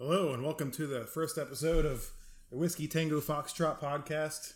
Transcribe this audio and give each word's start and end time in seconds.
Hello, 0.00 0.32
and 0.32 0.44
welcome 0.44 0.70
to 0.70 0.86
the 0.86 1.00
first 1.06 1.38
episode 1.38 1.84
of 1.84 2.12
the 2.52 2.56
Whiskey 2.56 2.86
Tango 2.86 3.20
Foxtrot 3.20 3.80
podcast. 3.80 4.52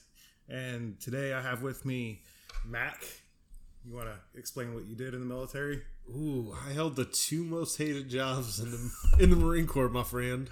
And 0.48 1.00
today 1.00 1.32
I 1.32 1.42
have 1.42 1.62
with 1.62 1.84
me 1.84 2.22
Mac. 2.64 3.04
You 3.84 3.92
want 3.92 4.06
to 4.06 4.38
explain 4.38 4.72
what 4.72 4.84
you 4.84 4.94
did 4.94 5.14
in 5.14 5.20
the 5.20 5.26
military? 5.26 5.82
Ooh, 6.08 6.54
I 6.64 6.72
held 6.72 6.94
the 6.94 7.06
two 7.06 7.42
most 7.42 7.76
hated 7.76 8.08
jobs 8.08 8.60
in 8.60 8.70
the 8.70 8.92
in 9.18 9.30
the 9.30 9.36
Marine 9.36 9.66
Corps, 9.66 9.88
my 9.88 10.04
friend. 10.04 10.48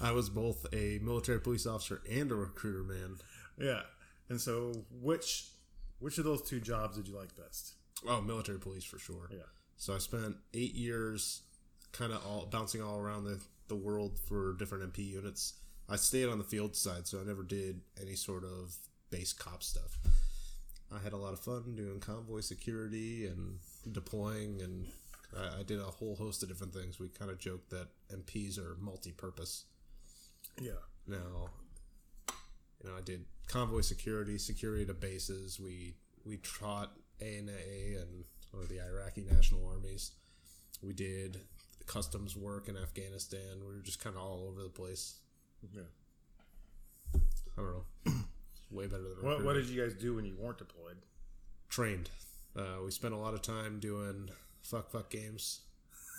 I 0.00 0.10
was 0.10 0.28
both 0.28 0.66
a 0.72 0.98
military 1.00 1.40
police 1.40 1.64
officer 1.64 2.02
and 2.10 2.32
a 2.32 2.34
recruiter, 2.34 2.82
man. 2.82 3.18
Yeah. 3.56 3.82
And 4.28 4.40
so, 4.40 4.72
which 4.90 5.52
which 6.00 6.18
of 6.18 6.24
those 6.24 6.42
two 6.42 6.58
jobs 6.58 6.96
did 6.96 7.06
you 7.06 7.16
like 7.16 7.36
best? 7.36 7.74
Oh, 8.08 8.20
military 8.20 8.58
police 8.58 8.82
for 8.82 8.98
sure. 8.98 9.28
Yeah. 9.30 9.46
So 9.76 9.94
I 9.94 9.98
spent 9.98 10.34
eight 10.52 10.74
years, 10.74 11.42
kind 11.92 12.12
of 12.12 12.26
all 12.26 12.46
bouncing 12.46 12.82
all 12.82 12.98
around 12.98 13.22
the 13.22 13.40
the 13.72 13.76
world 13.76 14.18
for 14.28 14.52
different 14.58 14.92
MP 14.92 14.98
units. 14.98 15.54
I 15.88 15.96
stayed 15.96 16.28
on 16.28 16.36
the 16.36 16.44
field 16.44 16.76
side, 16.76 17.06
so 17.06 17.18
I 17.20 17.24
never 17.24 17.42
did 17.42 17.80
any 17.98 18.14
sort 18.16 18.44
of 18.44 18.76
base 19.10 19.32
cop 19.32 19.62
stuff. 19.62 19.98
I 20.94 21.02
had 21.02 21.14
a 21.14 21.16
lot 21.16 21.32
of 21.32 21.40
fun 21.40 21.74
doing 21.74 22.00
convoy 22.00 22.40
security 22.40 23.26
and 23.26 23.60
deploying, 23.90 24.60
and 24.60 24.88
I, 25.34 25.60
I 25.60 25.62
did 25.62 25.80
a 25.80 25.84
whole 25.84 26.16
host 26.16 26.42
of 26.42 26.50
different 26.50 26.74
things. 26.74 27.00
We 27.00 27.08
kind 27.08 27.30
of 27.30 27.38
joked 27.38 27.70
that 27.70 27.88
MPs 28.14 28.58
are 28.58 28.76
multi-purpose. 28.78 29.64
Yeah. 30.60 30.82
Now, 31.06 31.48
you 32.82 32.90
know, 32.90 32.96
I 32.96 33.00
did 33.00 33.24
convoy 33.48 33.80
security, 33.80 34.36
security 34.36 34.84
to 34.84 34.94
bases. 34.94 35.58
We 35.58 35.94
we 36.26 36.36
trot 36.36 36.92
ANA 37.22 37.52
and 37.98 38.24
or 38.52 38.66
the 38.66 38.80
Iraqi 38.80 39.26
National 39.30 39.66
Armies. 39.66 40.12
We 40.82 40.92
did 40.92 41.38
customs 41.92 42.36
work 42.36 42.68
in 42.68 42.76
Afghanistan. 42.76 43.60
We 43.60 43.74
were 43.74 43.82
just 43.82 44.02
kind 44.02 44.16
of 44.16 44.22
all 44.22 44.46
over 44.48 44.62
the 44.62 44.68
place. 44.68 45.16
Yeah. 45.74 45.82
I 47.14 47.18
don't 47.56 47.66
know. 48.06 48.12
Way 48.70 48.86
better 48.86 49.02
than 49.02 49.22
What, 49.22 49.44
what 49.44 49.52
did 49.54 49.66
you 49.66 49.82
guys 49.82 49.92
do 49.94 50.14
when 50.14 50.24
you 50.24 50.34
weren't 50.38 50.58
deployed? 50.58 50.96
trained. 51.68 52.10
Uh, 52.54 52.82
we 52.84 52.90
spent 52.90 53.14
a 53.14 53.16
lot 53.16 53.32
of 53.32 53.40
time 53.40 53.80
doing 53.80 54.28
fuck 54.62 54.90
fuck 54.90 55.08
games, 55.08 55.60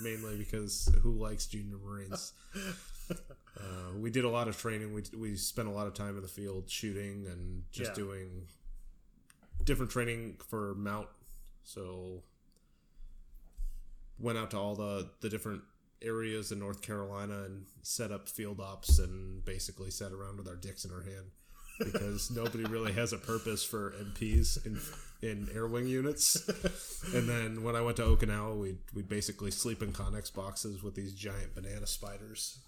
mainly 0.01 0.35
because 0.35 0.91
who 1.03 1.11
likes 1.11 1.45
junior 1.45 1.77
Marines? 1.77 2.33
uh, 3.11 3.15
we 3.99 4.09
did 4.09 4.25
a 4.25 4.29
lot 4.29 4.47
of 4.47 4.57
training. 4.57 4.93
We 4.95 5.03
we 5.15 5.35
spent 5.35 5.67
a 5.67 5.71
lot 5.71 5.85
of 5.85 5.93
time 5.93 6.15
in 6.15 6.23
the 6.23 6.27
field 6.27 6.69
shooting 6.71 7.27
and 7.27 7.63
just 7.71 7.91
Yeah. 7.91 7.95
doing 8.03 8.47
different 9.63 9.91
training 9.91 10.37
for 10.49 10.73
mount. 10.73 11.07
So 11.63 12.23
went 14.19 14.37
out 14.37 14.51
to 14.51 14.57
all 14.57 14.75
the 14.75 15.09
the 15.21 15.29
different 15.29 15.61
areas 16.01 16.51
in 16.51 16.59
North 16.59 16.81
Carolina 16.81 17.43
and 17.43 17.65
set 17.81 18.11
up 18.11 18.27
field 18.27 18.59
ops 18.59 18.99
and 18.99 19.43
basically 19.45 19.89
sat 19.89 20.11
around 20.11 20.37
with 20.37 20.47
our 20.47 20.55
dicks 20.55 20.85
in 20.85 20.91
our 20.91 21.01
hand 21.01 21.31
because 21.79 22.29
nobody 22.35 22.65
really 22.65 22.91
has 22.91 23.13
a 23.13 23.17
purpose 23.17 23.63
for 23.63 23.91
MPs 23.91 24.65
in 24.65 24.79
in 25.21 25.49
air 25.53 25.67
wing 25.67 25.87
units. 25.87 26.47
And 27.13 27.27
then 27.27 27.63
when 27.63 27.75
I 27.75 27.81
went 27.81 27.97
to 27.97 28.03
Okinawa, 28.03 28.57
we 28.57 28.77
we 28.93 29.01
basically 29.01 29.51
sleep 29.51 29.81
in 29.81 29.91
Connex 29.91 30.33
boxes 30.33 30.83
with 30.83 30.95
these 30.95 31.13
giant 31.13 31.55
banana 31.55 31.87
spiders. 31.87 32.59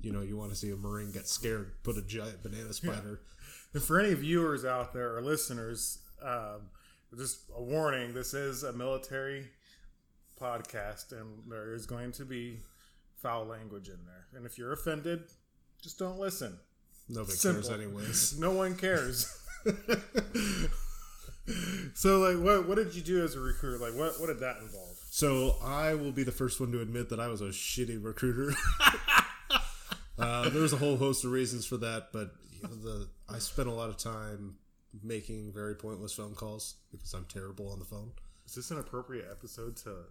You 0.00 0.12
know, 0.12 0.20
you 0.20 0.36
want 0.36 0.50
to 0.50 0.56
see 0.56 0.70
a 0.70 0.76
Marine 0.76 1.10
get 1.10 1.26
scared, 1.26 1.72
put 1.82 1.96
a 1.96 2.02
giant 2.02 2.42
banana 2.42 2.72
spider. 2.72 3.20
And 3.72 3.82
for 3.82 3.98
any 3.98 4.14
viewers 4.14 4.64
out 4.64 4.92
there 4.92 5.16
or 5.16 5.22
listeners, 5.22 5.98
um, 6.22 6.70
just 7.16 7.40
a 7.54 7.62
warning: 7.62 8.14
this 8.14 8.34
is 8.34 8.62
a 8.62 8.72
military 8.72 9.48
podcast, 10.40 11.12
and 11.12 11.50
there 11.50 11.74
is 11.74 11.86
going 11.86 12.12
to 12.12 12.24
be 12.24 12.60
foul 13.16 13.44
language 13.46 13.88
in 13.88 13.98
there. 14.04 14.26
And 14.34 14.46
if 14.46 14.58
you're 14.58 14.72
offended, 14.72 15.24
just 15.82 15.98
don't 15.98 16.18
listen. 16.18 16.58
Nobody 17.08 17.36
Simple. 17.36 17.62
cares, 17.62 17.80
anyways. 17.80 18.38
No 18.40 18.52
one 18.52 18.76
cares. 18.76 19.32
so, 21.94 22.18
like, 22.18 22.42
what 22.42 22.68
what 22.68 22.76
did 22.76 22.94
you 22.94 23.02
do 23.02 23.24
as 23.24 23.34
a 23.34 23.40
recruiter? 23.40 23.78
Like, 23.78 23.94
what 23.98 24.20
what 24.20 24.26
did 24.26 24.40
that 24.40 24.58
involve? 24.58 24.96
So 25.10 25.56
I 25.62 25.94
will 25.94 26.12
be 26.12 26.24
the 26.24 26.32
first 26.32 26.60
one 26.60 26.72
to 26.72 26.80
admit 26.80 27.08
that 27.08 27.20
I 27.20 27.28
was 27.28 27.40
a 27.40 27.46
shitty 27.46 28.02
recruiter. 28.04 28.54
uh, 30.18 30.50
there 30.50 30.60
was 30.62 30.72
a 30.72 30.76
whole 30.76 30.96
host 30.96 31.24
of 31.24 31.30
reasons 31.30 31.64
for 31.64 31.78
that, 31.78 32.08
but 32.12 32.32
you 32.52 32.62
know, 32.62 32.74
the 32.74 33.08
I 33.28 33.38
spent 33.38 33.68
a 33.68 33.72
lot 33.72 33.88
of 33.88 33.96
time 33.96 34.56
making 35.02 35.52
very 35.52 35.74
pointless 35.74 36.12
phone 36.12 36.34
calls 36.34 36.76
because 36.90 37.12
I'm 37.14 37.24
terrible 37.26 37.70
on 37.70 37.78
the 37.78 37.84
phone. 37.84 38.12
Is 38.46 38.54
this 38.54 38.70
an 38.70 38.78
appropriate 38.78 39.26
episode 39.30 39.76
to 39.78 40.04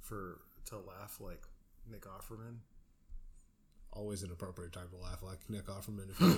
for 0.00 0.40
to 0.66 0.76
laugh 0.76 1.18
like 1.20 1.42
Nick 1.90 2.02
Offerman? 2.02 2.58
Always 3.92 4.22
an 4.22 4.30
appropriate 4.30 4.72
time 4.72 4.88
to 4.90 4.96
laugh 4.96 5.22
like 5.22 5.38
Nick 5.48 5.66
Offerman. 5.66 6.10
If 6.10 6.20
you 6.20 6.28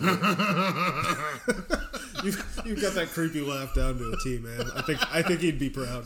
you've, 2.70 2.80
got 2.80 2.94
that 2.94 3.08
creepy 3.08 3.40
laugh 3.40 3.74
down 3.74 3.98
to 3.98 4.12
a 4.12 4.16
T, 4.22 4.38
man. 4.38 4.70
I 4.74 4.82
think 4.82 5.00
I 5.14 5.22
think 5.22 5.40
he'd 5.40 5.58
be 5.58 5.70
proud. 5.70 6.04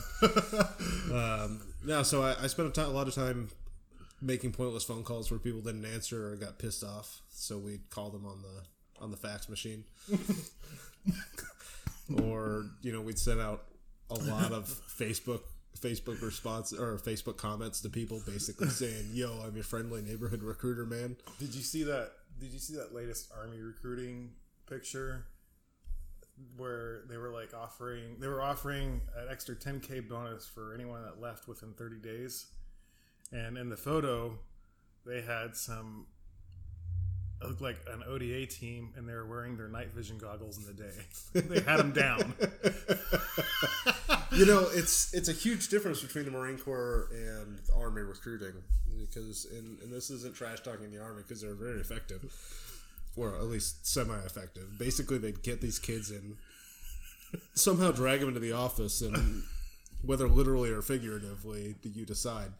Um, 1.12 1.60
no, 1.84 2.02
so 2.02 2.22
I, 2.22 2.34
I 2.42 2.46
spent 2.46 2.76
a, 2.76 2.88
lot 2.88 3.08
of 3.08 3.14
time 3.14 3.50
making 4.20 4.52
pointless 4.52 4.84
phone 4.84 5.04
calls 5.04 5.30
where 5.30 5.38
people 5.38 5.60
didn't 5.60 5.84
answer 5.84 6.32
or 6.32 6.36
got 6.36 6.58
pissed 6.58 6.82
off. 6.82 7.20
So 7.30 7.58
we'd 7.58 7.90
call 7.90 8.10
them 8.10 8.24
on 8.26 8.42
the 8.42 9.02
on 9.02 9.10
the 9.10 9.16
fax 9.16 9.48
machine, 9.48 9.84
or 12.22 12.66
you 12.82 12.92
know 12.92 13.00
we'd 13.00 13.18
send 13.18 13.40
out 13.40 13.64
a 14.10 14.14
lot 14.14 14.52
of 14.52 14.66
Facebook 14.98 15.40
Facebook 15.78 16.22
response 16.22 16.72
or 16.72 16.98
Facebook 16.98 17.36
comments 17.36 17.80
to 17.80 17.88
people, 17.88 18.22
basically 18.26 18.68
saying, 18.70 19.10
"Yo, 19.12 19.40
I'm 19.44 19.54
your 19.54 19.64
friendly 19.64 20.02
neighborhood 20.02 20.42
recruiter, 20.42 20.86
man." 20.86 21.16
Did 21.38 21.54
you 21.54 21.62
see 21.62 21.82
that? 21.84 22.12
Did 22.38 22.52
you 22.52 22.58
see 22.58 22.74
that 22.76 22.94
latest 22.94 23.30
army 23.36 23.60
recruiting 23.60 24.32
picture 24.68 25.26
where 26.56 27.02
they 27.08 27.16
were 27.16 27.30
like 27.30 27.54
offering 27.54 28.16
they 28.18 28.26
were 28.26 28.42
offering 28.42 29.00
an 29.16 29.28
extra 29.30 29.54
10k 29.54 30.08
bonus 30.08 30.46
for 30.46 30.74
anyone 30.74 31.02
that 31.04 31.20
left 31.20 31.46
within 31.46 31.72
30 31.74 31.98
days, 31.98 32.46
and 33.32 33.56
in 33.56 33.68
the 33.68 33.76
photo 33.76 34.38
they 35.06 35.20
had 35.20 35.56
some 35.56 36.06
looked 37.42 37.60
like 37.60 37.76
an 37.92 38.02
ODA 38.06 38.46
team, 38.46 38.92
and 38.96 39.08
they 39.08 39.12
were 39.12 39.26
wearing 39.26 39.56
their 39.56 39.68
night 39.68 39.92
vision 39.94 40.18
goggles 40.18 40.58
in 40.58 40.64
the 40.64 40.72
day. 40.72 40.92
they 41.32 41.60
had 41.60 41.78
them 41.78 41.92
down. 41.92 42.34
you 44.32 44.46
know, 44.46 44.66
it's 44.72 45.12
it's 45.14 45.28
a 45.28 45.32
huge 45.32 45.68
difference 45.68 46.00
between 46.00 46.24
the 46.24 46.30
Marine 46.30 46.58
Corps 46.58 47.08
and 47.12 47.58
Army 47.76 48.02
recruiting 48.02 48.54
because, 49.00 49.46
and, 49.52 49.78
and 49.80 49.92
this 49.92 50.10
isn't 50.10 50.34
trash 50.34 50.60
talking 50.60 50.90
the 50.90 51.02
Army 51.02 51.22
because 51.22 51.42
they're 51.42 51.54
very 51.54 51.80
effective, 51.80 52.32
or 53.16 53.34
at 53.34 53.44
least 53.44 53.86
semi-effective. 53.86 54.78
Basically, 54.78 55.18
they'd 55.18 55.42
get 55.42 55.60
these 55.60 55.78
kids 55.78 56.10
in, 56.10 56.36
somehow 57.54 57.90
drag 57.90 58.20
them 58.20 58.28
into 58.28 58.40
the 58.40 58.52
office, 58.52 59.02
and 59.02 59.42
whether 60.02 60.28
literally 60.28 60.70
or 60.70 60.82
figuratively, 60.82 61.74
you 61.82 62.04
decide. 62.04 62.52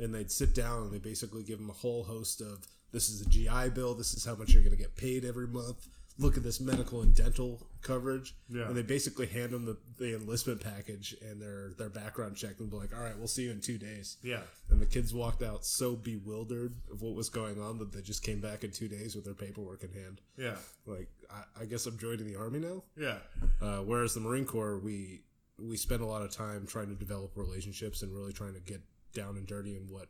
And 0.00 0.14
they'd 0.14 0.30
sit 0.30 0.54
down 0.54 0.82
and 0.82 0.92
they 0.92 0.98
basically 0.98 1.42
give 1.42 1.58
them 1.58 1.70
a 1.70 1.72
whole 1.72 2.04
host 2.04 2.40
of 2.40 2.68
this 2.92 3.08
is 3.08 3.20
a 3.20 3.28
GI 3.28 3.70
Bill, 3.74 3.94
this 3.94 4.14
is 4.14 4.24
how 4.24 4.34
much 4.34 4.52
you're 4.52 4.62
going 4.62 4.76
to 4.76 4.82
get 4.82 4.96
paid 4.96 5.24
every 5.24 5.46
month. 5.46 5.88
Look 6.20 6.36
at 6.36 6.42
this 6.42 6.60
medical 6.60 7.02
and 7.02 7.14
dental 7.14 7.68
coverage. 7.80 8.34
Yeah. 8.48 8.66
And 8.66 8.76
they 8.76 8.82
basically 8.82 9.26
hand 9.26 9.52
them 9.52 9.64
the, 9.64 9.76
the 9.98 10.16
enlistment 10.16 10.60
package 10.60 11.14
and 11.22 11.40
their, 11.40 11.70
their 11.78 11.88
background 11.88 12.34
check 12.34 12.58
and 12.58 12.68
be 12.68 12.76
like, 12.76 12.92
all 12.92 13.00
right, 13.00 13.16
we'll 13.16 13.28
see 13.28 13.44
you 13.44 13.52
in 13.52 13.60
two 13.60 13.78
days. 13.78 14.16
Yeah. 14.24 14.40
And 14.68 14.82
the 14.82 14.86
kids 14.86 15.14
walked 15.14 15.44
out 15.44 15.64
so 15.64 15.94
bewildered 15.94 16.74
of 16.90 17.02
what 17.02 17.14
was 17.14 17.28
going 17.28 17.62
on 17.62 17.78
that 17.78 17.92
they 17.92 18.00
just 18.00 18.24
came 18.24 18.40
back 18.40 18.64
in 18.64 18.72
two 18.72 18.88
days 18.88 19.14
with 19.14 19.26
their 19.26 19.34
paperwork 19.34 19.84
in 19.84 19.92
hand. 19.92 20.20
Yeah. 20.36 20.56
Like, 20.86 21.08
I, 21.30 21.62
I 21.62 21.64
guess 21.66 21.86
I'm 21.86 21.98
joining 21.98 22.26
the 22.26 22.36
Army 22.36 22.58
now. 22.58 22.82
Yeah. 22.96 23.18
Uh, 23.62 23.82
whereas 23.84 24.14
the 24.14 24.20
Marine 24.20 24.44
Corps, 24.44 24.78
we 24.78 25.22
we 25.58 25.76
spend 25.76 26.02
a 26.02 26.06
lot 26.06 26.22
of 26.22 26.30
time 26.30 26.66
trying 26.66 26.88
to 26.88 26.94
develop 26.94 27.32
relationships 27.36 28.02
and 28.02 28.14
really 28.14 28.32
trying 28.32 28.54
to 28.54 28.60
get 28.60 28.80
down 29.12 29.36
and 29.36 29.46
dirty 29.46 29.76
in 29.76 29.82
what 29.88 30.08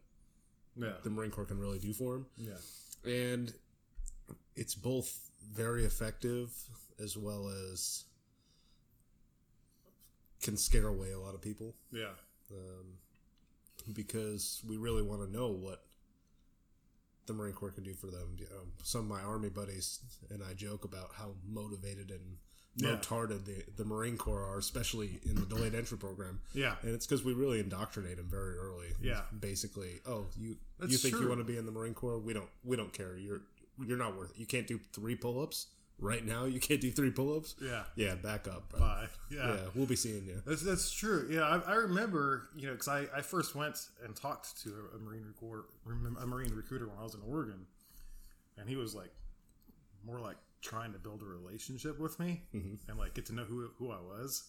Yeah. 0.79 0.93
the 1.03 1.11
Marine 1.11 1.31
Corps 1.31 1.45
can 1.47 1.59
really 1.59 1.79
do 1.79 1.93
for 1.93 2.15
them. 2.15 2.27
Yeah. 2.37 3.11
And 3.11 3.53
it's 4.57 4.75
both 4.75 5.31
very 5.53 5.85
effective 5.85 6.51
as 7.03 7.17
well 7.17 7.49
as 7.73 8.05
can 10.43 10.57
scare 10.57 10.87
away 10.89 11.13
a 11.13 11.19
lot 11.19 11.35
of 11.35 11.41
people 11.43 11.75
Yeah. 11.91 12.13
um, 12.53 12.99
because 13.93 14.63
we 14.67 14.77
really 14.77 15.03
want 15.03 15.23
to 15.23 15.31
know 15.31 15.49
what 15.49 15.85
the 17.27 17.33
Marine 17.35 17.55
Corps 17.55 17.71
can 17.73 17.85
do 17.85 17.95
for 17.95 18.07
them. 18.11 18.37
You 18.39 18.47
know, 18.47 18.63
some 18.83 19.03
of 19.03 19.07
my 19.09 19.21
Army 19.21 19.49
buddies 19.51 20.01
and 20.31 20.43
I 20.43 20.55
joke 20.55 20.85
about 20.85 21.11
how 21.15 21.35
motivated 21.47 22.11
and 22.11 22.39
Yeah. 22.81 22.91
retarded 22.97 23.45
the, 23.45 23.65
the 23.77 23.85
Marine 23.85 24.17
Corps 24.17 24.45
are, 24.45 24.59
especially 24.59 25.19
in 25.27 25.35
the 25.35 25.47
delayed 25.47 25.75
entry 25.75 25.99
program. 25.99 26.41
Yeah. 26.55 26.77
And 26.83 26.95
it's 26.95 27.07
because 27.07 27.25
we 27.25 27.33
really 27.33 27.61
indoctrinate 27.61 28.17
them 28.17 28.29
very 28.31 28.57
early. 28.57 28.89
Yeah. 29.03 29.23
Basically, 29.39 30.01
oh, 30.07 30.27
you 30.39 30.57
That's 30.79 30.93
you 30.93 30.99
think 30.99 31.15
true. 31.15 31.25
you 31.25 31.29
want 31.29 31.41
to 31.41 31.45
be 31.45 31.59
in 31.59 31.67
the 31.67 31.73
Marine 31.73 31.95
Corps? 31.95 32.19
We 32.19 32.33
don't 32.33 32.49
we 32.65 32.77
don't 32.77 32.93
care. 32.93 33.17
You're 33.17 33.41
you're 33.85 33.99
not 33.99 34.17
worth 34.17 34.31
it. 34.31 34.39
You 34.39 34.47
can't 34.47 34.67
do 34.67 34.79
three 34.93 35.17
pull 35.17 35.41
ups. 35.43 35.67
right 36.01 36.25
now 36.25 36.45
you 36.45 36.61
can't 36.61 36.81
do 36.81 36.91
three 36.91 37.11
pull-ups. 37.11 37.57
Yeah. 37.61 37.83
Yeah, 37.97 38.15
back 38.15 38.47
up. 38.47 38.69
Bro. 38.71 38.81
Bye. 38.81 39.07
Yeah. 39.31 39.49
Yeah, 39.49 39.61
we'll 39.75 39.87
be 39.87 39.97
seeing 39.97 40.25
you. 40.27 40.41
That's 40.47 40.63
that's 40.63 40.91
true. 40.93 41.27
Yeah, 41.31 41.43
I, 41.43 41.73
I 41.73 41.75
remember, 41.75 42.49
you 42.57 42.67
know, 42.67 42.73
because 42.75 42.89
I, 42.89 43.07
I 43.17 43.21
first 43.23 43.55
went 43.55 43.77
and 44.05 44.15
talked 44.15 44.61
to 44.63 44.69
a, 44.71 44.97
a 44.97 45.01
marine 45.01 45.25
recruiter, 45.27 45.65
a 46.23 46.27
marine 46.27 46.55
recruiter 46.55 46.87
when 46.87 46.97
I 46.99 47.03
was 47.03 47.15
in 47.15 47.21
Oregon, 47.29 47.67
and 48.57 48.69
he 48.69 48.77
was 48.77 48.95
like, 48.95 49.11
more 50.07 50.21
like 50.21 50.37
trying 50.63 50.93
to 50.93 50.99
build 50.99 51.23
a 51.23 51.27
relationship 51.27 51.99
with 51.99 52.19
me 52.19 52.43
Mm-hmm. 52.55 52.91
and 52.91 52.99
like 52.99 53.15
get 53.15 53.27
to 53.27 53.35
know 53.35 53.45
who 53.45 53.69
who 53.79 53.91
I 53.91 54.01
was, 54.01 54.45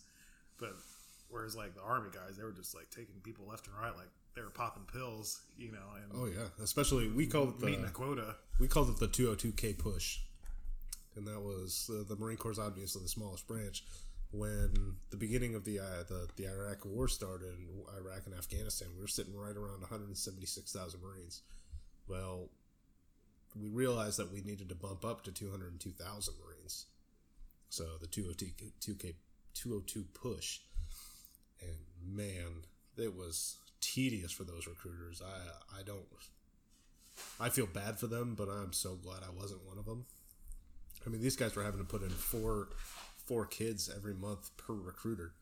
but 0.59 0.73
whereas 1.29 1.55
like 1.55 1.75
the 1.75 1.81
army 1.81 2.09
guys, 2.13 2.37
they 2.37 2.43
were 2.43 2.51
just 2.51 2.73
like 2.75 2.89
taking 2.89 3.15
people 3.23 3.45
left 3.47 3.67
and 3.67 3.75
right, 3.75 3.95
like 3.95 4.09
they 4.35 4.41
were 4.41 4.49
popping 4.49 4.83
pills, 4.91 5.41
you 5.57 5.71
know, 5.71 5.87
and 6.01 6.11
Oh 6.13 6.25
yeah, 6.25 6.47
especially 6.63 7.09
we 7.09 7.27
called 7.27 7.55
it 7.59 7.65
meeting 7.65 7.81
the 7.83 7.89
quota. 7.91 8.35
we 8.59 8.67
called 8.67 8.89
it 8.89 8.97
the 8.97 9.07
202k 9.07 9.77
push, 9.77 10.19
and 11.15 11.27
that 11.27 11.41
was 11.41 11.89
uh, 11.93 12.03
the 12.07 12.15
Marine 12.15 12.37
Corps 12.37 12.51
is 12.51 12.59
obviously 12.59 13.01
the 13.01 13.09
smallest 13.09 13.47
branch. 13.47 13.83
When 14.31 14.95
the 15.09 15.17
beginning 15.17 15.55
of 15.55 15.65
the 15.65 15.79
uh, 15.79 16.03
the 16.07 16.27
the 16.35 16.45
Iraq 16.47 16.85
War 16.85 17.07
started 17.07 17.47
in 17.57 17.67
Iraq 17.97 18.27
and 18.27 18.35
Afghanistan, 18.35 18.89
we 18.95 19.01
were 19.01 19.07
sitting 19.07 19.35
right 19.35 19.55
around 19.57 19.81
176,000 19.81 21.01
Marines. 21.01 21.41
Well, 22.07 22.49
we 23.55 23.69
realized 23.69 24.17
that 24.19 24.31
we 24.31 24.41
needed 24.41 24.69
to 24.69 24.75
bump 24.75 25.03
up 25.05 25.23
to 25.23 25.31
202,000 25.31 26.33
Marines. 26.45 26.85
So 27.69 27.85
the 28.01 28.07
202k 28.07 29.13
202 29.53 30.05
push, 30.13 30.59
and 31.61 31.77
man, 32.15 32.63
it 32.97 33.15
was 33.15 33.57
tedious 33.81 34.31
for 34.31 34.43
those 34.43 34.65
recruiters. 34.67 35.21
I 35.21 35.79
I 35.79 35.83
don't 35.83 36.05
I 37.39 37.49
feel 37.49 37.67
bad 37.67 37.99
for 37.99 38.07
them, 38.07 38.33
but 38.35 38.47
I'm 38.49 38.73
so 38.73 38.95
glad 38.95 39.21
I 39.23 39.29
wasn't 39.31 39.65
one 39.67 39.77
of 39.77 39.85
them. 39.85 40.05
I 41.05 41.09
mean, 41.09 41.21
these 41.21 41.35
guys 41.35 41.55
were 41.55 41.63
having 41.63 41.79
to 41.79 41.85
put 41.85 42.01
in 42.03 42.09
four 42.09 42.69
four 43.25 43.45
kids 43.45 43.89
every 43.95 44.13
month 44.15 44.49
per 44.57 44.73
recruiter, 44.73 45.33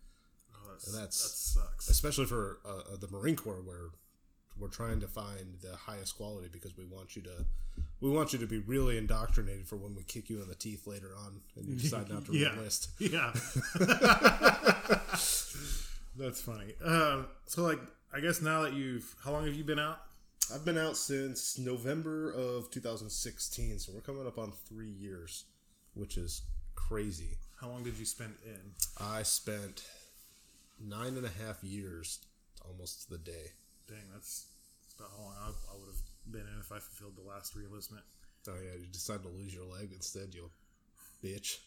Oh, 0.54 0.70
that's, 0.72 0.88
And 0.88 0.96
that's- 0.96 1.22
that 1.22 1.62
sucks. 1.62 1.88
especially 1.90 2.26
for 2.26 2.60
uh, 2.66 2.94
uh, 2.94 2.96
the 2.98 3.08
Marine 3.08 3.38
Corps, 3.38 3.62
where 3.62 3.90
we're 4.58 4.68
trying 4.68 5.00
to 5.00 5.08
find 5.08 5.60
the 5.62 5.76
highest 5.76 6.18
quality 6.18 6.50
because 6.52 6.76
we 6.76 6.84
want 6.84 7.16
you 7.16 7.22
to 7.22 7.46
we 8.02 8.10
want 8.10 8.34
you 8.34 8.40
to 8.40 8.46
be 8.48 8.60
really 8.60 8.98
indoctrinated 8.98 9.68
for 9.68 9.76
when 9.76 9.96
we 9.96 10.04
kick 10.04 10.30
you 10.30 10.42
in 10.42 10.48
the 10.48 10.56
teeth 10.56 10.86
later 10.88 11.12
on 11.18 11.42
and 11.56 11.66
you 11.68 11.76
decide 11.76 12.10
not 12.10 12.26
to 12.26 12.34
Yeah. 12.38 12.54
enlist. 12.54 12.90
Yeah. 13.00 13.32
That's 16.18 16.42
funny. 16.42 16.74
Um, 16.84 17.28
so, 17.46 17.64
like, 17.64 17.80
I 18.14 18.20
guess 18.20 18.42
now 18.42 18.62
that 18.64 18.74
you've, 18.74 19.16
how 19.24 19.32
long 19.32 19.46
have 19.46 19.54
you 19.54 19.64
been 19.64 19.80
out? 19.80 20.00
I've 20.54 20.64
been 20.66 20.78
out 20.78 20.96
since 20.98 21.58
November 21.60 22.32
of 22.32 22.72
2016, 22.72 23.80
so 23.80 23.92
we're 23.94 24.02
coming 24.02 24.26
up 24.26 24.38
on 24.38 24.52
three 24.68 24.90
years, 24.90 25.44
which 25.94 26.18
is 26.18 26.42
crazy. 26.76 27.38
How 27.60 27.68
long 27.70 27.84
did 27.84 27.98
you 27.98 28.06
spend 28.06 28.34
in? 28.46 28.60
I 29.00 29.24
spent 29.24 29.84
nine 30.80 31.18
and 31.18 31.26
a 31.26 31.46
half 31.46 31.64
years, 31.64 32.20
almost 32.68 33.04
to 33.04 33.10
the 33.12 33.18
day. 33.18 33.52
Dang, 33.88 33.98
that's, 34.14 34.48
that's 34.84 34.96
about 35.00 35.10
how 35.18 35.24
long 35.24 35.34
I, 35.40 35.48
I 35.50 35.78
would 35.78 35.88
have 35.88 36.02
been 36.32 36.42
in 36.42 36.60
if 36.60 36.72
I 36.72 36.80
fulfilled 36.80 37.16
the 37.16 37.28
last 37.28 37.56
reenlistment. 37.58 38.02
Oh 38.50 38.54
yeah, 38.56 38.80
you 38.80 38.88
decided 38.92 39.24
to 39.24 39.30
lose 39.30 39.54
your 39.54 39.66
leg 39.66 39.90
instead, 39.94 40.34
you 40.34 40.50
bitch. 41.24 41.58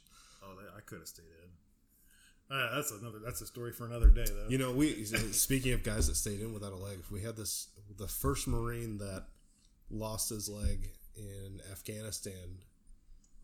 Oh, 0.42 0.54
I 0.76 0.80
could 0.80 0.98
have 0.98 1.08
stayed 1.08 1.24
in. 1.44 2.56
Uh, 2.56 2.74
that's 2.74 2.90
another. 2.90 3.18
That's 3.24 3.40
a 3.42 3.46
story 3.46 3.72
for 3.72 3.86
another 3.86 4.08
day, 4.08 4.24
though. 4.24 4.48
You 4.48 4.58
know, 4.58 4.72
we 4.72 5.04
speaking 5.04 5.72
of 5.72 5.82
guys 5.82 6.08
that 6.08 6.16
stayed 6.16 6.40
in 6.40 6.52
without 6.52 6.72
a 6.72 6.76
leg, 6.76 6.98
we 7.10 7.22
had 7.22 7.36
this 7.36 7.68
the 7.96 8.08
first 8.08 8.48
Marine 8.48 8.98
that 8.98 9.24
lost 9.90 10.30
his 10.30 10.48
leg 10.48 10.90
in 11.16 11.60
Afghanistan. 11.70 12.58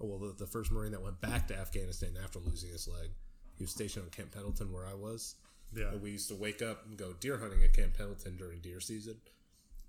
Oh, 0.00 0.06
well, 0.06 0.18
the, 0.18 0.34
the 0.44 0.46
first 0.46 0.70
Marine 0.72 0.92
that 0.92 1.02
went 1.02 1.20
back 1.20 1.48
to 1.48 1.56
Afghanistan 1.58 2.10
after 2.22 2.38
losing 2.38 2.70
his 2.70 2.86
leg. 2.86 3.10
He 3.56 3.64
was 3.64 3.70
stationed 3.70 4.04
on 4.04 4.10
Camp 4.10 4.32
Pendleton, 4.32 4.70
where 4.70 4.86
I 4.86 4.92
was. 4.92 5.36
yeah, 5.74 5.88
And 5.88 6.02
we 6.02 6.10
used 6.10 6.28
to 6.28 6.34
wake 6.34 6.60
up 6.60 6.84
and 6.86 6.98
go 6.98 7.14
deer 7.14 7.38
hunting 7.38 7.62
at 7.62 7.72
Camp 7.72 7.96
Pendleton 7.96 8.36
during 8.36 8.60
deer 8.60 8.80
season. 8.80 9.16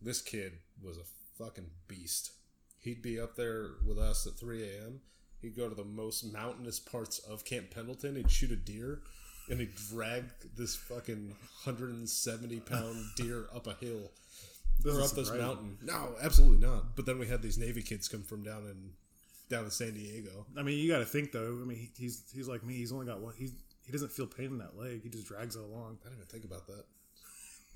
This 0.01 0.21
kid 0.21 0.53
was 0.83 0.97
a 0.97 1.43
fucking 1.43 1.69
beast. 1.87 2.31
He'd 2.79 3.01
be 3.01 3.19
up 3.19 3.35
there 3.35 3.71
with 3.85 3.97
us 3.97 4.27
at 4.27 4.37
3 4.37 4.63
a.m. 4.63 5.01
He'd 5.41 5.55
go 5.55 5.69
to 5.69 5.75
the 5.75 5.83
most 5.83 6.31
mountainous 6.31 6.79
parts 6.79 7.19
of 7.19 7.45
Camp 7.45 7.71
Pendleton. 7.71 8.15
He'd 8.15 8.31
shoot 8.31 8.51
a 8.51 8.55
deer, 8.55 9.01
and 9.49 9.59
he'd 9.59 9.75
drag 9.75 10.25
this 10.55 10.75
fucking 10.75 11.35
170 11.65 12.59
pound 12.61 13.05
deer 13.15 13.47
up 13.53 13.67
a 13.67 13.73
hill 13.73 14.11
or 14.85 15.01
up 15.01 15.11
this 15.11 15.31
mountain. 15.31 15.77
No, 15.83 16.15
absolutely 16.21 16.65
not. 16.65 16.95
But 16.95 17.05
then 17.05 17.19
we 17.19 17.27
had 17.27 17.41
these 17.41 17.57
Navy 17.57 17.81
kids 17.81 18.07
come 18.07 18.23
from 18.23 18.43
down 18.43 18.65
in 18.65 18.91
down 19.49 19.65
in 19.65 19.71
San 19.71 19.93
Diego. 19.93 20.45
I 20.57 20.63
mean, 20.63 20.77
you 20.77 20.91
got 20.91 20.99
to 20.99 21.05
think 21.05 21.31
though. 21.31 21.59
I 21.61 21.65
mean, 21.65 21.89
he's 21.97 22.23
he's 22.33 22.47
like 22.47 22.63
me. 22.63 22.75
He's 22.75 22.91
only 22.91 23.05
got 23.05 23.19
one. 23.19 23.33
He's 23.37 23.53
he 23.85 23.91
doesn't 23.91 24.11
feel 24.11 24.27
pain 24.27 24.47
in 24.47 24.57
that 24.57 24.77
leg. 24.77 25.01
He 25.03 25.09
just 25.09 25.27
drags 25.27 25.55
it 25.55 25.61
along. 25.61 25.97
I 26.01 26.09
didn't 26.09 26.19
even 26.19 26.27
think 26.27 26.45
about 26.45 26.67
that. 26.67 26.83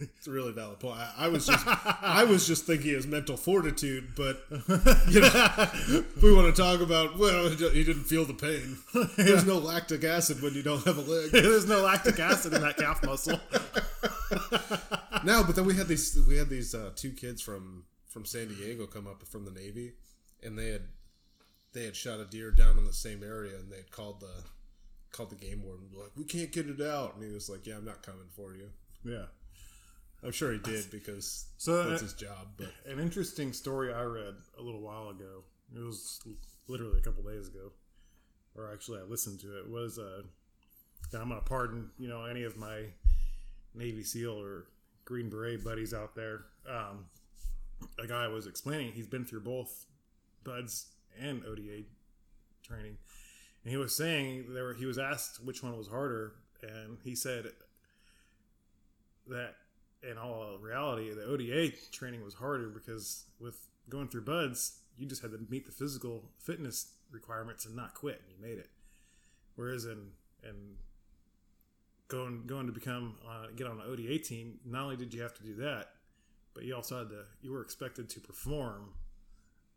It's 0.02 0.28
a 0.28 0.32
really 0.32 0.52
valid 0.52 0.80
point. 0.80 0.98
I, 0.98 1.26
I 1.26 1.28
was 1.28 1.46
just, 1.46 1.66
I 1.68 2.24
was 2.24 2.48
just 2.48 2.66
thinking 2.66 2.92
his 2.92 3.06
mental 3.06 3.38
fortitude, 3.38 4.10
but 4.16 4.44
you 5.10 5.22
know, 5.22 6.04
we 6.22 6.34
want 6.34 6.54
to 6.54 6.62
talk 6.62 6.82
about. 6.82 7.18
Well, 7.20 7.50
he 7.50 7.84
didn't 7.84 8.06
feel 8.06 8.26
the 8.26 8.34
pain. 8.34 8.78
There's 9.16 9.46
no 9.46 9.60
lactic 9.60 10.04
acid 10.04 10.42
when 10.42 10.54
you 10.54 10.64
don't 10.64 10.84
have 10.86 10.98
a 10.98 11.02
leg. 11.02 11.30
There's 11.32 11.68
no 11.68 11.82
lactic 11.82 12.20
acid 12.20 12.54
in 12.54 12.62
that 12.62 12.78
calf 12.78 13.04
muscle. 13.06 13.40
No, 15.24 15.44
but 15.44 15.56
then 15.56 15.66
we 15.66 15.76
had 15.76 15.88
these, 15.88 16.20
we 16.28 16.38
had 16.38 16.50
these 16.50 16.74
uh, 16.74 16.92
two 16.96 17.12
kids 17.12 17.42
from 17.42 17.84
from 18.08 18.26
San 18.26 18.48
Diego 18.48 18.88
come 18.88 19.08
up 19.08 19.24
from 19.28 19.46
the 19.46 19.52
Navy, 19.52 19.94
and 20.44 20.58
they 20.58 20.70
had 20.70 20.82
they 21.74 21.86
had 21.86 21.96
shot 21.96 22.20
a 22.20 22.26
deer 22.26 22.52
down 22.52 22.78
in 22.78 22.86
the 22.86 22.94
same 22.94 23.24
area, 23.24 23.56
and 23.56 23.72
they 23.72 23.78
had 23.78 23.92
called 23.92 24.20
the 24.20 24.44
called 25.12 25.30
the 25.30 25.36
game 25.36 25.64
warden, 25.64 25.88
like, 25.94 26.12
"We 26.16 26.24
can't 26.24 26.52
get 26.52 26.68
it 26.68 26.82
out," 26.82 27.16
and 27.16 27.24
he 27.24 27.32
was 27.32 27.50
like, 27.50 27.68
"Yeah, 27.68 27.78
I'm 27.78 27.86
not 27.86 28.02
coming 28.04 28.28
for 28.36 28.56
you." 28.56 28.70
yeah. 29.04 29.26
I'm 30.24 30.32
sure 30.32 30.52
he 30.52 30.60
did 30.60 30.92
because 30.92 31.48
So, 31.58 31.84
that's 31.84 32.02
uh, 32.02 32.06
his 32.06 32.14
job, 32.14 32.50
but. 32.58 32.70
An 32.86 33.00
interesting 33.00 33.54
story 33.54 33.94
I 33.94 34.04
read 34.04 34.36
a 34.58 34.62
little 34.62 34.82
while 34.82 35.10
ago. 35.10 35.44
It 35.76 35.80
was 35.80 36.22
literally 36.68 37.00
a 37.00 37.02
couple 37.02 37.24
days 37.24 37.48
ago, 37.48 37.72
or 38.56 38.72
actually 38.72 39.00
I 39.00 39.04
listened 39.04 39.40
to 39.42 39.58
it. 39.58 39.70
Was 39.70 39.98
uh, 39.98 40.22
I'm 41.14 41.30
gonna 41.30 41.42
pardon 41.42 41.90
you 41.98 42.08
know 42.08 42.26
any 42.26 42.44
of 42.44 42.58
my 42.58 42.86
Navy 43.74 44.04
SEAL 44.04 44.40
or 44.42 44.68
Green 45.06 45.30
Beret 45.30 45.64
buddies 45.64 45.94
out 45.94 46.16
there. 46.16 46.42
Um, 46.70 47.06
a 47.98 48.06
guy 48.06 48.28
was 48.28 48.48
explaining 48.48 48.92
he's 48.92 49.08
been 49.08 49.26
through 49.26 49.42
both 49.42 49.86
BUD/S 50.44 50.88
and 51.20 51.44
ODA 51.46 51.84
training, 52.64 52.98
and 53.64 53.72
he 53.72 53.78
was 53.78 53.96
saying 53.96 54.54
there 54.54 54.66
were, 54.66 54.74
he 54.74 54.86
was 54.86 54.98
asked 54.98 55.44
which 55.44 55.64
one 55.64 55.78
was 55.78 55.88
harder, 55.88 56.34
and 56.62 56.98
he 57.04 57.16
said 57.16 57.46
that 59.28 59.56
in 60.10 60.18
all 60.18 60.58
reality, 60.60 61.14
the 61.14 61.26
ODA 61.26 61.72
training 61.92 62.24
was 62.24 62.34
harder 62.34 62.70
because 62.70 63.26
with 63.40 63.68
going 63.90 64.08
through 64.08 64.24
BUD/S, 64.24 64.80
you 64.98 65.06
just 65.06 65.22
had 65.22 65.32
to 65.32 65.40
meet 65.50 65.66
the 65.66 65.72
physical 65.72 66.30
fitness 66.40 66.94
requirements 67.12 67.66
and 67.66 67.76
not 67.76 67.94
quit, 67.94 68.22
and 68.22 68.36
you 68.36 68.42
made 68.42 68.58
it. 68.58 68.70
Whereas 69.56 69.86
in 69.86 70.12
in 70.44 70.76
going 72.08 72.44
going 72.46 72.68
to 72.68 72.74
become 72.74 73.16
uh, 73.28 73.48
get 73.56 73.68
on 73.68 73.80
an 73.80 73.88
ODA 73.88 74.20
team, 74.20 74.60
not 74.66 74.84
only 74.84 74.98
did 74.98 75.14
you 75.14 75.22
have 75.22 75.34
to 75.36 75.44
do 75.44 75.56
that, 75.56 75.94
but 76.54 76.64
you 76.64 76.76
also 76.76 77.00
had 77.00 77.10
to 77.10 77.24
you 77.42 77.52
were 77.52 77.62
expected 77.62 78.10
to 78.10 78.20
perform, 78.20 78.94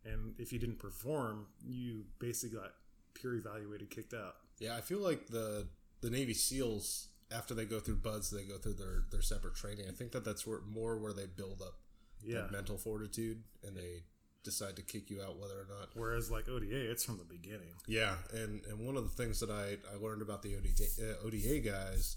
and 0.05 0.35
if 0.39 0.53
you 0.53 0.59
didn't 0.59 0.79
perform, 0.79 1.47
you 1.67 2.05
basically 2.19 2.59
got 2.59 2.73
peer 3.15 3.35
evaluated, 3.35 3.91
kicked 3.91 4.15
out. 4.15 4.37
Yeah, 4.59 4.77
I 4.77 4.81
feel 4.81 4.99
like 5.01 5.29
the 5.29 5.67
the 6.01 6.11
Navy 6.11 6.35
SEALs 6.35 7.09
after 7.31 7.55
they 7.55 7.65
go 7.65 7.81
through 7.81 7.97
BUD/S, 7.97 8.31
they 8.31 8.45
go 8.45 8.59
through 8.59 8.75
their 8.75 9.05
their 9.11 9.23
separate 9.23 9.55
training. 9.55 9.87
I 9.89 9.93
think 9.93 10.13
that 10.13 10.25
that's 10.25 10.47
where 10.47 10.61
more 10.63 10.97
where 10.99 11.13
they 11.13 11.27
build 11.27 11.63
up 11.63 11.81
Yeah. 12.23 12.49
mental 12.51 12.79
fortitude 12.79 13.43
and 13.63 13.77
they 13.77 14.05
decide 14.43 14.77
to 14.77 14.83
kick 14.83 15.09
you 15.11 15.23
out 15.23 15.39
whether 15.39 15.59
or 15.61 15.67
not. 15.67 15.91
Whereas 15.95 16.31
like 16.31 16.49
ODA, 16.49 16.91
it's 16.91 17.05
from 17.05 17.19
the 17.19 17.25
beginning. 17.25 17.75
Yeah, 17.87 18.19
and 18.33 18.65
and 18.67 18.79
one 18.87 18.97
of 18.97 19.05
the 19.05 19.17
things 19.25 19.41
that 19.41 19.51
I 19.51 19.79
I 19.93 19.97
learned 19.97 20.23
about 20.23 20.43
the 20.43 20.57
ODA, 20.57 20.85
uh, 21.13 21.27
ODA 21.27 21.61
guys 21.61 22.17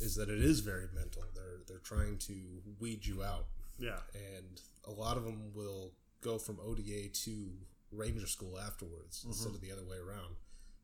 is 0.00 0.14
that 0.16 0.28
it 0.28 0.40
is 0.42 0.60
very 0.60 0.88
mental. 0.94 1.22
They're 1.34 1.60
they're 1.66 1.78
trying 1.78 2.18
to 2.18 2.62
weed 2.80 3.06
you 3.06 3.22
out, 3.22 3.46
Yeah. 3.78 4.00
and 4.14 4.60
a 4.84 4.90
lot 4.90 5.16
of 5.16 5.24
them 5.24 5.52
will 5.54 5.94
go 6.20 6.38
from 6.38 6.58
ODA 6.60 7.08
to 7.10 7.58
Ranger 7.92 8.26
School 8.26 8.58
afterwards 8.58 9.22
instead 9.24 9.54
of 9.54 9.60
the 9.60 9.70
other 9.70 9.84
way 9.84 9.98
around. 9.98 10.36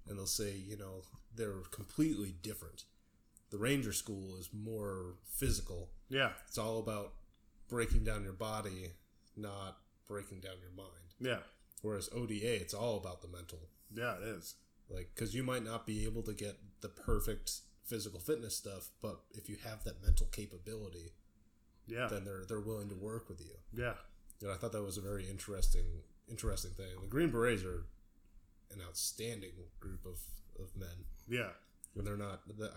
And 0.07 0.17
they'll 0.19 0.27
say, 0.27 0.57
you 0.57 0.77
know, 0.77 1.03
they're 1.35 1.61
completely 1.71 2.33
different. 2.33 2.85
The 3.51 3.59
Ranger 3.59 3.93
School 3.93 4.37
is 4.39 4.49
more 4.53 5.15
physical. 5.25 5.91
Yeah. 6.09 6.31
It's 6.49 6.59
all 6.59 6.79
about 6.79 7.15
breaking 7.69 8.05
down 8.05 8.23
your 8.25 8.33
body, 8.33 8.93
not 9.37 9.79
breaking 10.07 10.41
down 10.41 10.55
your 10.61 10.71
mind. 10.77 11.15
Yeah. 11.21 11.39
Whereas 11.83 12.09
ODA, 12.15 12.61
it's 12.61 12.75
all 12.75 12.97
about 12.97 13.23
the 13.23 13.29
mental. 13.29 13.69
Yeah, 13.93 14.17
it 14.17 14.23
is. 14.23 14.55
Like, 14.89 15.11
because 15.15 15.35
you 15.35 15.43
might 15.43 15.65
not 15.65 15.87
be 15.87 16.05
able 16.05 16.23
to 16.23 16.33
get 16.33 16.59
the 16.81 16.89
perfect 16.89 17.53
physical 17.85 18.21
fitness 18.21 18.57
stuff, 18.57 18.91
but 19.03 19.21
if 19.33 19.49
you 19.49 19.57
have 19.65 19.83
that 19.85 20.03
mental 20.03 20.27
capability, 20.31 21.13
Yeah. 21.87 22.07
then 22.09 22.25
they're 22.25 22.45
they're 22.47 22.61
willing 22.61 22.89
to 22.91 22.95
work 22.95 23.29
with 23.29 23.41
you. 23.41 23.55
yeah. 23.73 23.95
And 24.43 24.51
I 24.51 24.55
thought 24.55 24.73
that 24.73 24.83
was 24.83 24.97
a 24.97 25.01
very 25.03 25.29
interesting 25.29 26.03
interesting 26.29 26.71
thing. 26.73 27.01
The 27.03 27.09
Green 27.09 27.31
Berets 27.31 27.65
are 27.65 27.85
an 28.73 28.81
outstanding 28.87 29.53
group 29.81 30.07
of, 30.07 30.19
of 30.59 30.75
men. 30.77 31.05
Yeah. 31.29 31.51
And 31.97 32.07
they're 32.07 32.17
not. 32.17 32.41
The, 32.57 32.71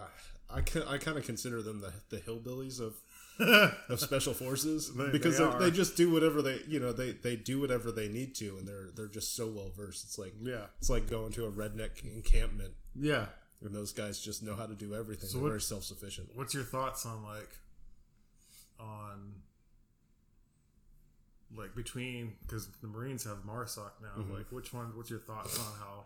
I 0.49 0.57
I, 0.59 0.93
I 0.95 0.97
kind 0.97 1.17
of 1.17 1.25
consider 1.25 1.61
them 1.61 1.81
the 1.81 1.93
the 2.09 2.17
hillbillies 2.21 2.79
of 2.79 2.95
of 3.89 3.99
special 3.99 4.33
forces 4.33 4.93
They- 4.93 5.09
because 5.09 5.37
they 5.37 5.49
they, 5.59 5.71
just 5.71 5.95
do 5.97 6.11
whatever 6.11 6.41
they 6.41 6.61
you 6.67 6.79
know 6.79 6.91
they 6.93 7.11
they 7.11 7.35
do 7.35 7.59
whatever 7.59 7.91
they 7.91 8.07
need 8.07 8.35
to 8.35 8.57
and 8.57 8.67
they're 8.67 8.89
they're 8.95 9.07
just 9.07 9.35
so 9.35 9.47
well 9.47 9.71
versed. 9.75 10.03
It's 10.05 10.17
like 10.19 10.33
Yeah. 10.41 10.65
it's 10.79 10.89
like 10.89 11.09
going 11.09 11.31
to 11.33 11.45
a 11.45 11.51
redneck 11.51 12.03
encampment 12.03 12.73
Yeah. 12.95 13.27
and 13.61 13.73
those 13.73 13.91
guys 13.91 14.19
just 14.19 14.43
know 14.43 14.55
how 14.55 14.65
to 14.67 14.75
do 14.75 14.93
everything. 14.93 15.29
So 15.29 15.37
they're 15.37 15.43
what- 15.43 15.49
very 15.49 15.61
self 15.61 15.83
sufficient. 15.83 16.29
What's 16.35 16.53
your 16.53 16.63
thoughts 16.63 17.05
on 17.05 17.23
like 17.23 17.49
on 18.79 19.33
like 21.55 21.75
between 21.75 22.33
because 22.41 22.67
the 22.81 22.87
Marines 22.87 23.23
have 23.25 23.37
Marsoc 23.45 23.91
now. 24.01 24.21
Mhm. 24.23 24.37
Like 24.37 24.51
which 24.51 24.73
one? 24.73 24.95
What's 24.97 25.09
your 25.09 25.19
thoughts 25.19 25.57
on 25.59 25.73
how 25.79 26.05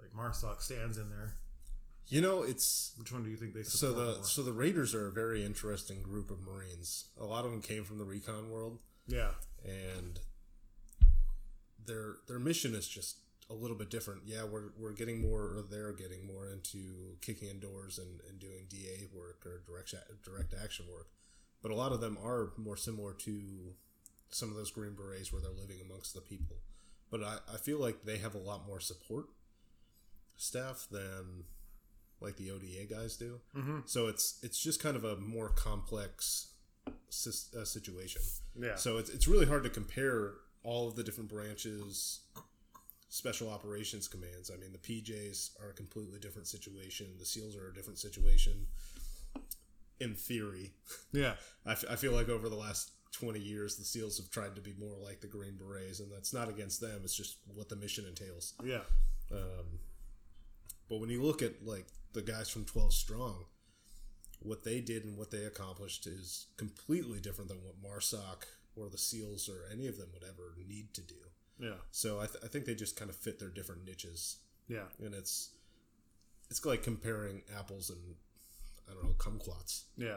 like 0.00 0.12
Marsoc 0.14 0.60
stands 0.62 0.98
in 0.98 1.08
there? 1.10 1.34
You 2.08 2.20
know, 2.20 2.42
it's 2.42 2.92
Which 2.98 3.12
one 3.12 3.22
do 3.22 3.30
you 3.30 3.36
think 3.36 3.54
they 3.54 3.62
so 3.62 3.88
support 3.88 3.96
the 3.96 4.14
more? 4.16 4.24
so 4.24 4.42
the 4.42 4.52
Raiders 4.52 4.94
are 4.94 5.06
a 5.08 5.12
very 5.12 5.44
interesting 5.44 6.02
group 6.02 6.30
of 6.30 6.40
Marines. 6.40 7.06
A 7.20 7.24
lot 7.24 7.44
of 7.44 7.52
them 7.52 7.62
came 7.62 7.84
from 7.84 7.98
the 7.98 8.04
recon 8.04 8.50
world, 8.50 8.78
yeah. 9.06 9.30
and 9.64 10.18
their 11.86 12.16
their 12.26 12.38
mission 12.38 12.74
is 12.74 12.88
just 12.88 13.18
a 13.48 13.54
little 13.54 13.76
bit 13.76 13.90
different. 13.90 14.22
Yeah, 14.26 14.44
we're 14.44 14.70
we're 14.78 14.92
getting 14.92 15.20
more, 15.20 15.42
or 15.42 15.64
they're 15.70 15.92
getting 15.92 16.26
more 16.26 16.48
into 16.50 17.16
kicking 17.20 17.48
indoors 17.48 17.98
and, 17.98 18.20
and 18.28 18.40
doing 18.40 18.66
DA 18.68 19.06
work 19.14 19.46
or 19.46 19.62
direct 19.66 19.94
direct 20.24 20.54
action 20.60 20.86
work, 20.92 21.08
but 21.62 21.70
a 21.70 21.74
lot 21.74 21.92
of 21.92 22.00
them 22.00 22.18
are 22.22 22.52
more 22.56 22.76
similar 22.76 23.12
to 23.14 23.74
some 24.30 24.50
of 24.50 24.56
those 24.56 24.70
Green 24.70 24.94
Berets 24.94 25.32
where 25.32 25.42
they're 25.42 25.50
living 25.50 25.78
amongst 25.84 26.14
the 26.14 26.20
people. 26.20 26.56
But 27.10 27.22
I, 27.22 27.38
I 27.52 27.56
feel 27.56 27.80
like 27.80 28.04
they 28.04 28.18
have 28.18 28.34
a 28.34 28.38
lot 28.38 28.66
more 28.66 28.78
support 28.80 29.26
staff 30.36 30.86
than 30.90 31.44
like 32.20 32.36
the 32.36 32.50
ODA 32.50 32.86
guys 32.92 33.16
do. 33.16 33.40
Mm-hmm. 33.56 33.80
So 33.86 34.08
it's 34.08 34.38
it's 34.42 34.60
just 34.60 34.82
kind 34.82 34.96
of 34.96 35.04
a 35.04 35.16
more 35.16 35.48
complex 35.50 36.52
sis- 37.08 37.54
uh, 37.54 37.64
situation. 37.64 38.22
Yeah. 38.58 38.76
So 38.76 38.98
it's 38.98 39.10
it's 39.10 39.26
really 39.28 39.46
hard 39.46 39.64
to 39.64 39.70
compare 39.70 40.34
all 40.62 40.88
of 40.88 40.96
the 40.96 41.02
different 41.02 41.30
branches, 41.30 42.20
special 43.08 43.48
operations 43.48 44.08
commands. 44.08 44.50
I 44.54 44.58
mean, 44.58 44.72
the 44.72 44.78
PJs 44.78 45.62
are 45.62 45.70
a 45.70 45.74
completely 45.74 46.18
different 46.18 46.48
situation. 46.48 47.06
The 47.18 47.26
SEALs 47.26 47.56
are 47.56 47.68
a 47.68 47.74
different 47.74 47.98
situation. 47.98 48.66
In 50.00 50.14
theory, 50.14 50.72
yeah. 51.12 51.34
I, 51.66 51.72
f- 51.72 51.84
I 51.90 51.96
feel 51.96 52.12
like 52.12 52.28
over 52.30 52.48
the 52.48 52.56
last 52.56 52.92
20 53.12 53.38
years, 53.38 53.76
the 53.76 53.84
SEALs 53.84 54.16
have 54.18 54.30
tried 54.30 54.54
to 54.56 54.62
be 54.62 54.74
more 54.78 54.96
like 55.02 55.20
the 55.20 55.26
Green 55.26 55.56
Berets, 55.58 56.00
and 56.00 56.10
that's 56.10 56.32
not 56.32 56.48
against 56.48 56.80
them. 56.80 57.00
It's 57.04 57.14
just 57.14 57.36
what 57.54 57.68
the 57.68 57.76
mission 57.76 58.06
entails. 58.06 58.54
Yeah. 58.64 58.80
Um, 59.30 59.78
but 60.88 61.00
when 61.00 61.10
you 61.10 61.22
look 61.22 61.42
at 61.42 61.64
like 61.64 61.86
the 62.12 62.22
guys 62.22 62.48
from 62.48 62.64
12 62.64 62.92
Strong, 62.92 63.44
what 64.40 64.64
they 64.64 64.80
did 64.80 65.04
and 65.04 65.16
what 65.18 65.30
they 65.30 65.44
accomplished 65.44 66.06
is 66.06 66.46
completely 66.56 67.20
different 67.20 67.48
than 67.48 67.58
what 67.62 67.82
Marsoc 67.82 68.44
or 68.76 68.88
the 68.88 68.98
SEALs 68.98 69.48
or 69.48 69.70
any 69.72 69.86
of 69.86 69.98
them 69.98 70.08
would 70.14 70.24
ever 70.24 70.54
need 70.66 70.94
to 70.94 71.02
do. 71.02 71.14
Yeah. 71.58 71.74
So 71.90 72.20
I, 72.20 72.26
th- 72.26 72.42
I 72.42 72.48
think 72.48 72.64
they 72.64 72.74
just 72.74 72.96
kind 72.96 73.10
of 73.10 73.16
fit 73.16 73.38
their 73.38 73.48
different 73.50 73.84
niches, 73.84 74.38
Yeah. 74.68 74.84
and 75.04 75.14
it's 75.14 75.50
it's 76.50 76.64
like 76.64 76.82
comparing 76.82 77.42
apples 77.58 77.90
and 77.90 78.16
I 78.90 78.94
don't 78.94 79.04
know 79.04 79.14
kumquats 79.18 79.82
Yeah. 79.96 80.16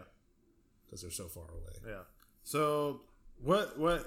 because 0.85 1.01
they're 1.01 1.12
so 1.12 1.27
far 1.27 1.43
away. 1.51 1.73
Yeah. 1.85 2.03
So 2.43 3.01
what 3.41 3.77
what 3.77 4.05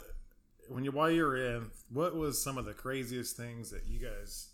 when 0.69 0.83
you 0.83 0.93
while 0.93 1.11
you're 1.11 1.37
in, 1.37 1.71
what 1.91 2.17
was 2.17 2.43
some 2.43 2.57
of 2.59 2.65
the 2.65 2.73
craziest 2.73 3.37
things 3.37 3.71
that 3.71 3.87
you 3.87 3.99
guys 4.01 4.49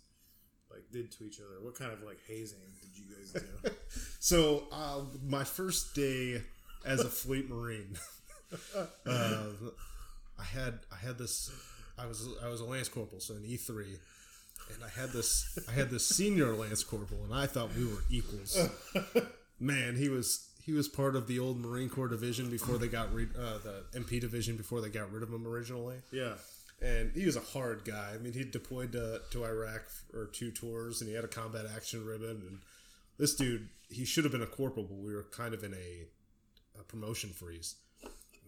like 0.72 0.90
did 0.92 1.12
to 1.12 1.24
each 1.24 1.38
other? 1.40 1.62
What 1.62 1.74
kind 1.76 1.92
of 1.92 2.02
like 2.02 2.18
hazing 2.26 2.58
did 2.80 2.90
you 2.98 3.14
guys 3.14 3.32
do? 3.32 3.70
So 4.20 4.64
uh, 4.70 5.00
my 5.26 5.42
first 5.42 5.94
day 5.96 6.42
as 6.86 7.00
a 7.00 7.08
fleet 7.08 7.50
marine, 7.50 7.96
uh, 9.06 9.44
I 10.38 10.44
had 10.44 10.78
I 10.92 10.96
had 11.04 11.18
this 11.18 11.50
I 11.98 12.06
was 12.06 12.28
I 12.42 12.48
was 12.48 12.60
a 12.60 12.64
lance 12.64 12.88
corporal, 12.88 13.20
so 13.20 13.34
an 13.34 13.42
E 13.44 13.56
three, 13.56 13.98
and 14.72 14.84
I 14.84 14.88
had 14.88 15.10
this 15.10 15.58
I 15.68 15.72
had 15.72 15.90
this 15.90 16.06
senior 16.06 16.54
lance 16.54 16.84
corporal, 16.84 17.24
and 17.24 17.34
I 17.34 17.46
thought 17.46 17.74
we 17.76 17.84
were 17.84 18.02
equals. 18.10 18.56
Man, 19.60 19.96
he 19.96 20.08
was 20.08 20.48
he 20.64 20.72
was 20.72 20.88
part 20.88 21.16
of 21.16 21.26
the 21.26 21.38
old 21.38 21.58
Marine 21.58 21.88
Corps 21.88 22.08
division 22.08 22.48
before 22.50 22.78
they 22.78 22.88
got 22.88 23.12
rid 23.12 23.30
uh, 23.36 23.58
the 23.58 23.84
MP 23.98 24.20
division 24.20 24.56
before 24.56 24.80
they 24.80 24.88
got 24.88 25.12
rid 25.12 25.22
of 25.22 25.30
him 25.30 25.46
originally 25.46 25.96
yeah. 26.12 26.34
And 26.82 27.12
he 27.14 27.26
was 27.26 27.36
a 27.36 27.40
hard 27.40 27.84
guy. 27.84 28.12
I 28.14 28.18
mean, 28.18 28.32
he 28.32 28.44
deployed 28.44 28.92
to, 28.92 29.20
to 29.30 29.44
Iraq 29.44 29.82
for 30.10 30.26
two 30.26 30.50
tours, 30.50 31.00
and 31.00 31.08
he 31.08 31.14
had 31.14 31.24
a 31.24 31.28
combat 31.28 31.66
action 31.74 32.04
ribbon. 32.04 32.42
And 32.46 32.58
this 33.18 33.34
dude, 33.34 33.68
he 33.88 34.04
should 34.04 34.24
have 34.24 34.32
been 34.32 34.42
a 34.42 34.46
corporal, 34.46 34.86
but 34.86 34.98
we 34.98 35.14
were 35.14 35.26
kind 35.30 35.54
of 35.54 35.62
in 35.62 35.74
a, 35.74 36.80
a 36.80 36.82
promotion 36.82 37.30
freeze. 37.30 37.76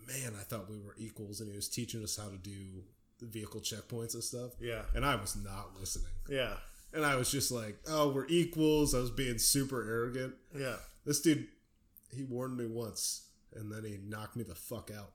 Man, 0.06 0.32
I 0.38 0.42
thought 0.42 0.68
we 0.68 0.80
were 0.80 0.96
equals, 0.98 1.40
and 1.40 1.48
he 1.48 1.56
was 1.56 1.68
teaching 1.68 2.02
us 2.02 2.16
how 2.16 2.28
to 2.28 2.36
do 2.36 2.82
the 3.20 3.26
vehicle 3.26 3.60
checkpoints 3.60 4.14
and 4.14 4.22
stuff. 4.22 4.50
Yeah. 4.60 4.82
And 4.94 5.04
I 5.04 5.14
was 5.14 5.36
not 5.36 5.78
listening. 5.78 6.10
Yeah. 6.28 6.54
And 6.92 7.04
I 7.06 7.16
was 7.16 7.30
just 7.30 7.50
like, 7.50 7.78
"Oh, 7.88 8.12
we're 8.12 8.26
equals." 8.28 8.94
I 8.94 8.98
was 8.98 9.10
being 9.10 9.38
super 9.38 9.82
arrogant. 9.82 10.34
Yeah. 10.56 10.76
This 11.04 11.20
dude, 11.20 11.48
he 12.14 12.22
warned 12.22 12.56
me 12.56 12.66
once, 12.66 13.28
and 13.52 13.72
then 13.72 13.84
he 13.84 13.98
knocked 14.06 14.36
me 14.36 14.44
the 14.44 14.54
fuck 14.54 14.90
out. 14.96 15.12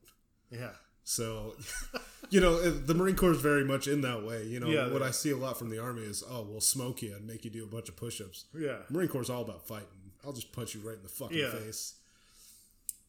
Yeah. 0.51 0.71
So, 1.09 1.55
you 2.29 2.39
know, 2.39 2.61
the 2.69 2.93
Marine 2.93 3.15
Corps 3.15 3.31
is 3.31 3.41
very 3.41 3.65
much 3.65 3.87
in 3.87 4.01
that 4.01 4.23
way. 4.23 4.43
You 4.43 4.59
know, 4.59 4.67
Yeah, 4.67 4.93
what 4.93 5.01
I 5.01 5.09
see 5.09 5.31
a 5.31 5.35
lot 5.37 5.57
from 5.57 5.71
the 5.71 5.79
Army 5.79 6.03
is, 6.03 6.23
oh, 6.29 6.43
we'll 6.43 6.61
smoke 6.61 7.01
you 7.01 7.15
and 7.15 7.25
make 7.25 7.43
you 7.43 7.49
do 7.49 7.63
a 7.63 7.67
bunch 7.67 7.89
of 7.89 7.95
push 7.95 8.21
ups. 8.21 8.45
Yeah. 8.55 8.77
Marine 8.91 9.07
Corps 9.07 9.23
is 9.23 9.29
all 9.31 9.41
about 9.41 9.67
fighting. 9.67 9.87
I'll 10.23 10.33
just 10.33 10.51
punch 10.51 10.75
you 10.75 10.81
right 10.81 10.97
in 10.97 11.01
the 11.01 11.09
fucking 11.09 11.35
Yeah. 11.35 11.49
face. 11.49 11.95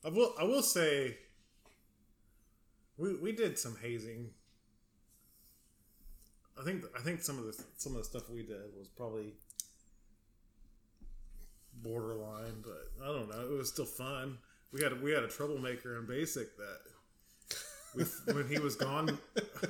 I 0.02 0.08
will 0.08 0.32
I 0.40 0.44
will 0.44 0.62
say 0.62 1.18
we 2.96 3.16
we 3.16 3.32
did 3.32 3.58
some 3.58 3.76
hazing. 3.82 4.30
I 6.58 6.64
think 6.64 6.84
I 6.98 7.02
think 7.02 7.20
some 7.20 7.38
of 7.38 7.44
the 7.44 7.62
some 7.76 7.92
of 7.92 7.98
the 7.98 8.04
stuff 8.04 8.30
we 8.30 8.42
did 8.42 8.72
was 8.78 8.88
probably 8.96 9.34
borderline, 11.82 12.62
but 12.62 12.92
I 13.04 13.08
don't 13.08 13.28
know. 13.28 13.42
It 13.42 13.58
was 13.58 13.68
still 13.68 13.84
fun. 13.84 14.38
We 14.72 14.82
had 14.82 15.02
we 15.02 15.10
had 15.12 15.22
a 15.22 15.28
troublemaker 15.28 15.98
in 15.98 16.06
basic 16.06 16.56
that 16.56 16.78
when 17.94 18.48
he 18.48 18.58
was 18.58 18.76
gone 18.76 19.18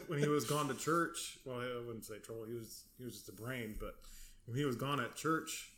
when 0.07 0.19
he 0.19 0.29
was 0.29 0.45
gone 0.45 0.69
to 0.69 0.75
church. 0.75 1.39
Well, 1.45 1.61
I 1.61 1.85
wouldn't 1.87 2.05
say 2.05 2.19
trouble. 2.19 2.45
He 2.47 2.55
was 2.55 2.85
he 2.99 3.05
was 3.05 3.15
just 3.15 3.29
a 3.29 3.33
brain, 3.33 3.77
but 3.79 3.97
when 4.47 4.57
he 4.57 4.65
was 4.65 4.77
gone 4.77 5.01
at 5.01 5.17
church, 5.17 5.73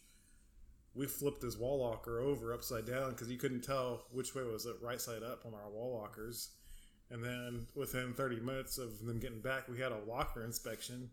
we 0.94 1.06
flipped 1.06 1.42
his 1.42 1.58
wall 1.58 1.80
locker 1.80 2.20
over 2.20 2.52
upside 2.52 2.86
down 2.86 3.10
because 3.10 3.30
you 3.30 3.38
couldn't 3.38 3.62
tell 3.62 4.04
which 4.10 4.34
way 4.34 4.42
was 4.42 4.66
it 4.66 4.76
right 4.82 5.00
side 5.00 5.22
up 5.22 5.44
on 5.46 5.54
our 5.54 5.70
wall 5.70 5.98
lockers. 6.00 6.50
And 7.10 7.22
then 7.22 7.66
within 7.74 8.14
30 8.14 8.40
minutes 8.40 8.78
of 8.78 9.04
them 9.04 9.20
getting 9.20 9.42
back, 9.42 9.68
we 9.68 9.78
had 9.78 9.92
a 9.92 9.98
locker 10.08 10.44
inspection. 10.44 11.10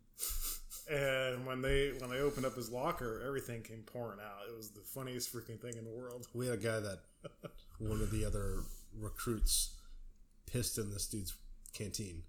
And 0.89 1.45
when 1.45 1.61
they 1.61 1.91
when 1.99 2.09
they 2.09 2.19
opened 2.19 2.45
up 2.45 2.55
his 2.55 2.71
locker, 2.71 3.21
everything 3.25 3.61
came 3.61 3.83
pouring 3.85 4.19
out. 4.19 4.49
It 4.49 4.55
was 4.55 4.71
the 4.71 4.81
funniest 4.81 5.33
freaking 5.33 5.61
thing 5.61 5.75
in 5.77 5.83
the 5.83 5.91
world. 5.91 6.25
We 6.33 6.47
had 6.47 6.59
a 6.59 6.61
guy 6.61 6.79
that 6.79 6.99
one 7.79 8.01
of 8.01 8.11
the 8.11 8.25
other 8.25 8.63
recruits 8.97 9.78
pissed 10.51 10.77
in 10.77 10.89
this 10.91 11.07
dude's 11.07 11.33
canteen. 11.73 12.23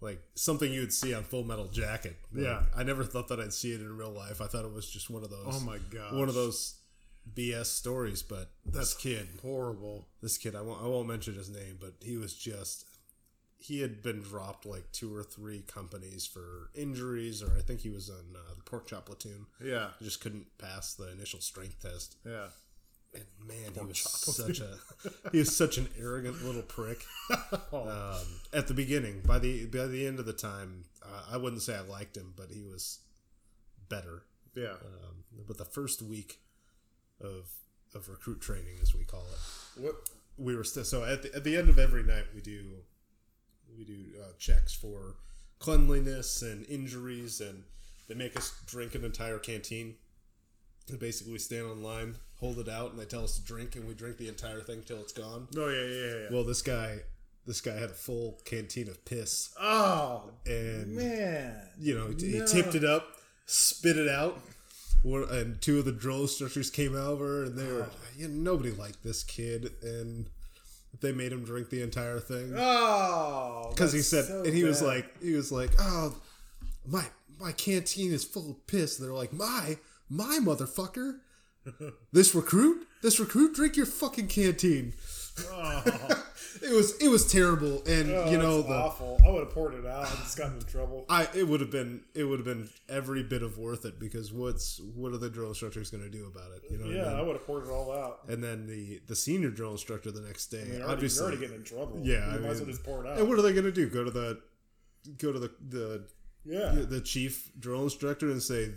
Like 0.00 0.20
something 0.34 0.70
you 0.72 0.80
would 0.80 0.92
see 0.92 1.14
on 1.14 1.24
Full 1.24 1.42
Metal 1.44 1.68
Jacket. 1.68 2.16
Like, 2.32 2.44
Yeah. 2.44 2.62
I 2.76 2.82
never 2.82 3.02
thought 3.02 3.28
that 3.28 3.40
I'd 3.40 3.54
see 3.54 3.72
it 3.72 3.80
in 3.80 3.96
real 3.96 4.10
life. 4.10 4.40
I 4.42 4.46
thought 4.46 4.64
it 4.64 4.72
was 4.72 4.88
just 4.90 5.08
one 5.08 5.24
of 5.24 5.30
those. 5.30 5.46
Oh 5.48 5.60
my 5.60 5.78
god! 5.90 6.14
One 6.14 6.28
of 6.28 6.34
those 6.34 6.76
BS 7.34 7.66
stories, 7.66 8.22
but 8.22 8.50
this 8.64 8.92
kid, 8.94 9.26
horrible. 9.42 10.06
this 10.22 10.36
kid, 10.38 10.54
I 10.54 10.60
won't, 10.60 10.82
I 10.82 10.86
won't 10.86 11.08
mention 11.08 11.34
his 11.34 11.48
name, 11.48 11.78
but 11.80 11.94
he 12.00 12.16
was 12.18 12.34
just, 12.34 12.84
he 13.58 13.80
had 13.80 14.00
been 14.02 14.20
dropped 14.22 14.64
like 14.66 14.92
two 14.92 15.12
or 15.16 15.24
three 15.24 15.62
companies 15.66 16.24
for 16.26 16.70
injuries, 16.74 17.42
or 17.42 17.56
I 17.56 17.62
think 17.62 17.80
he 17.80 17.90
was 17.90 18.08
on 18.10 18.36
uh, 18.36 18.54
the 18.56 18.62
pork 18.62 18.86
chop 18.86 19.06
platoon. 19.06 19.46
Yeah, 19.64 19.88
He 19.98 20.04
just 20.04 20.20
couldn't 20.20 20.46
pass 20.58 20.94
the 20.94 21.10
initial 21.10 21.40
strength 21.40 21.80
test. 21.82 22.16
yeah. 22.24 22.48
And 23.16 23.48
man, 23.48 23.72
he 23.74 23.80
was 23.86 23.98
such 24.00 24.60
a, 24.60 24.78
he 25.32 25.38
was 25.38 25.56
such 25.56 25.78
an 25.78 25.88
arrogant 25.98 26.44
little 26.44 26.62
prick. 26.62 27.04
Oh, 27.72 27.88
Um, 28.20 28.26
at 28.52 28.68
the 28.68 28.74
beginning, 28.74 29.22
by 29.26 29.38
the 29.38 29.66
by 29.66 29.86
the 29.86 30.06
end 30.06 30.18
of 30.18 30.26
the 30.26 30.32
time, 30.32 30.84
uh, 31.02 31.22
I 31.32 31.36
wouldn't 31.36 31.62
say 31.62 31.74
I 31.76 31.80
liked 31.80 32.16
him, 32.16 32.32
but 32.36 32.50
he 32.50 32.62
was 32.62 33.00
better. 33.88 34.22
yeah, 34.54 34.72
Um, 34.74 35.24
but 35.46 35.58
the 35.58 35.64
first 35.64 36.02
week 36.02 36.40
of 37.20 37.50
of 37.94 38.08
recruit 38.08 38.40
training, 38.40 38.76
as 38.82 38.94
we 38.94 39.04
call 39.04 39.24
it, 39.32 39.80
what? 39.82 39.94
we 40.38 40.54
were 40.54 40.64
still 40.64 40.84
so 40.84 41.04
at 41.04 41.22
the, 41.22 41.34
at 41.34 41.44
the 41.44 41.56
end 41.56 41.68
of 41.68 41.78
every 41.78 42.02
night 42.02 42.26
we 42.34 42.40
do 42.42 42.64
we 43.76 43.84
do 43.84 43.94
uh, 44.22 44.32
checks 44.38 44.74
for 44.74 45.16
cleanliness 45.58 46.42
and 46.42 46.66
injuries 46.66 47.40
and 47.40 47.62
they 48.08 48.14
make 48.14 48.36
us 48.36 48.52
drink 48.66 48.94
an 48.94 49.02
entire 49.04 49.38
canteen 49.38 49.94
they 50.88 50.96
basically 50.96 51.38
stand 51.38 51.66
on 51.66 51.82
line 51.82 52.16
hold 52.40 52.58
it 52.58 52.68
out 52.68 52.90
and 52.90 53.00
they 53.00 53.04
tell 53.04 53.24
us 53.24 53.36
to 53.38 53.44
drink 53.44 53.76
and 53.76 53.86
we 53.88 53.94
drink 53.94 54.16
the 54.18 54.28
entire 54.28 54.60
thing 54.60 54.82
till 54.86 54.98
it's 55.00 55.12
gone 55.12 55.48
Oh 55.56 55.68
yeah, 55.68 55.84
yeah, 55.86 56.14
yeah. 56.22 56.28
well 56.30 56.44
this 56.44 56.62
guy 56.62 56.98
this 57.46 57.60
guy 57.60 57.74
had 57.74 57.90
a 57.90 57.94
full 57.94 58.38
canteen 58.44 58.88
of 58.88 59.04
piss 59.04 59.54
oh 59.60 60.30
and 60.46 60.94
man, 60.94 61.56
you 61.78 61.94
know 61.94 62.08
he 62.18 62.38
No. 62.40 62.46
tipped 62.46 62.74
it 62.74 62.84
up 62.84 63.06
spit 63.46 63.96
it 63.96 64.08
out. 64.08 64.38
And 65.04 65.60
two 65.62 65.78
of 65.78 65.84
the 65.84 65.92
drill 65.92 66.22
instructors 66.22 66.68
came 66.68 66.96
over, 66.96 67.44
and 67.44 67.56
they 67.56 67.64
were 67.70 67.86
you 68.16 68.26
know, 68.26 68.52
nobody 68.54 68.72
liked 68.72 69.04
this 69.04 69.22
kid, 69.22 69.70
and 69.80 70.26
they 71.00 71.12
made 71.12 71.30
him 71.30 71.44
drink 71.44 71.70
the 71.70 71.80
entire 71.80 72.18
thing 72.18 72.52
Oh, 72.56 73.68
because 73.70 73.92
he 73.92 74.00
said, 74.00 74.24
so 74.24 74.42
and 74.42 74.52
he 74.52 74.64
was 74.64 74.82
like, 74.82 75.22
he 75.22 75.34
was 75.34 75.52
like, 75.52 75.70
oh, 75.78 76.16
my 76.84 77.04
my 77.38 77.52
canteen 77.52 78.10
is 78.12 78.24
full 78.24 78.50
of 78.50 78.66
piss. 78.66 78.98
And 78.98 79.06
they're 79.06 79.14
like, 79.14 79.32
my 79.32 79.78
my 80.08 80.40
motherfucker, 80.42 81.18
this 82.12 82.34
recruit, 82.34 82.86
this 83.02 83.18
recruit, 83.20 83.54
drink 83.54 83.76
your 83.76 83.86
fucking 83.86 84.28
canteen. 84.28 84.94
Oh, 85.50 86.22
It 86.62 86.72
was 86.74 86.96
it 87.02 87.08
was 87.08 87.30
terrible, 87.30 87.82
and 87.86 88.10
oh, 88.10 88.30
you 88.30 88.38
know 88.38 88.62
the 88.62 88.72
awful. 88.72 89.20
I 89.24 89.30
would 89.30 89.40
have 89.44 89.50
poured 89.50 89.74
it 89.74 89.84
out 89.84 90.08
and 90.08 90.18
just 90.20 90.38
gotten 90.38 90.56
in 90.56 90.64
trouble. 90.64 91.04
I 91.08 91.28
it 91.34 91.46
would 91.46 91.60
have 91.60 91.70
been 91.70 92.02
it 92.14 92.24
would 92.24 92.38
have 92.38 92.46
been 92.46 92.70
every 92.88 93.22
bit 93.22 93.42
of 93.42 93.58
worth 93.58 93.84
it 93.84 93.98
because 94.00 94.32
what's 94.32 94.80
what 94.94 95.12
are 95.12 95.18
the 95.18 95.28
drill 95.28 95.48
instructors 95.50 95.90
going 95.90 96.02
to 96.04 96.10
do 96.10 96.26
about 96.26 96.52
it? 96.52 96.62
You 96.70 96.78
know, 96.78 96.86
Yeah, 96.86 97.08
and, 97.08 97.16
I 97.16 97.22
would 97.22 97.34
have 97.36 97.46
poured 97.46 97.64
it 97.66 97.70
all 97.70 97.92
out. 97.92 98.20
and 98.28 98.42
then 98.42 98.66
the 98.66 99.00
the 99.06 99.14
senior 99.16 99.50
drill 99.50 99.72
instructor 99.72 100.10
the 100.10 100.22
next 100.22 100.46
day, 100.46 100.62
I 100.62 100.64
mean, 100.64 100.72
already, 100.80 100.92
obviously, 100.94 101.18
you're 101.20 101.26
already 101.32 101.40
getting 101.46 101.56
in 101.56 101.64
trouble. 101.64 102.00
Yeah, 102.02 102.32
you 102.32 102.38
I 102.38 102.40
might 102.40 102.48
as 102.48 102.60
well 102.60 102.70
just 102.70 102.84
pour 102.84 103.04
it 103.04 103.10
out. 103.10 103.18
and 103.18 103.28
what 103.28 103.38
are 103.38 103.42
they 103.42 103.52
going 103.52 103.64
to 103.64 103.72
do? 103.72 103.88
Go 103.88 104.02
to 104.04 104.10
the 104.10 104.40
go 105.18 105.32
to 105.32 105.38
the 105.38 105.50
the 105.68 106.06
yeah, 106.44 106.70
the 106.74 107.00
chief 107.00 107.50
drill 107.58 107.82
instructor 107.82 108.30
and 108.30 108.42
say, 108.42 108.70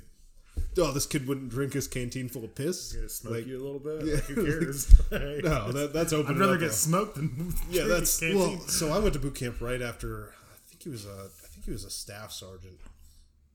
"Oh, 0.79 0.91
this 0.91 1.05
kid 1.05 1.27
wouldn't 1.27 1.49
drink 1.49 1.73
his 1.73 1.87
canteen 1.87 2.29
full 2.29 2.43
of 2.43 2.55
piss." 2.55 2.93
Gonna 2.93 3.09
smoke 3.09 3.33
Like, 3.33 3.47
you 3.47 3.57
a 3.57 3.63
little 3.63 3.79
bit. 3.79 4.05
yeah. 4.05 4.15
Like, 4.15 4.23
who 4.25 4.45
cares? 4.59 5.01
No, 5.11 5.71
that, 5.71 5.91
that's 5.93 6.13
open. 6.13 6.35
I'd 6.35 6.39
rather 6.39 6.57
get 6.57 6.73
smoked 6.73 7.15
than 7.15 7.53
Yeah, 7.69 7.83
that's 7.85 8.21
well. 8.21 8.59
So 8.61 8.91
I 8.91 8.99
went 8.99 9.13
to 9.13 9.19
boot 9.19 9.35
camp 9.35 9.61
right 9.61 9.81
after. 9.81 10.33
I 10.51 10.57
think 10.69 10.83
he 10.83 10.89
was 10.89 11.05
a. 11.05 11.29
I 11.43 11.47
think 11.47 11.65
he 11.65 11.71
was 11.71 11.83
a 11.83 11.89
staff 11.89 12.31
sergeant, 12.31 12.79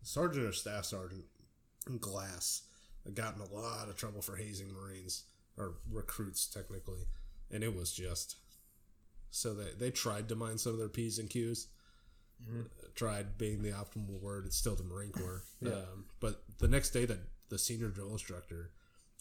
sergeant 0.02 0.46
or 0.46 0.52
staff 0.52 0.84
sergeant 0.84 1.24
in 1.88 1.98
glass. 1.98 2.62
I 3.06 3.10
got 3.10 3.34
in 3.36 3.40
a 3.42 3.52
lot 3.54 3.88
of 3.88 3.96
trouble 3.96 4.22
for 4.22 4.36
hazing 4.36 4.72
Marines 4.72 5.24
or 5.58 5.74
recruits 5.92 6.46
technically, 6.46 7.06
and 7.50 7.62
it 7.62 7.74
was 7.76 7.92
just. 7.92 8.36
So 9.30 9.52
they 9.54 9.70
they 9.78 9.90
tried 9.90 10.28
to 10.28 10.36
mind 10.36 10.60
some 10.60 10.72
of 10.72 10.78
their 10.78 10.88
p's 10.88 11.18
and 11.18 11.28
q's. 11.28 11.66
Mm-hmm. 12.42 12.62
Tried 12.94 13.38
being 13.38 13.62
the 13.62 13.70
optimal 13.70 14.20
word. 14.20 14.46
It's 14.46 14.56
still 14.56 14.74
the 14.74 14.84
Marine 14.84 15.10
Corps. 15.12 15.42
um, 15.66 16.04
but 16.20 16.42
the 16.58 16.68
next 16.68 16.90
day, 16.90 17.04
that 17.06 17.18
the 17.48 17.58
senior 17.58 17.88
drill 17.88 18.10
instructor 18.12 18.70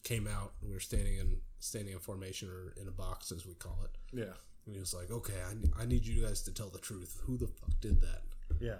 came 0.03 0.27
out. 0.27 0.53
and 0.62 0.70
We 0.70 0.75
were 0.75 0.79
standing 0.79 1.17
in 1.17 1.38
standing 1.60 1.93
in 1.93 2.00
formation 2.00 2.50
or 2.50 2.74
in 2.82 2.88
a 2.88 2.91
box, 2.91 3.32
as 3.32 3.46
we 3.46 3.53
call 3.53 3.77
it. 3.86 3.98
yeah, 4.17 4.34
And 4.65 4.75
he 4.75 4.79
was 4.79 4.93
like, 4.93 5.10
okay, 5.12 5.34
I, 5.77 5.84
I 5.84 5.86
need 5.86 6.05
you 6.05 6.22
guys 6.25 6.41
to 6.43 6.53
tell 6.53 6.70
the 6.70 6.79
truth. 6.79 7.22
Who 7.25 7.38
the 7.38 7.48
fuck 7.48 7.79
did 7.79 8.01
that? 8.01 8.22
yeah. 8.60 8.77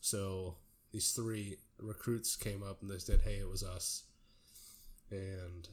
So 0.00 0.56
these 0.92 1.12
three 1.12 1.58
recruits 1.78 2.36
came 2.36 2.62
up 2.62 2.82
and 2.82 2.90
they 2.90 2.98
said, 2.98 3.20
hey, 3.24 3.36
it 3.36 3.48
was 3.48 3.62
us. 3.62 4.02
And 5.10 5.68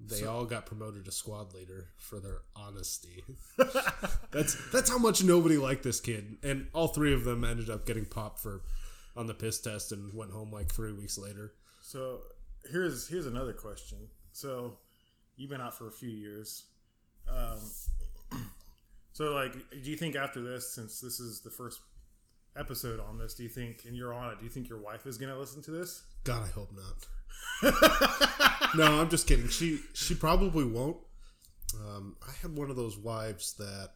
they 0.00 0.16
So- 0.20 0.30
all 0.32 0.44
got 0.44 0.66
promoted 0.66 1.04
to 1.06 1.12
squad 1.12 1.54
leader 1.54 1.88
for 1.96 2.20
their 2.20 2.42
honesty. 2.56 3.24
that's 4.30 4.56
that's 4.70 4.90
how 4.90 4.98
much 4.98 5.22
nobody 5.22 5.56
liked 5.56 5.82
this 5.82 6.00
kid. 6.00 6.38
And 6.42 6.68
all 6.72 6.88
three 6.88 7.12
of 7.14 7.24
them 7.24 7.44
ended 7.44 7.70
up 7.70 7.86
getting 7.86 8.04
popped 8.04 8.40
for 8.40 8.62
on 9.16 9.26
the 9.26 9.34
piss 9.34 9.60
test 9.60 9.92
and 9.92 10.12
went 10.12 10.32
home 10.32 10.50
like 10.52 10.70
three 10.72 10.92
weeks 10.92 11.16
later. 11.16 11.52
So 11.82 12.20
here's 12.70 13.08
here's 13.08 13.26
another 13.26 13.52
question. 13.52 13.98
So 14.32 14.78
you've 15.36 15.50
been 15.50 15.60
out 15.60 15.76
for 15.76 15.88
a 15.88 15.92
few 15.92 16.10
years. 16.10 16.64
Um, 17.28 17.58
so 19.12 19.32
like, 19.32 19.52
do 19.52 19.90
you 19.90 19.96
think 19.96 20.16
after 20.16 20.42
this, 20.42 20.74
since 20.74 21.00
this 21.00 21.20
is 21.20 21.40
the 21.40 21.50
first 21.50 21.80
episode 22.56 23.00
on 23.00 23.18
this, 23.18 23.34
do 23.34 23.42
you 23.42 23.48
think, 23.48 23.84
and 23.86 23.96
you're 23.96 24.12
on 24.14 24.32
it, 24.32 24.38
do 24.38 24.44
you 24.44 24.50
think 24.50 24.68
your 24.68 24.78
wife 24.80 25.06
is 25.06 25.18
gonna 25.18 25.38
listen 25.38 25.62
to 25.62 25.70
this? 25.70 26.02
God, 26.24 26.42
I 26.42 26.50
hope 26.50 26.70
not. 26.72 27.06
no, 28.76 29.00
I'm 29.00 29.10
just 29.10 29.26
kidding. 29.26 29.48
She 29.48 29.80
she 29.92 30.14
probably 30.14 30.64
won't. 30.64 30.96
Um, 31.74 32.16
I 32.26 32.30
had 32.42 32.56
one 32.56 32.70
of 32.70 32.76
those 32.76 32.96
wives 32.96 33.54
that 33.58 33.90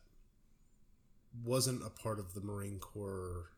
wasn't 1.44 1.82
a 1.84 1.90
part 1.90 2.18
of 2.18 2.34
the 2.34 2.40
Marine 2.40 2.78
Corps. 2.78 3.50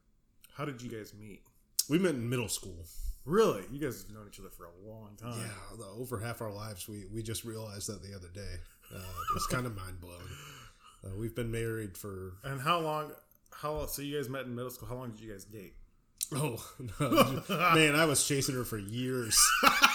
How 0.55 0.65
did 0.65 0.83
you 0.83 0.91
guys 0.91 1.15
meet? 1.19 1.43
We 1.89 1.99
met 1.99 2.15
in 2.15 2.29
middle 2.29 2.49
school. 2.49 2.85
Really, 3.25 3.63
you 3.71 3.79
guys 3.81 4.03
have 4.03 4.15
known 4.15 4.27
each 4.29 4.39
other 4.41 4.51
for 4.51 4.65
a 4.67 4.89
long 4.91 5.17
time. 5.21 5.39
Yeah, 5.41 5.77
the- 5.79 5.85
over 6.01 6.19
half 6.19 6.41
our 6.41 6.51
lives. 6.53 6.89
We 6.89 7.05
we 7.13 7.23
just 7.23 7.45
realized 7.45 7.89
that 7.89 8.03
the 8.03 8.15
other 8.15 8.29
day. 8.35 8.55
Uh, 8.95 8.99
it's 9.37 9.47
kind 9.47 9.67
of 9.67 9.77
mind 9.77 10.01
blowing. 10.01 10.19
Uh, 11.05 11.11
we've 11.17 11.35
been 11.35 11.51
married 11.51 11.97
for 11.97 12.35
And 12.45 12.61
how 12.61 12.81
long? 12.81 13.13
How 13.53 13.87
so? 13.87 14.03
You 14.03 14.17
guys 14.17 14.29
met 14.29 14.47
in 14.47 14.55
middle 14.55 14.71
school. 14.71 14.89
How 14.89 14.97
long 14.97 15.11
did 15.11 15.21
you 15.21 15.33
guys 15.33 15.45
date? 15.45 15.75
Oh 16.35 16.65
no, 17.01 17.43
man! 17.75 17.95
I 17.97 18.05
was 18.05 18.27
chasing 18.27 18.55
her 18.55 18.65
for 18.65 18.79
years. 18.79 19.39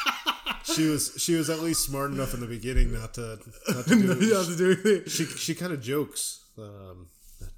she 0.64 0.90
was 0.90 1.14
she 1.18 1.36
was 1.36 1.50
at 1.50 1.60
least 1.60 1.84
smart 1.84 2.12
enough 2.12 2.34
in 2.34 2.42
the 2.42 2.48
beginning 2.48 2.94
not 2.94 3.14
to 3.16 3.40
not 3.70 3.86
to 3.86 3.96
do. 4.20 4.34
Have 4.34 4.48
to 4.48 4.56
do 4.56 4.72
anything. 4.72 5.10
she 5.10 5.26
she 5.26 5.56
kind 5.56 5.72
of 5.72 5.82
jokes. 5.82 6.44
Um, 6.58 7.08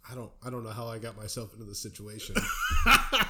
I 0.10 0.16
don't 0.16 0.32
I 0.46 0.50
don't 0.50 0.64
know 0.64 0.70
how 0.72 0.88
I 0.88 1.00
got 1.00 1.18
myself 1.18 1.54
into 1.54 1.66
this 1.66 1.80
situation. 1.80 2.36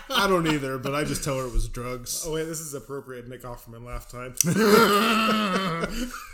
I 0.10 0.26
don't 0.28 0.48
either, 0.48 0.78
but 0.78 0.94
I 0.96 1.04
just 1.04 1.24
tell 1.24 1.38
her 1.38 1.46
it 1.48 1.54
was 1.54 1.68
drugs. 1.68 2.24
Oh 2.26 2.34
wait, 2.34 2.44
this 2.44 2.60
is 2.60 2.74
appropriate 2.74 3.28
Nick 3.28 3.44
Offerman 3.44 3.86
laugh 3.86 4.10
time. 4.10 4.36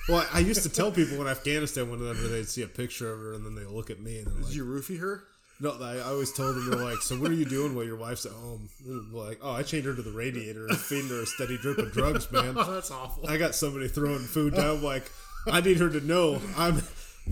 Well, 0.10 0.28
I, 0.34 0.40
used 0.40 0.64
to 0.64 0.70
tell 0.70 0.92
people 0.92 1.22
in 1.22 1.28
Afghanistan 1.28 1.90
whenever 1.90 2.28
they'd 2.28 2.48
see 2.48 2.62
a 2.62 2.68
picture 2.68 3.14
of 3.14 3.20
her 3.20 3.34
and 3.34 3.46
then 3.46 3.56
they 3.56 3.64
look 3.64 3.90
at 3.90 4.02
me 4.02 4.18
and 4.20 4.28
they're 4.28 4.44
Did 4.44 4.54
you 4.56 4.66
roofie 4.66 5.00
her? 5.00 5.24
"No." 5.64 5.72
I, 5.82 5.96
I 5.98 6.02
always 6.02 6.32
told 6.32 6.56
them 6.56 6.70
they're 6.70 6.80
like, 6.84 7.02
"So 7.02 7.16
what 7.16 7.32
are 7.32 7.36
you 7.36 7.46
doing 7.46 7.74
while 7.74 7.86
your 7.86 7.96
wife's 7.98 8.26
at 8.28 8.34
home?" 8.34 8.70
Like, 9.12 9.40
"Oh, 9.42 9.52
I 9.52 9.64
chained 9.64 9.86
her 9.86 9.96
to 9.96 10.02
the 10.02 10.12
radiator 10.12 10.68
and 10.68 10.78
feeding 10.78 11.10
her 11.10 11.22
a 11.24 11.26
steady 11.26 11.58
drip 11.58 11.78
of 11.80 11.92
drugs, 11.94 12.32
man." 12.32 12.56
Oh, 12.58 12.72
that's 12.74 12.92
awful. 12.92 13.28
I 13.28 13.38
got 13.38 13.56
somebody 13.56 13.88
throwing 13.88 14.20
food 14.20 14.54
down. 14.56 14.84
Like, 14.84 15.10
I 15.48 15.62
need 15.62 15.78
her 15.78 15.90
to 15.90 16.02
know 16.06 16.40
I'm 16.58 16.82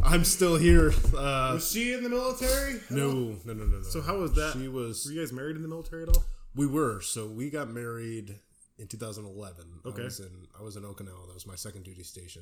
I'm 0.04 0.24
still 0.24 0.56
here. 0.56 0.92
Uh, 1.16 1.52
Was 1.56 1.70
she 1.72 1.94
in 1.94 2.02
the 2.04 2.10
military? 2.10 2.80
no, 2.90 3.36
no, 3.46 3.54
no, 3.54 3.66
no, 3.66 3.78
no. 3.78 3.82
So 3.84 4.02
how 4.02 4.18
was 4.18 4.34
that? 4.34 4.54
She 4.54 4.68
was. 4.70 5.06
Were 5.06 5.12
you 5.12 5.20
guys 5.22 5.34
married 5.34 5.58
in 5.58 5.62
the 5.62 5.68
military 5.68 6.04
at 6.04 6.10
all? 6.10 6.24
We 6.56 6.66
were. 6.66 7.02
So 7.02 7.28
we 7.28 7.50
got 7.50 7.70
married 7.70 8.40
in 8.80 8.88
2011. 8.88 9.66
Okay. 9.86 10.02
I 10.02 10.06
was 10.06 10.20
in 10.20 10.48
I 10.60 10.64
was 10.64 10.76
in 10.76 10.84
Okinawa. 10.84 11.28
That 11.28 11.34
was 11.34 11.46
my 11.46 11.56
second 11.56 11.84
duty 11.84 12.04
station. 12.04 12.42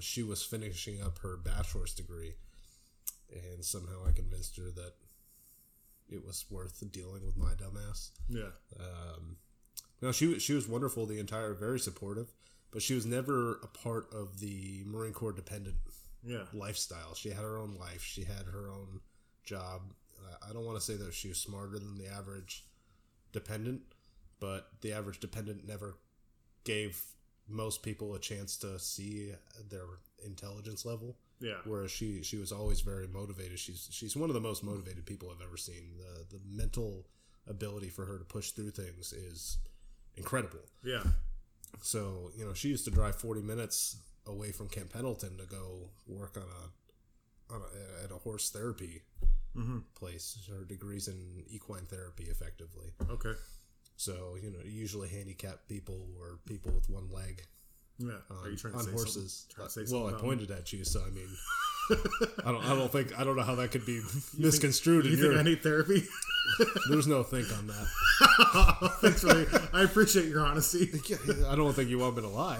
She 0.00 0.22
was 0.22 0.42
finishing 0.42 1.02
up 1.02 1.18
her 1.18 1.36
bachelor's 1.36 1.92
degree, 1.94 2.34
and 3.32 3.64
somehow 3.64 4.04
I 4.06 4.12
convinced 4.12 4.56
her 4.56 4.70
that 4.70 4.94
it 6.08 6.24
was 6.24 6.44
worth 6.50 6.82
dealing 6.92 7.24
with 7.24 7.36
my 7.36 7.54
dumbass. 7.54 8.10
Yeah. 8.28 8.50
Um, 8.78 9.38
no, 10.02 10.12
she 10.12 10.26
was- 10.26 10.42
she 10.42 10.52
was 10.52 10.68
wonderful 10.68 11.06
the 11.06 11.18
entire, 11.18 11.54
very 11.54 11.80
supportive, 11.80 12.32
but 12.70 12.82
she 12.82 12.94
was 12.94 13.06
never 13.06 13.56
a 13.60 13.66
part 13.68 14.12
of 14.12 14.40
the 14.40 14.84
Marine 14.84 15.12
Corps 15.14 15.32
dependent 15.32 15.78
Yeah. 16.22 16.46
lifestyle. 16.52 17.14
She 17.14 17.30
had 17.30 17.42
her 17.42 17.56
own 17.58 17.74
life. 17.74 18.02
She 18.02 18.24
had 18.24 18.46
her 18.46 18.70
own 18.70 19.00
job. 19.44 19.94
Uh, 20.18 20.36
I 20.42 20.52
don't 20.52 20.64
want 20.64 20.78
to 20.78 20.84
say 20.84 20.96
that 20.96 21.14
she 21.14 21.28
was 21.28 21.38
smarter 21.40 21.78
than 21.78 21.96
the 21.98 22.06
average 22.06 22.66
dependent, 23.32 23.94
but 24.40 24.80
the 24.82 24.92
average 24.92 25.20
dependent 25.20 25.64
never 25.64 25.98
gave 26.64 27.14
most 27.46 27.82
people 27.82 28.14
a 28.14 28.18
chance 28.20 28.56
to 28.58 28.78
see 28.78 29.34
their 29.68 29.86
intelligence 30.24 30.84
level. 30.84 31.18
Yeah. 31.40 31.56
Whereas 31.64 31.90
she 31.90 32.22
she 32.22 32.36
was 32.36 32.52
always 32.52 32.80
very 32.80 33.06
motivated. 33.06 33.58
She's 33.58 33.88
she's 33.90 34.16
one 34.16 34.30
of 34.30 34.34
the 34.34 34.40
most 34.40 34.62
motivated 34.64 35.04
people 35.06 35.30
I've 35.30 35.44
ever 35.46 35.56
seen. 35.56 35.96
The 35.98 36.36
the 36.36 36.42
mental 36.48 37.06
ability 37.46 37.88
for 37.90 38.04
her 38.06 38.18
to 38.18 38.24
push 38.24 38.50
through 38.52 38.70
things 38.70 39.12
is 39.12 39.58
incredible. 40.16 40.60
Yeah. 40.82 41.02
So, 41.82 42.30
you 42.36 42.44
know, 42.46 42.54
she 42.54 42.68
used 42.68 42.84
to 42.86 42.90
drive 42.90 43.16
40 43.16 43.42
minutes 43.42 43.96
away 44.26 44.52
from 44.52 44.68
Camp 44.68 44.92
Pendleton 44.92 45.36
to 45.38 45.44
go 45.44 45.90
work 46.06 46.36
on 46.38 46.44
a, 46.44 47.54
on 47.54 47.60
a 47.62 48.04
at 48.04 48.10
a 48.10 48.16
horse 48.16 48.50
therapy 48.50 49.02
Mm-hmm. 49.56 49.78
place. 49.94 50.36
Her 50.50 50.64
degrees 50.64 51.06
in 51.06 51.44
equine 51.48 51.84
therapy, 51.86 52.24
effectively. 52.24 52.86
Okay. 53.08 53.34
So, 53.96 54.36
you 54.42 54.50
know, 54.50 54.58
usually 54.64 55.08
handicapped 55.08 55.68
people 55.68 56.08
or 56.18 56.40
people 56.44 56.72
with 56.72 56.90
one 56.90 57.08
leg 57.08 57.42
Yeah. 57.98 58.10
on, 58.30 58.46
Are 58.46 58.50
you 58.50 58.56
trying 58.56 58.72
to 58.74 58.78
on 58.80 58.84
say 58.86 58.90
horses. 58.92 59.46
Trying 59.54 59.68
to 59.68 59.86
say 59.86 59.94
well, 59.96 60.08
I 60.08 60.12
pointed 60.18 60.50
at 60.50 60.72
you, 60.72 60.84
so 60.84 61.00
I 61.06 61.10
mean, 61.10 61.28
I 62.44 62.50
don't, 62.52 62.64
I 62.64 62.74
don't 62.74 62.90
think, 62.90 63.18
I 63.18 63.24
don't 63.24 63.36
know 63.36 63.42
how 63.42 63.54
that 63.56 63.70
could 63.70 63.86
be 63.86 64.00
misconstrued. 64.38 65.04
You 65.06 65.12
in 65.12 65.18
think 65.20 65.36
I 65.36 65.42
need 65.42 65.62
therapy? 65.62 66.02
there's 66.90 67.06
no 67.06 67.22
think 67.22 67.50
on 67.56 67.66
that. 67.68 68.90
Thanks 69.00 69.20
for 69.20 69.28
the, 69.28 69.68
I 69.72 69.82
appreciate 69.84 70.26
your 70.26 70.44
honesty. 70.44 70.90
I 71.46 71.54
don't 71.54 71.72
think 71.72 71.88
you 71.90 71.98
want 71.98 72.16
me 72.16 72.22
to 72.22 72.28
lie. 72.28 72.58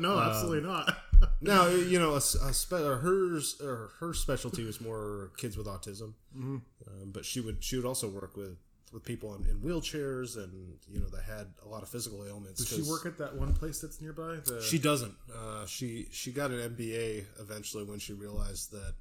no, 0.00 0.18
absolutely 0.18 0.68
not. 0.68 0.96
Now 1.42 1.68
you 1.68 1.98
know 1.98 2.12
a, 2.12 2.16
a 2.16 2.20
spe- 2.52 2.72
or 2.72 2.96
hers 2.96 3.60
or 3.62 3.90
her 4.00 4.14
specialty 4.14 4.64
was 4.64 4.80
more 4.80 5.30
kids 5.36 5.56
with 5.56 5.66
autism, 5.66 6.14
Mm-hmm. 6.36 6.56
um, 6.86 7.10
but 7.12 7.24
she 7.24 7.40
would 7.40 7.62
she 7.62 7.76
would 7.76 7.84
also 7.84 8.08
work 8.08 8.36
with 8.36 8.56
with 8.92 9.04
people 9.04 9.34
in, 9.34 9.48
in 9.48 9.60
wheelchairs 9.60 10.36
and 10.36 10.78
you 10.90 11.00
know 11.00 11.08
that 11.08 11.22
had 11.22 11.46
a 11.64 11.68
lot 11.68 11.82
of 11.82 11.88
physical 11.88 12.24
ailments. 12.26 12.64
Does 12.64 12.76
she 12.76 12.90
work 12.90 13.06
at 13.06 13.18
that 13.18 13.36
one 13.36 13.54
place 13.54 13.80
that's 13.80 14.00
nearby? 14.00 14.36
The, 14.44 14.60
She 14.62 14.78
doesn't. 14.78 15.14
Uh, 15.32 15.66
she 15.66 16.08
she 16.10 16.32
got 16.32 16.50
an 16.50 16.74
MBA 16.74 17.24
eventually 17.40 17.84
when 17.84 17.98
she 17.98 18.12
realized 18.12 18.72
that 18.72 18.94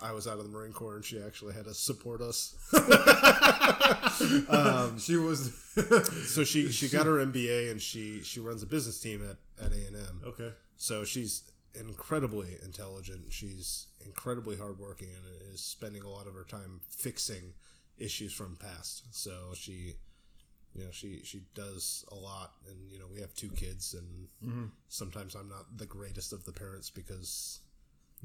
I 0.00 0.12
was 0.12 0.26
out 0.28 0.38
of 0.38 0.44
the 0.44 0.50
Marine 0.50 0.72
Corps 0.72 0.96
and 0.96 1.04
she 1.04 1.20
actually 1.20 1.54
had 1.54 1.64
to 1.64 1.74
support 1.74 2.20
us. 2.20 2.54
Um, 4.48 4.98
she 4.98 5.16
was 5.16 5.52
so 6.26 6.42
she 6.44 6.70
she 6.70 6.88
got 6.88 7.06
her 7.06 7.24
MBA 7.24 7.70
and 7.70 7.80
she 7.80 8.22
she 8.22 8.40
runs 8.40 8.62
a 8.62 8.66
business 8.66 8.98
team 8.98 9.22
at 9.28 9.64
at 9.64 9.72
A 9.72 9.86
and 9.86 9.96
M. 9.96 10.22
okay. 10.26 10.50
So 10.76 11.04
she's 11.04 11.42
incredibly 11.78 12.56
intelligent. 12.64 13.26
She's 13.30 13.86
incredibly 14.04 14.56
hardworking 14.56 15.08
and 15.08 15.52
is 15.54 15.60
spending 15.60 16.02
a 16.02 16.08
lot 16.08 16.26
of 16.26 16.34
her 16.34 16.44
time 16.44 16.80
fixing 16.88 17.52
issues 17.98 18.32
from 18.32 18.56
past. 18.56 19.04
So 19.10 19.52
she, 19.54 19.94
you 20.74 20.84
know, 20.84 20.90
she 20.90 21.20
she 21.24 21.42
does 21.54 22.04
a 22.10 22.14
lot, 22.14 22.52
and 22.68 22.90
you 22.90 22.98
know, 22.98 23.06
we 23.12 23.20
have 23.20 23.34
two 23.34 23.50
kids, 23.50 23.94
and 23.94 24.28
mm-hmm. 24.44 24.64
sometimes 24.88 25.34
I'm 25.34 25.48
not 25.48 25.76
the 25.76 25.86
greatest 25.86 26.32
of 26.32 26.44
the 26.44 26.52
parents 26.52 26.90
because 26.90 27.60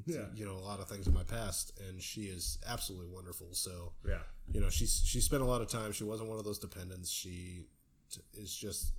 Yeah. 0.05 0.25
you 0.33 0.45
know 0.45 0.53
a 0.53 0.65
lot 0.71 0.79
of 0.79 0.87
things 0.87 1.07
in 1.07 1.13
my 1.13 1.23
past, 1.23 1.79
and 1.87 2.01
she 2.01 2.23
is 2.23 2.57
absolutely 2.67 3.07
wonderful. 3.13 3.47
So 3.53 3.93
Yeah. 4.07 4.23
you 4.51 4.59
know, 4.61 4.69
she's 4.69 5.01
she 5.05 5.21
spent 5.21 5.41
a 5.43 5.45
lot 5.45 5.61
of 5.61 5.69
time. 5.69 5.91
She 5.91 6.03
wasn't 6.03 6.29
one 6.29 6.39
of 6.39 6.45
those 6.45 6.59
dependents. 6.59 7.09
She 7.09 7.67
t- 8.11 8.21
is 8.33 8.53
just 8.55 8.93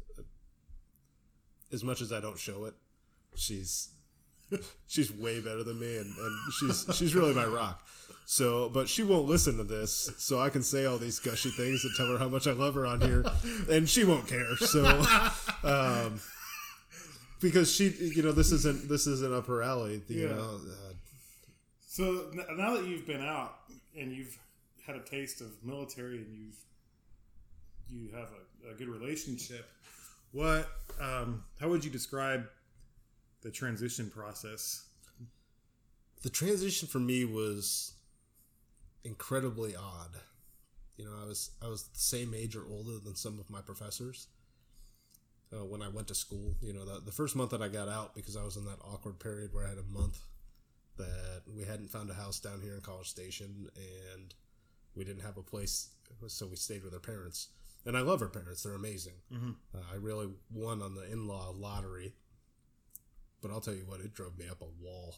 as 1.72 1.82
much 1.82 2.00
as 2.02 2.12
I 2.12 2.20
don't 2.20 2.38
show 2.38 2.64
it, 2.66 2.74
she's 3.34 3.88
she's 4.86 5.12
way 5.12 5.40
better 5.40 5.62
than 5.64 5.78
me, 5.80 5.96
and, 5.96 6.06
and 6.16 6.36
she's 6.60 6.86
she's 6.96 7.14
really 7.14 7.34
my 7.34 7.44
rock. 7.46 7.86
So, 8.24 8.68
but 8.68 8.88
she 8.88 9.02
won't 9.02 9.26
listen 9.26 9.56
to 9.58 9.64
this, 9.64 10.10
so 10.18 10.40
I 10.40 10.48
can 10.48 10.62
say 10.62 10.84
all 10.86 10.96
these 10.96 11.18
gushy 11.18 11.50
things 11.50 11.84
and 11.84 11.92
tell 11.96 12.06
her 12.06 12.18
how 12.18 12.28
much 12.28 12.46
I 12.46 12.52
love 12.52 12.74
her 12.74 12.86
on 12.86 13.00
here, 13.00 13.24
and 13.68 13.88
she 13.88 14.04
won't 14.04 14.26
care. 14.28 14.56
So, 14.56 14.84
um, 15.64 16.20
because 17.40 17.70
she, 17.72 17.88
you 17.88 18.22
know, 18.22 18.32
this 18.32 18.52
isn't 18.52 18.88
this 18.88 19.06
isn't 19.06 19.34
up 19.34 19.46
her 19.46 19.62
alley. 19.62 20.02
You 20.08 20.22
Yeah. 20.28 20.34
know, 20.36 20.60
uh, 20.64 20.92
So 21.86 22.30
now 22.56 22.74
that 22.74 22.84
you've 22.86 23.06
been 23.06 23.20
out 23.22 23.54
and 23.98 24.12
you've 24.12 24.38
had 24.86 24.96
a 24.96 25.00
taste 25.02 25.40
of 25.40 25.48
military 25.64 26.18
and 26.18 26.32
you've 26.34 26.56
you 27.90 28.08
have 28.16 28.28
a, 28.66 28.70
a 28.72 28.74
good 28.74 28.88
relationship, 28.88 29.68
what 30.32 30.68
um, 31.00 31.42
how 31.60 31.68
would 31.68 31.84
you 31.84 31.90
describe 31.90 32.46
the 33.42 33.50
transition 33.50 34.10
process? 34.10 34.84
the 36.22 36.30
transition 36.30 36.88
for 36.88 37.00
me 37.00 37.24
was 37.24 37.92
incredibly 39.04 39.74
odd. 39.74 40.16
You 40.96 41.04
know, 41.04 41.12
I 41.20 41.26
was 41.26 41.50
I 41.62 41.68
was 41.68 41.84
the 41.84 41.98
same 41.98 42.32
age 42.34 42.54
or 42.56 42.64
older 42.68 42.98
than 42.98 43.16
some 43.16 43.38
of 43.40 43.50
my 43.50 43.60
professors 43.60 44.28
uh, 45.52 45.64
when 45.64 45.82
I 45.82 45.88
went 45.88 46.08
to 46.08 46.14
school. 46.14 46.54
You 46.62 46.72
know, 46.72 46.84
the, 46.84 47.00
the 47.00 47.12
first 47.12 47.34
month 47.34 47.50
that 47.50 47.62
I 47.62 47.68
got 47.68 47.88
out 47.88 48.14
because 48.14 48.36
I 48.36 48.44
was 48.44 48.56
in 48.56 48.64
that 48.66 48.78
awkward 48.84 49.18
period 49.18 49.52
where 49.52 49.66
I 49.66 49.70
had 49.70 49.78
a 49.78 49.92
month 49.92 50.20
that 50.96 51.42
we 51.52 51.64
hadn't 51.64 51.90
found 51.90 52.10
a 52.10 52.14
house 52.14 52.38
down 52.38 52.60
here 52.62 52.74
in 52.74 52.80
College 52.82 53.08
Station 53.08 53.68
and 53.76 54.34
we 54.94 55.04
didn't 55.04 55.22
have 55.22 55.38
a 55.38 55.42
place, 55.42 55.88
so 56.28 56.46
we 56.46 56.56
stayed 56.56 56.84
with 56.84 56.92
our 56.92 57.00
parents. 57.00 57.48
And 57.84 57.96
I 57.96 58.00
love 58.00 58.22
our 58.22 58.28
parents; 58.28 58.62
they're 58.62 58.74
amazing. 58.74 59.14
Uh, 59.74 59.78
I 59.92 59.96
really 59.96 60.28
won 60.52 60.82
on 60.82 60.94
the 60.94 61.10
in-law 61.10 61.54
lottery, 61.56 62.12
but 63.42 63.50
I'll 63.50 63.60
tell 63.60 63.74
you 63.74 63.84
what, 63.86 64.00
it 64.00 64.14
drove 64.14 64.38
me 64.38 64.46
up 64.48 64.62
a 64.62 64.82
wall. 64.84 65.16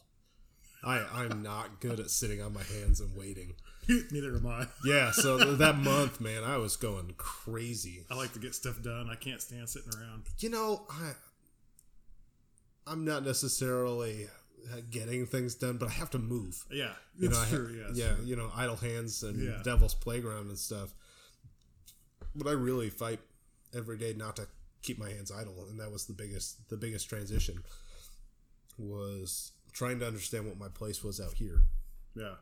I 0.83 1.03
I'm 1.13 1.41
not 1.41 1.79
good 1.79 1.99
at 1.99 2.09
sitting 2.09 2.41
on 2.41 2.53
my 2.53 2.63
hands 2.63 2.99
and 2.99 3.15
waiting. 3.15 3.53
Neither 3.87 4.35
am 4.35 4.45
I. 4.47 4.67
Yeah, 4.83 5.11
so 5.11 5.37
th- 5.37 5.57
that 5.59 5.77
month, 5.77 6.19
man, 6.19 6.43
I 6.43 6.57
was 6.57 6.75
going 6.75 7.13
crazy. 7.17 8.05
I 8.11 8.15
like 8.15 8.33
to 8.33 8.39
get 8.39 8.53
stuff 8.55 8.81
done. 8.83 9.09
I 9.11 9.15
can't 9.15 9.41
stand 9.41 9.67
sitting 9.69 9.91
around. 9.99 10.23
You 10.39 10.49
know, 10.49 10.85
I 10.89 11.13
I'm 12.87 13.03
not 13.05 13.23
necessarily 13.25 14.27
getting 14.91 15.25
things 15.25 15.55
done, 15.55 15.77
but 15.77 15.89
I 15.89 15.93
have 15.93 16.09
to 16.11 16.19
move. 16.19 16.63
Yeah, 16.71 16.93
You 17.17 17.29
it's 17.29 17.51
know, 17.51 17.57
true. 17.57 17.67
ha- 17.67 17.89
yes. 17.93 17.97
yeah, 17.97 18.13
you 18.23 18.35
know, 18.35 18.51
idle 18.55 18.75
hands 18.75 19.23
and 19.23 19.39
Yeah. 19.39 19.61
devil's 19.63 19.93
playground 19.95 20.49
and 20.49 20.57
stuff. 20.57 20.93
But 22.35 22.47
I 22.47 22.51
really 22.51 22.89
fight 22.89 23.19
every 23.73 23.97
day 23.97 24.13
not 24.13 24.35
to 24.37 24.47
keep 24.81 24.97
my 24.99 25.09
hands 25.09 25.31
idle, 25.31 25.65
and 25.69 25.79
that 25.79 25.91
was 25.91 26.05
the 26.05 26.13
biggest 26.13 26.69
the 26.69 26.77
biggest 26.77 27.09
transition 27.09 27.63
was 28.77 29.51
trying 29.73 29.99
to 29.99 30.07
understand 30.07 30.45
what 30.47 30.57
my 30.57 30.69
place 30.69 31.03
was 31.03 31.19
out 31.19 31.33
here. 31.33 31.63
yeah, 32.15 32.35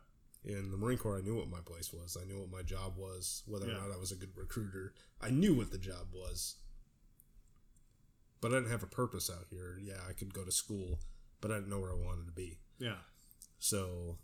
in 0.45 0.69
the 0.71 0.77
Marine 0.77 0.97
Corps, 0.97 1.17
I 1.17 1.21
knew 1.21 1.35
what 1.37 1.49
my 1.49 1.61
place 1.61 1.91
was. 1.93 2.15
I 2.21 2.25
knew 2.25 2.39
what 2.39 2.51
my 2.51 2.61
job 2.61 2.95
was, 2.97 3.43
whether 3.47 3.65
Yeah. 3.65 3.77
or 3.77 3.87
not 3.87 3.91
I 3.91 3.97
was 3.97 4.11
a 4.11 4.15
good 4.15 4.35
recruiter. 4.35 4.93
I 5.21 5.29
knew 5.29 5.55
what 5.55 5.71
the 5.71 5.77
job 5.77 6.07
was. 6.13 6.57
But 8.41 8.51
I 8.51 8.55
didn't 8.55 8.71
have 8.71 8.83
a 8.83 8.87
purpose 8.87 9.29
out 9.29 9.47
here. 9.49 9.79
Yeah, 9.81 9.99
I 10.07 10.13
could 10.13 10.33
go 10.33 10.43
to 10.43 10.51
school, 10.51 10.99
but 11.41 11.49
I 11.49 11.55
didn't 11.55 11.69
know 11.69 11.79
where 11.79 11.91
I 11.91 11.95
wanted 11.95 12.25
to 12.25 12.31
be. 12.33 12.59
yeah, 12.77 12.97
So 13.57 14.17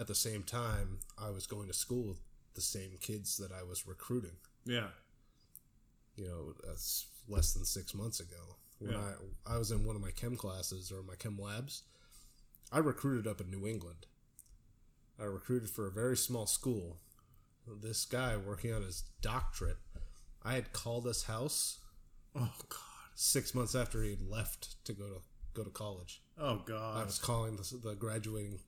at 0.00 0.08
the 0.08 0.14
same 0.16 0.42
time, 0.42 0.98
I 1.16 1.30
was 1.30 1.46
going 1.46 1.68
to 1.68 1.74
school 1.74 2.08
with 2.08 2.20
the 2.54 2.60
same 2.60 2.98
kids 3.00 3.36
that 3.38 3.52
I 3.52 3.62
was 3.62 3.86
recruiting. 3.86 4.36
yeah, 4.64 4.90
You 6.16 6.26
know, 6.26 6.54
that's 6.66 7.06
less 7.28 7.52
than 7.54 7.64
six 7.64 7.94
months 7.94 8.18
ago. 8.20 8.56
When 8.78 8.92
Yeah. 8.92 9.12
I, 9.46 9.54
I 9.54 9.58
was 9.58 9.70
in 9.70 9.84
one 9.84 9.96
of 9.96 10.02
my 10.02 10.10
chem 10.10 10.36
classes 10.36 10.92
or 10.92 11.02
my 11.02 11.14
chem 11.16 11.38
labs, 11.38 11.82
I 12.70 12.78
recruited 12.78 13.26
up 13.26 13.40
in 13.40 13.50
New 13.50 13.66
England. 13.66 14.06
I 15.18 15.24
recruited 15.24 15.70
for 15.70 15.86
a 15.86 15.90
very 15.90 16.16
small 16.16 16.46
school. 16.46 16.98
This 17.82 18.04
guy 18.04 18.36
working 18.36 18.72
on 18.72 18.82
his 18.82 19.02
doctorate, 19.20 19.78
I 20.42 20.54
had 20.54 20.72
called 20.72 21.06
his 21.06 21.24
house 21.24 21.78
Oh 22.34 22.52
God. 22.68 22.78
six 23.14 23.54
months 23.54 23.74
after 23.74 24.02
he 24.02 24.10
had 24.10 24.22
left 24.22 24.82
to 24.84 24.92
go 24.92 25.06
to 25.08 25.20
go 25.54 25.64
to 25.64 25.70
college. 25.70 26.22
Oh 26.38 26.62
God! 26.64 27.02
I 27.02 27.04
was 27.04 27.18
calling 27.18 27.56
the, 27.56 27.76
the 27.88 27.94
graduating, 27.96 28.60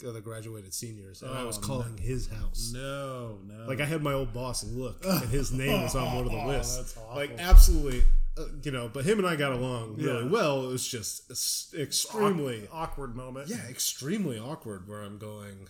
the 0.00 0.20
graduated 0.20 0.74
seniors, 0.74 1.22
and 1.22 1.30
I 1.30 1.44
was 1.44 1.58
Oh, 1.58 1.60
calling 1.62 1.96
his 1.96 2.28
house. 2.28 2.72
No, 2.74 3.38
no. 3.46 3.66
Like 3.66 3.80
I 3.80 3.84
had 3.84 4.02
my 4.02 4.12
old 4.12 4.34
boss 4.34 4.64
look, 4.64 5.04
and 5.06 5.30
his 5.30 5.52
name 5.52 5.82
was 5.82 5.94
on 5.94 6.14
one 6.16 6.26
of 6.26 6.32
the 6.32 6.38
Oh, 6.42 6.46
lists. 6.48 6.96
awful. 6.98 7.14
Like 7.16 7.30
absolutely, 7.38 8.02
uh, 8.38 8.44
you 8.62 8.70
know. 8.70 8.88
But 8.92 9.04
him 9.04 9.18
and 9.18 9.26
I 9.26 9.36
got 9.36 9.52
along 9.52 9.96
really 9.96 10.24
Yeah. 10.24 10.30
well. 10.30 10.64
It 10.64 10.68
was 10.68 10.86
just 10.86 11.30
extremely, 11.74 12.68
awkward 12.72 13.14
moment. 13.16 13.48
yeah, 13.48 13.66
extremely 13.68 14.38
awkward. 14.38 14.88
Where 14.88 15.02
I'm 15.02 15.18
going, 15.18 15.68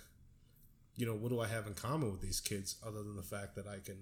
you 0.96 1.07
know, 1.07 1.14
what 1.14 1.31
do 1.31 1.40
I 1.40 1.46
have 1.46 1.66
in 1.66 1.74
common 1.74 2.11
with 2.11 2.20
these 2.20 2.40
kids 2.40 2.77
other 2.87 3.03
than 3.03 3.16
the 3.16 3.22
fact 3.22 3.55
that 3.57 3.66
I 3.66 3.79
can, 3.81 3.96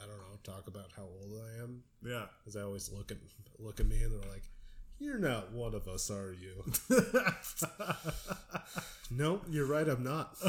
I 0.00 0.04
don't 0.06 0.18
know, 0.18 0.38
talk 0.42 0.66
about 0.68 0.90
how 0.96 1.02
old 1.04 1.40
I 1.42 1.62
am? 1.62 1.82
yeah. 2.04 2.26
Because 2.38 2.54
they 2.54 2.62
always 2.62 2.90
look 2.90 3.10
at 3.10 3.18
look 3.58 3.80
at 3.80 3.86
me 3.86 4.02
and 4.02 4.12
they're 4.12 4.30
like, 4.30 4.44
"You're 4.98 5.18
not 5.18 5.52
one 5.52 5.74
of 5.74 5.88
us, 5.88 6.10
are 6.10 6.32
you?" 6.32 6.64
no, 9.10 9.40
you're 9.48 9.66
right. 9.66 9.88
I'm 9.88 10.02
not. 10.04 10.36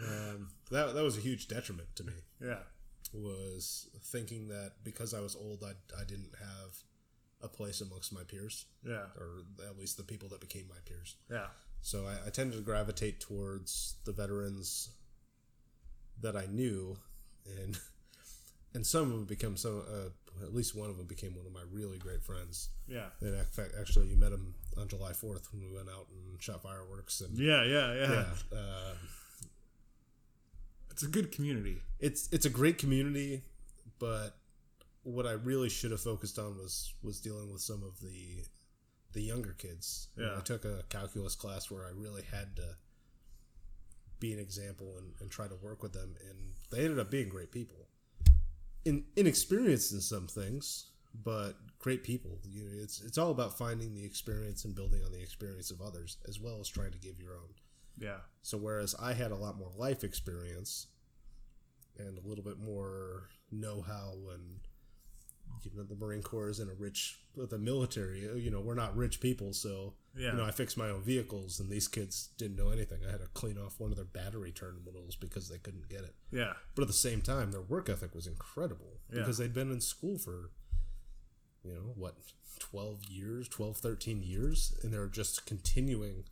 um, 0.00 0.48
that 0.70 0.94
that 0.94 1.02
was 1.02 1.16
a 1.16 1.20
huge 1.20 1.48
detriment 1.48 1.88
to 1.96 2.04
me 2.04 2.12
yeah. 2.40 2.58
Was 3.12 3.88
thinking 4.04 4.48
that 4.48 4.72
because 4.84 5.14
I 5.14 5.20
was 5.20 5.34
old, 5.36 5.62
I, 5.64 5.72
I 6.00 6.04
didn't 6.04 6.34
have 6.38 6.76
a 7.42 7.48
place 7.48 7.80
amongst 7.80 8.12
my 8.12 8.22
peers, 8.24 8.66
Yeah. 8.84 9.06
or 9.18 9.42
at 9.68 9.78
least 9.78 9.96
the 9.96 10.02
people 10.02 10.28
that 10.30 10.40
became 10.40 10.64
my 10.68 10.80
peers. 10.84 11.16
Yeah. 11.30 11.46
So 11.82 12.06
I, 12.06 12.26
I 12.26 12.30
tended 12.30 12.56
to 12.58 12.64
gravitate 12.64 13.20
towards 13.20 13.96
the 14.04 14.12
veterans 14.12 14.90
that 16.22 16.36
I 16.36 16.46
knew, 16.46 16.96
and 17.62 17.78
and 18.74 18.86
some 18.86 19.02
of 19.02 19.10
them 19.10 19.24
become 19.24 19.56
some. 19.56 19.82
Uh, 19.88 20.08
at 20.42 20.54
least 20.54 20.74
one 20.74 20.90
of 20.90 20.98
them 20.98 21.06
became 21.06 21.34
one 21.34 21.46
of 21.46 21.52
my 21.54 21.62
really 21.72 21.96
great 21.98 22.22
friends. 22.22 22.68
Yeah. 22.86 23.06
And 23.22 23.34
in 23.34 23.44
fact, 23.46 23.72
actually, 23.80 24.08
you 24.08 24.16
met 24.16 24.32
him 24.32 24.52
on 24.78 24.86
July 24.86 25.14
Fourth 25.14 25.48
when 25.50 25.62
we 25.62 25.74
went 25.74 25.88
out 25.88 26.08
and 26.10 26.42
shot 26.42 26.62
fireworks. 26.62 27.22
And 27.22 27.38
Yeah. 27.38 27.64
Yeah. 27.64 27.94
Yeah. 27.94 28.24
yeah, 28.52 28.58
uh, 28.58 28.94
It's 30.96 31.02
a 31.02 31.08
good 31.08 31.30
community. 31.30 31.82
it's 32.00 32.26
it's 32.32 32.46
a 32.46 32.50
great 32.50 32.78
community, 32.78 33.44
but 33.98 34.38
what 35.02 35.26
I 35.26 35.32
really 35.32 35.68
should 35.68 35.90
have 35.90 36.00
focused 36.00 36.38
on 36.38 36.56
was 36.56 36.94
was 37.02 37.20
dealing 37.20 37.52
with 37.52 37.60
some 37.60 37.82
of 37.82 38.00
the 38.00 38.44
the 39.12 39.20
younger 39.20 39.52
kids. 39.52 40.08
You 40.16 40.22
know, 40.22 40.32
Yeah. 40.32 40.38
I 40.38 40.40
took 40.40 40.64
a 40.64 40.84
calculus 40.88 41.34
class 41.34 41.70
where 41.70 41.84
I 41.84 41.90
really 41.90 42.22
had 42.22 42.56
to 42.56 42.76
be 44.20 44.32
an 44.32 44.38
example 44.38 44.96
and, 44.96 45.12
and 45.20 45.30
try 45.30 45.46
to 45.46 45.54
work 45.56 45.82
with 45.82 45.92
them, 45.92 46.16
and 46.30 46.54
they 46.70 46.82
ended 46.82 46.98
up 46.98 47.10
being 47.10 47.28
great 47.28 47.52
people. 47.52 47.88
In, 48.86 49.04
inexperienced 49.16 49.92
in 49.92 50.00
some 50.00 50.26
things, 50.26 50.86
but 51.12 51.58
great 51.78 52.04
people. 52.04 52.40
You 52.50 52.64
know, 52.64 52.82
it's 52.82 53.02
it's 53.02 53.18
all 53.18 53.30
about 53.32 53.58
finding 53.58 53.94
the 53.94 54.04
experience 54.06 54.64
and 54.64 54.74
building 54.74 55.04
on 55.04 55.12
the 55.12 55.20
experience 55.20 55.70
of 55.70 55.82
others, 55.82 56.16
as 56.26 56.40
well 56.40 56.58
as 56.58 56.68
trying 56.70 56.92
to 56.92 56.98
give 56.98 57.20
your 57.20 57.34
own. 57.34 57.52
Yeah. 57.98 58.18
So 58.42 58.58
whereas 58.58 58.94
I 59.00 59.12
had 59.14 59.30
a 59.32 59.36
lot 59.36 59.56
more 59.58 59.70
life 59.76 60.04
experience 60.04 60.86
and 61.98 62.18
a 62.18 62.28
little 62.28 62.44
bit 62.44 62.58
more 62.58 63.28
know-how 63.50 64.12
and 64.34 64.60
you 65.62 65.70
know 65.74 65.84
the 65.84 65.94
Marine 65.94 66.22
Corps 66.22 66.48
isn't 66.50 66.68
a 66.70 66.74
rich 66.74 67.18
the 67.36 67.58
military 67.58 68.28
uh, 68.28 68.34
you 68.34 68.50
know 68.50 68.60
we're 68.60 68.74
not 68.74 68.94
rich 68.96 69.20
people 69.20 69.52
so 69.52 69.94
Yeah. 70.16 70.32
you 70.32 70.36
know 70.38 70.44
I 70.44 70.50
fixed 70.50 70.76
my 70.76 70.88
own 70.90 71.02
vehicles 71.02 71.58
and 71.60 71.70
these 71.70 71.88
kids 71.88 72.28
didn't 72.36 72.56
know 72.56 72.68
anything 72.70 73.00
I 73.06 73.10
had 73.12 73.20
to 73.20 73.28
clean 73.28 73.56
off 73.56 73.80
one 73.80 73.90
of 73.90 73.96
their 73.96 74.04
battery 74.04 74.52
terminals 74.52 75.16
because 75.16 75.48
they 75.48 75.58
couldn't 75.58 75.88
get 75.88 76.00
it 76.00 76.14
Yeah. 76.30 76.52
but 76.74 76.82
at 76.82 76.88
the 76.88 76.94
same 76.94 77.22
time 77.22 77.50
their 77.52 77.62
work 77.62 77.88
ethic 77.88 78.14
was 78.14 78.26
incredible 78.26 79.00
Yeah. 79.10 79.20
because 79.20 79.38
they'd 79.38 79.54
been 79.54 79.70
in 79.72 79.80
school 79.80 80.18
for 80.18 80.50
you 81.64 81.72
know 81.72 81.92
what 81.96 82.16
12 82.58 83.04
years 83.06 83.48
12 83.48 83.76
13 83.78 84.22
years 84.22 84.76
and 84.82 84.92
they're 84.92 85.06
just 85.08 85.46
continuing 85.46 86.24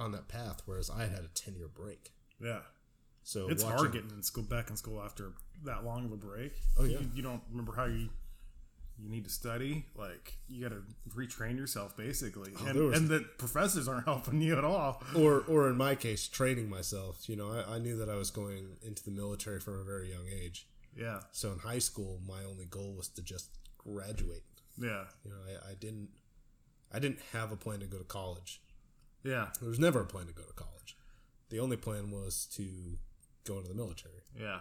on 0.00 0.12
that 0.12 0.26
path 0.28 0.62
whereas 0.66 0.88
i 0.90 1.02
had 1.02 1.24
a 1.24 1.28
10 1.34 1.54
year 1.54 1.68
break 1.68 2.12
Yeah. 2.40 2.60
So 3.22 3.48
It's 3.50 3.62
watching- 3.62 3.78
hard 3.78 3.92
getting 3.92 4.10
in 4.10 4.22
school 4.22 4.44
back 4.44 4.70
in 4.70 4.76
school 4.76 5.00
after 5.02 5.34
that 5.64 5.84
long 5.84 6.06
of 6.06 6.12
a 6.12 6.16
break. 6.16 6.54
Oh, 6.78 6.84
yeah. 6.84 6.98
you, 7.00 7.10
you 7.16 7.22
don't 7.22 7.42
remember 7.50 7.74
how 7.74 7.84
you 7.84 8.08
you 8.98 9.08
need 9.10 9.24
to 9.24 9.30
study. 9.30 9.84
Like 9.94 10.34
you 10.48 10.62
got 10.66 10.74
to 10.74 10.82
retrain 11.14 11.56
yourself 11.58 11.96
basically, 11.96 12.52
oh, 12.58 12.60
and, 12.66 12.68
Oh, 12.70 12.72
there 12.72 12.82
was- 12.84 12.98
and 12.98 13.08
the 13.10 13.20
professors 13.38 13.86
aren't 13.88 14.04
helping 14.12 14.40
you 14.40 14.56
at 14.56 14.64
all. 14.64 15.02
or 15.14 15.40
or 15.52 15.68
in 15.68 15.76
my 15.76 15.94
case, 15.94 16.28
training 16.28 16.68
myself. 16.70 17.28
You 17.28 17.36
know, 17.36 17.50
I, 17.52 17.74
I 17.76 17.78
knew 17.78 17.96
that 17.98 18.08
I 18.08 18.14
was 18.16 18.30
going 18.30 18.78
into 18.82 19.04
the 19.04 19.10
military 19.10 19.60
from 19.60 19.78
a 19.78 19.84
very 19.84 20.10
young 20.10 20.26
age. 20.42 20.66
Yeah, 20.96 21.20
So 21.30 21.52
in 21.52 21.58
high 21.60 21.78
school, 21.78 22.20
my 22.26 22.42
only 22.44 22.64
goal 22.64 22.94
was 22.96 23.08
to 23.10 23.22
just 23.22 23.50
graduate. 23.78 24.42
yeah, 24.78 25.04
You 25.24 25.30
know, 25.30 25.36
I, 25.48 25.70
I 25.72 25.74
didn't 25.74 26.08
I 26.92 26.98
didn't 26.98 27.20
have 27.32 27.52
a 27.52 27.56
plan 27.56 27.80
to 27.80 27.86
go 27.86 27.98
to 27.98 28.04
college. 28.04 28.60
Yeah, 29.24 29.48
There 29.60 29.68
was 29.68 29.78
never 29.78 30.00
a 30.00 30.06
plan 30.06 30.26
to 30.26 30.32
go 30.32 30.42
to 30.42 30.52
college. 30.52 30.96
The 31.50 31.60
only 31.60 31.76
plan 31.76 32.10
was 32.10 32.46
to 32.56 32.64
go 33.44 33.56
into 33.58 33.68
the 33.68 33.74
military. 33.74 34.22
yeah. 34.38 34.60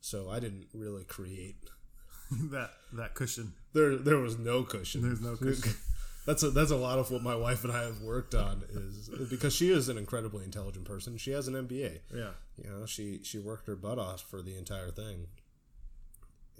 So 0.00 0.28
I 0.30 0.38
didn't 0.40 0.66
really 0.74 1.04
create. 1.04 1.56
that 2.50 2.70
that 2.92 3.14
cushion. 3.14 3.54
There 3.72 3.96
there 3.96 4.18
was 4.18 4.38
no 4.38 4.62
cushion. 4.62 5.02
There's 5.02 5.20
no 5.20 5.36
cushion. 5.36 5.72
that's 6.26 6.42
a 6.42 6.50
that's 6.50 6.70
a 6.70 6.76
lot 6.76 6.98
of 6.98 7.10
what 7.10 7.22
my 7.22 7.34
wife 7.36 7.64
and 7.64 7.72
I 7.72 7.82
have 7.84 8.00
worked 8.02 8.34
on 8.34 8.62
is 8.70 9.10
because 9.30 9.54
she 9.54 9.70
is 9.70 9.88
an 9.88 9.96
incredibly 9.98 10.44
intelligent 10.44 10.84
person. 10.84 11.16
She 11.16 11.30
has 11.32 11.48
an 11.48 11.54
MBA. 11.54 12.00
Yeah, 12.14 12.30
You 12.62 12.70
know, 12.70 12.86
she 12.86 13.20
she 13.22 13.38
worked 13.38 13.66
her 13.66 13.76
butt 13.76 13.98
off 13.98 14.22
for 14.22 14.42
the 14.42 14.56
entire 14.58 14.90
thing. 14.90 15.26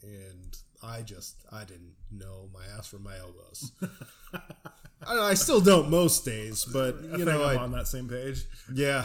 And 0.05 0.57
I 0.83 1.03
just 1.03 1.37
I 1.51 1.65
didn't 1.65 1.95
know 2.11 2.49
my 2.53 2.65
ass 2.77 2.87
from 2.89 3.03
my 3.05 3.17
elbows. 3.19 3.73
I, 5.07 5.19
I 5.19 5.35
still 5.35 5.61
don't 5.61 5.91
most 5.91 6.25
days, 6.25 6.65
but 6.65 7.01
you 7.19 7.25
know, 7.25 7.45
I'm 7.45 7.59
I, 7.59 7.63
on 7.63 7.73
that 7.73 7.87
same 7.89 8.09
page. 8.09 8.45
yeah, 8.73 9.05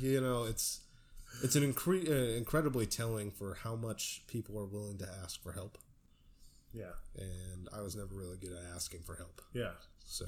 you 0.00 0.20
know, 0.20 0.44
it's 0.44 0.80
it's 1.42 1.56
an 1.56 1.70
incre- 1.72 2.08
uh, 2.08 2.36
incredibly 2.36 2.86
telling 2.86 3.30
for 3.30 3.54
how 3.62 3.74
much 3.74 4.22
people 4.26 4.58
are 4.58 4.66
willing 4.66 4.98
to 4.98 5.08
ask 5.22 5.42
for 5.42 5.52
help, 5.52 5.78
Yeah, 6.72 6.92
and 7.18 7.68
I 7.76 7.80
was 7.82 7.96
never 7.96 8.14
really 8.14 8.36
good 8.36 8.52
at 8.52 8.74
asking 8.74 9.00
for 9.00 9.16
help. 9.16 9.40
yeah. 9.52 9.72
So, 10.06 10.26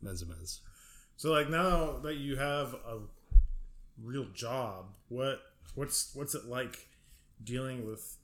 men's 0.00 0.22
a 0.22 0.26
men's. 0.26 0.60
So 1.16 1.30
like 1.30 1.48
now 1.48 1.98
that 2.02 2.16
you 2.16 2.36
have 2.36 2.74
a 2.74 2.98
real 4.02 4.26
job, 4.34 4.86
what 5.08 5.40
what's 5.74 6.14
what's 6.14 6.34
it 6.34 6.46
like 6.46 6.88
dealing 7.42 7.86
with 7.86 8.16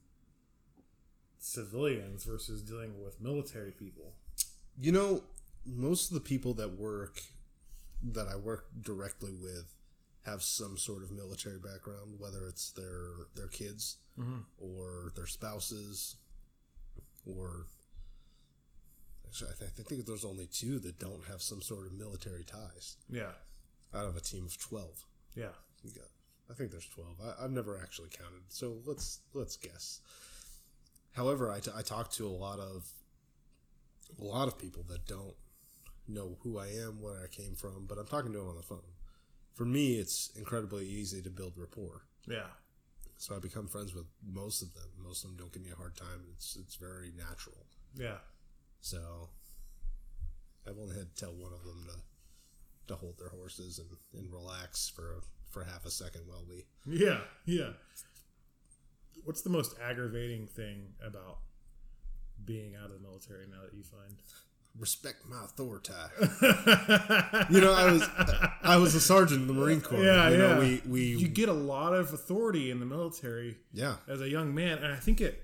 civilians 1.39 2.25
versus 2.25 2.63
dealing 2.63 3.03
with 3.03 3.21
military 3.21 3.71
people? 3.73 4.13
You 4.81 4.93
know, 4.93 5.23
most 5.67 6.11
of 6.11 6.15
the 6.15 6.21
people 6.21 6.55
that 6.55 6.79
work 6.79 7.21
that 8.03 8.29
I 8.29 8.37
work 8.37 8.67
directly 8.81 9.33
with 9.35 9.75
have 10.25 10.43
some 10.43 10.77
sort 10.77 11.03
of 11.03 11.11
military 11.11 11.59
background, 11.59 12.17
whether 12.19 12.47
it's 12.47 12.71
their 12.71 13.09
their 13.35 13.49
kids 13.49 13.97
mm-hmm. 14.19 14.41
or 14.59 15.13
their 15.17 15.27
spouses, 15.27 16.17
or 17.27 17.67
actually, 19.27 19.51
I, 19.51 19.55
th- 19.59 19.71
I 19.79 19.83
think 19.83 20.07
there's 20.07 20.25
only 20.25 20.47
two 20.47 20.79
that 20.81 20.99
don't 20.99 21.25
have 21.31 21.43
some 21.43 21.61
sort 21.63 21.87
of 21.87 21.93
military 21.93 22.45
ties 22.45 22.97
Yeah, 23.11 23.33
out 23.95 24.07
of 24.07 24.17
a 24.17 24.21
team 24.21 24.45
of 24.47 24.59
twelve. 24.59 25.05
yeah, 25.35 25.49
I 26.51 26.55
think 26.55 26.71
there's 26.71 26.89
twelve. 26.89 27.17
I, 27.23 27.45
I've 27.45 27.51
never 27.53 27.79
actually 27.83 28.11
counted, 28.11 28.43
so 28.49 28.79
let's 28.85 29.21
let's 29.35 29.57
guess. 29.57 30.01
However, 31.19 31.51
I, 31.51 31.59
t- 31.61 31.73
I 31.77 31.83
talk 31.83 32.11
to 32.13 32.27
a 32.27 32.39
lot 32.47 32.61
of 32.61 32.87
a 34.21 34.25
lot 34.25 34.47
of 34.49 34.57
people 34.59 34.85
that 34.89 35.07
don't 35.07 35.35
know 36.07 36.39
who 36.43 36.59
I 36.59 36.69
am, 36.69 37.03
where 37.03 37.21
I 37.23 37.27
came 37.27 37.55
from, 37.55 37.87
but 37.89 37.99
I'm 37.99 38.07
talking 38.07 38.33
to 38.33 38.39
them 38.39 38.49
on 38.49 38.57
the 38.57 38.63
phone. 38.63 38.93
For 39.55 39.65
me, 39.65 39.99
it's 39.99 40.31
incredibly 40.37 40.87
easy 40.87 41.21
to 41.23 41.31
build 41.31 41.55
rapport. 41.57 42.03
yeah, 42.27 42.51
So 43.17 43.35
I 43.37 43.41
become 43.41 43.67
friends 43.67 43.93
with 43.95 44.07
most 44.25 44.63
of 44.63 44.73
them. 44.75 44.89
Most 45.03 45.25
of 45.25 45.31
them 45.31 45.37
don't 45.39 45.53
give 45.53 45.63
me 45.63 45.71
a 45.73 45.77
hard 45.77 45.97
time. 45.97 46.21
It's 46.35 46.57
it's 46.57 46.77
very 46.77 47.11
natural. 47.17 47.67
yeah, 47.97 48.19
So 48.81 49.31
I've 50.67 50.79
only 50.79 50.97
had 50.97 51.15
to 51.15 51.21
tell 51.25 51.35
one 51.35 51.53
of 51.53 51.65
them 51.65 51.85
to 51.89 51.97
to 52.89 52.95
hold 52.97 53.19
their 53.19 53.29
horses 53.31 53.79
and, 53.79 53.89
and 54.15 54.33
relax 54.33 54.89
for 54.89 55.21
for 55.51 55.65
half 55.65 55.85
a 55.85 55.91
second 55.91 56.23
while 56.27 56.45
we 56.49 56.65
yeah, 56.87 57.21
yeah. 57.45 57.73
What's 59.25 59.43
the 59.43 59.51
most 59.51 59.75
aggravating 59.83 60.47
thing 60.47 60.95
about 61.07 61.39
being 62.45 62.75
out 62.77 62.87
of 62.87 62.93
the 62.93 63.01
military 63.01 63.47
now 63.47 63.63
that 63.63 63.75
you 63.75 63.83
find? 63.83 64.17
respect 64.79 65.29
my 65.29 65.45
authority. 65.45 65.93
you 67.51 67.61
know, 67.61 67.73
I 67.73 67.93
was 67.93 68.09
I 68.63 68.77
was 68.77 68.95
a 68.95 69.01
sergeant 69.01 69.43
in 69.43 69.47
the 69.47 69.53
Marine 69.53 69.81
Corps. 69.81 70.03
Yeah, 70.03 70.29
you 70.29 70.39
know, 70.39 70.55
yeah. 70.55 70.59
We 70.59 70.83
we 70.87 71.03
you 71.17 71.29
get 71.29 71.49
a 71.49 71.55
lot 71.55 71.95
of 71.95 72.13
authority 72.13 72.71
in 72.71 72.81
the 72.81 72.87
military 72.87 73.59
yeah 73.73 73.97
as 74.07 74.21
a 74.21 74.29
young 74.29 74.55
man, 74.55 74.79
and 74.79 74.93
I 74.93 74.97
think 74.97 75.21
it, 75.21 75.43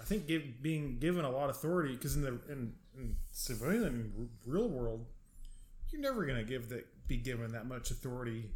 I 0.00 0.04
think 0.04 0.26
give, 0.26 0.62
being 0.62 0.98
given 0.98 1.24
a 1.24 1.30
lot 1.30 1.50
of 1.50 1.56
authority 1.56 1.94
because 1.94 2.16
in 2.16 2.22
the 2.22 2.38
in, 2.48 2.72
in 2.96 3.16
civilian 3.30 4.12
r- 4.18 4.26
real 4.46 4.68
world, 4.68 5.06
you're 5.90 6.00
never 6.00 6.24
gonna 6.24 6.44
give 6.44 6.68
that 6.68 6.86
be 7.08 7.16
given 7.16 7.52
that 7.52 7.66
much 7.66 7.90
authority 7.90 8.50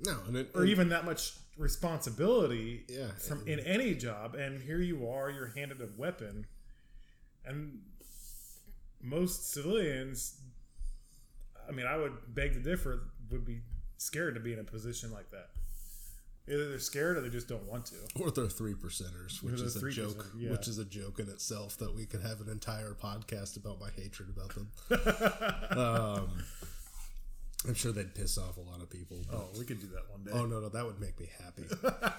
no, 0.00 0.18
and 0.26 0.36
it, 0.36 0.50
or 0.54 0.62
and- 0.62 0.70
even 0.70 0.88
that 0.90 1.04
much 1.04 1.32
responsibility 1.58 2.84
Yeah, 2.88 3.12
from 3.12 3.46
in 3.48 3.60
any 3.60 3.94
job 3.94 4.34
and 4.34 4.60
here 4.62 4.80
you 4.80 5.08
are 5.08 5.30
you're 5.30 5.52
handed 5.56 5.80
a 5.80 5.88
weapon 5.96 6.44
and 7.46 7.78
most 9.02 9.52
civilians 9.52 10.38
i 11.66 11.72
mean 11.72 11.86
i 11.86 11.96
would 11.96 12.12
beg 12.34 12.52
to 12.52 12.60
differ 12.60 13.04
would 13.30 13.46
be 13.46 13.60
scared 13.96 14.34
to 14.34 14.40
be 14.40 14.52
in 14.52 14.58
a 14.58 14.64
position 14.64 15.10
like 15.12 15.30
that 15.30 15.48
either 16.48 16.68
they're 16.68 16.78
scared 16.78 17.16
or 17.16 17.20
they 17.22 17.30
just 17.30 17.48
don't 17.48 17.64
want 17.66 17.86
to 17.86 17.94
or 18.20 18.30
they're 18.30 18.46
three 18.46 18.74
percenters, 18.74 19.42
which 19.42 19.60
is 19.60 19.74
a 19.82 19.90
joke. 19.90 20.26
yeah. 20.36 20.50
Which 20.52 20.68
is 20.68 20.78
a 20.78 20.84
joke 20.84 21.18
in 21.18 21.28
itself 21.28 21.76
that 21.78 21.92
we 21.94 22.06
could 22.06 22.22
have 22.22 22.40
an 22.40 22.48
entire 22.48 22.94
podcast 22.94 23.56
about 23.56 23.80
my 23.80 23.88
hatred 23.96 24.28
about 24.28 24.54
them. 24.54 24.68
um, 25.78 26.28
I'm 27.68 27.74
sure 27.74 27.92
they'd 27.92 28.14
piss 28.14 28.38
off 28.38 28.56
a 28.56 28.60
lot 28.60 28.80
of 28.80 28.90
people. 28.90 29.18
but- 29.30 29.36
oh 29.36 29.48
we 29.58 29.64
could 29.64 29.80
do 29.80 29.86
that 29.88 30.08
one 30.10 30.22
day 30.24 30.30
Oh 30.32 30.46
no, 30.46 30.60
no, 30.60 30.68
that 30.68 30.84
would 30.84 31.00
make 31.00 31.18
me 31.20 31.28
happy. 31.42 31.64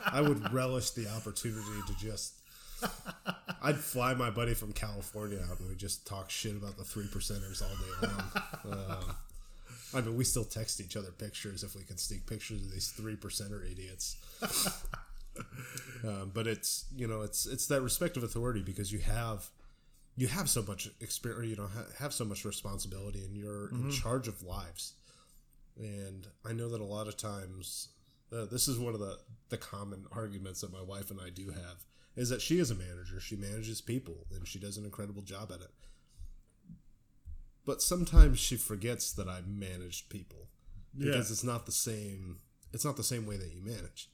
I 0.05 0.21
would 0.21 0.51
relish 0.53 0.91
the 0.91 1.07
opportunity 1.09 1.81
to 1.87 1.93
just. 1.97 2.33
I'd 3.61 3.77
fly 3.77 4.13
my 4.13 4.29
buddy 4.29 4.53
from 4.53 4.71
California 4.71 5.39
out 5.49 5.59
and 5.59 5.67
we 5.67 5.75
just 5.75 6.05
talk 6.05 6.29
shit 6.29 6.55
about 6.55 6.77
the 6.77 6.83
three 6.83 7.05
percenters 7.05 7.61
all 7.63 7.75
day 7.75 8.07
long. 8.07 8.77
Um, 8.89 9.15
I 9.95 10.01
mean, 10.01 10.15
we 10.17 10.23
still 10.25 10.43
text 10.43 10.79
each 10.81 10.95
other 10.97 11.11
pictures 11.11 11.63
if 11.63 11.75
we 11.75 11.83
can 11.83 11.97
sneak 11.97 12.27
pictures 12.27 12.61
of 12.61 12.71
these 12.71 12.89
three 12.89 13.15
percenter 13.15 13.65
idiots. 13.69 14.17
um, 16.03 16.31
but 16.33 16.45
it's 16.47 16.85
you 16.95 17.07
know 17.07 17.21
it's 17.21 17.45
it's 17.45 17.67
that 17.67 17.81
respect 17.81 18.17
of 18.17 18.23
authority 18.23 18.61
because 18.61 18.91
you 18.91 18.99
have 18.99 19.47
you 20.15 20.27
have 20.27 20.49
so 20.49 20.61
much 20.63 20.89
experience, 20.99 21.49
you 21.49 21.55
know, 21.55 21.67
ha- 21.73 21.85
have 21.99 22.13
so 22.13 22.25
much 22.25 22.43
responsibility, 22.43 23.23
and 23.23 23.35
you're 23.35 23.69
in 23.69 23.91
charge 23.91 24.27
of 24.27 24.41
lives. 24.43 24.93
And 25.77 26.27
I 26.45 26.53
know 26.53 26.69
that 26.69 26.81
a 26.81 26.85
lot 26.85 27.07
of 27.07 27.17
times, 27.17 27.89
uh, 28.31 28.45
this 28.45 28.67
is 28.67 28.79
one 28.79 28.93
of 28.93 28.99
the 28.99 29.19
the 29.49 29.57
common 29.57 30.05
arguments 30.11 30.61
that 30.61 30.73
my 30.73 30.81
wife 30.81 31.09
and 31.11 31.19
I 31.21 31.29
do 31.29 31.49
have 31.51 31.85
is 32.15 32.29
that 32.29 32.41
she 32.41 32.59
is 32.59 32.71
a 32.71 32.75
manager. 32.75 33.19
She 33.19 33.35
manages 33.35 33.79
people, 33.79 34.25
and 34.33 34.47
she 34.47 34.59
does 34.59 34.77
an 34.77 34.85
incredible 34.85 35.21
job 35.21 35.51
at 35.53 35.61
it. 35.61 35.71
But 37.65 37.81
sometimes 37.81 38.39
she 38.39 38.57
forgets 38.57 39.11
that 39.13 39.27
I 39.27 39.41
managed 39.41 40.09
people 40.09 40.47
because 40.97 41.29
Yeah. 41.29 41.33
it's 41.33 41.43
not 41.43 41.65
the 41.65 41.71
same. 41.71 42.39
It's 42.73 42.83
not 42.85 42.97
the 42.97 43.03
same 43.03 43.25
way 43.25 43.37
that 43.37 43.51
you 43.53 43.61
manage 43.61 44.09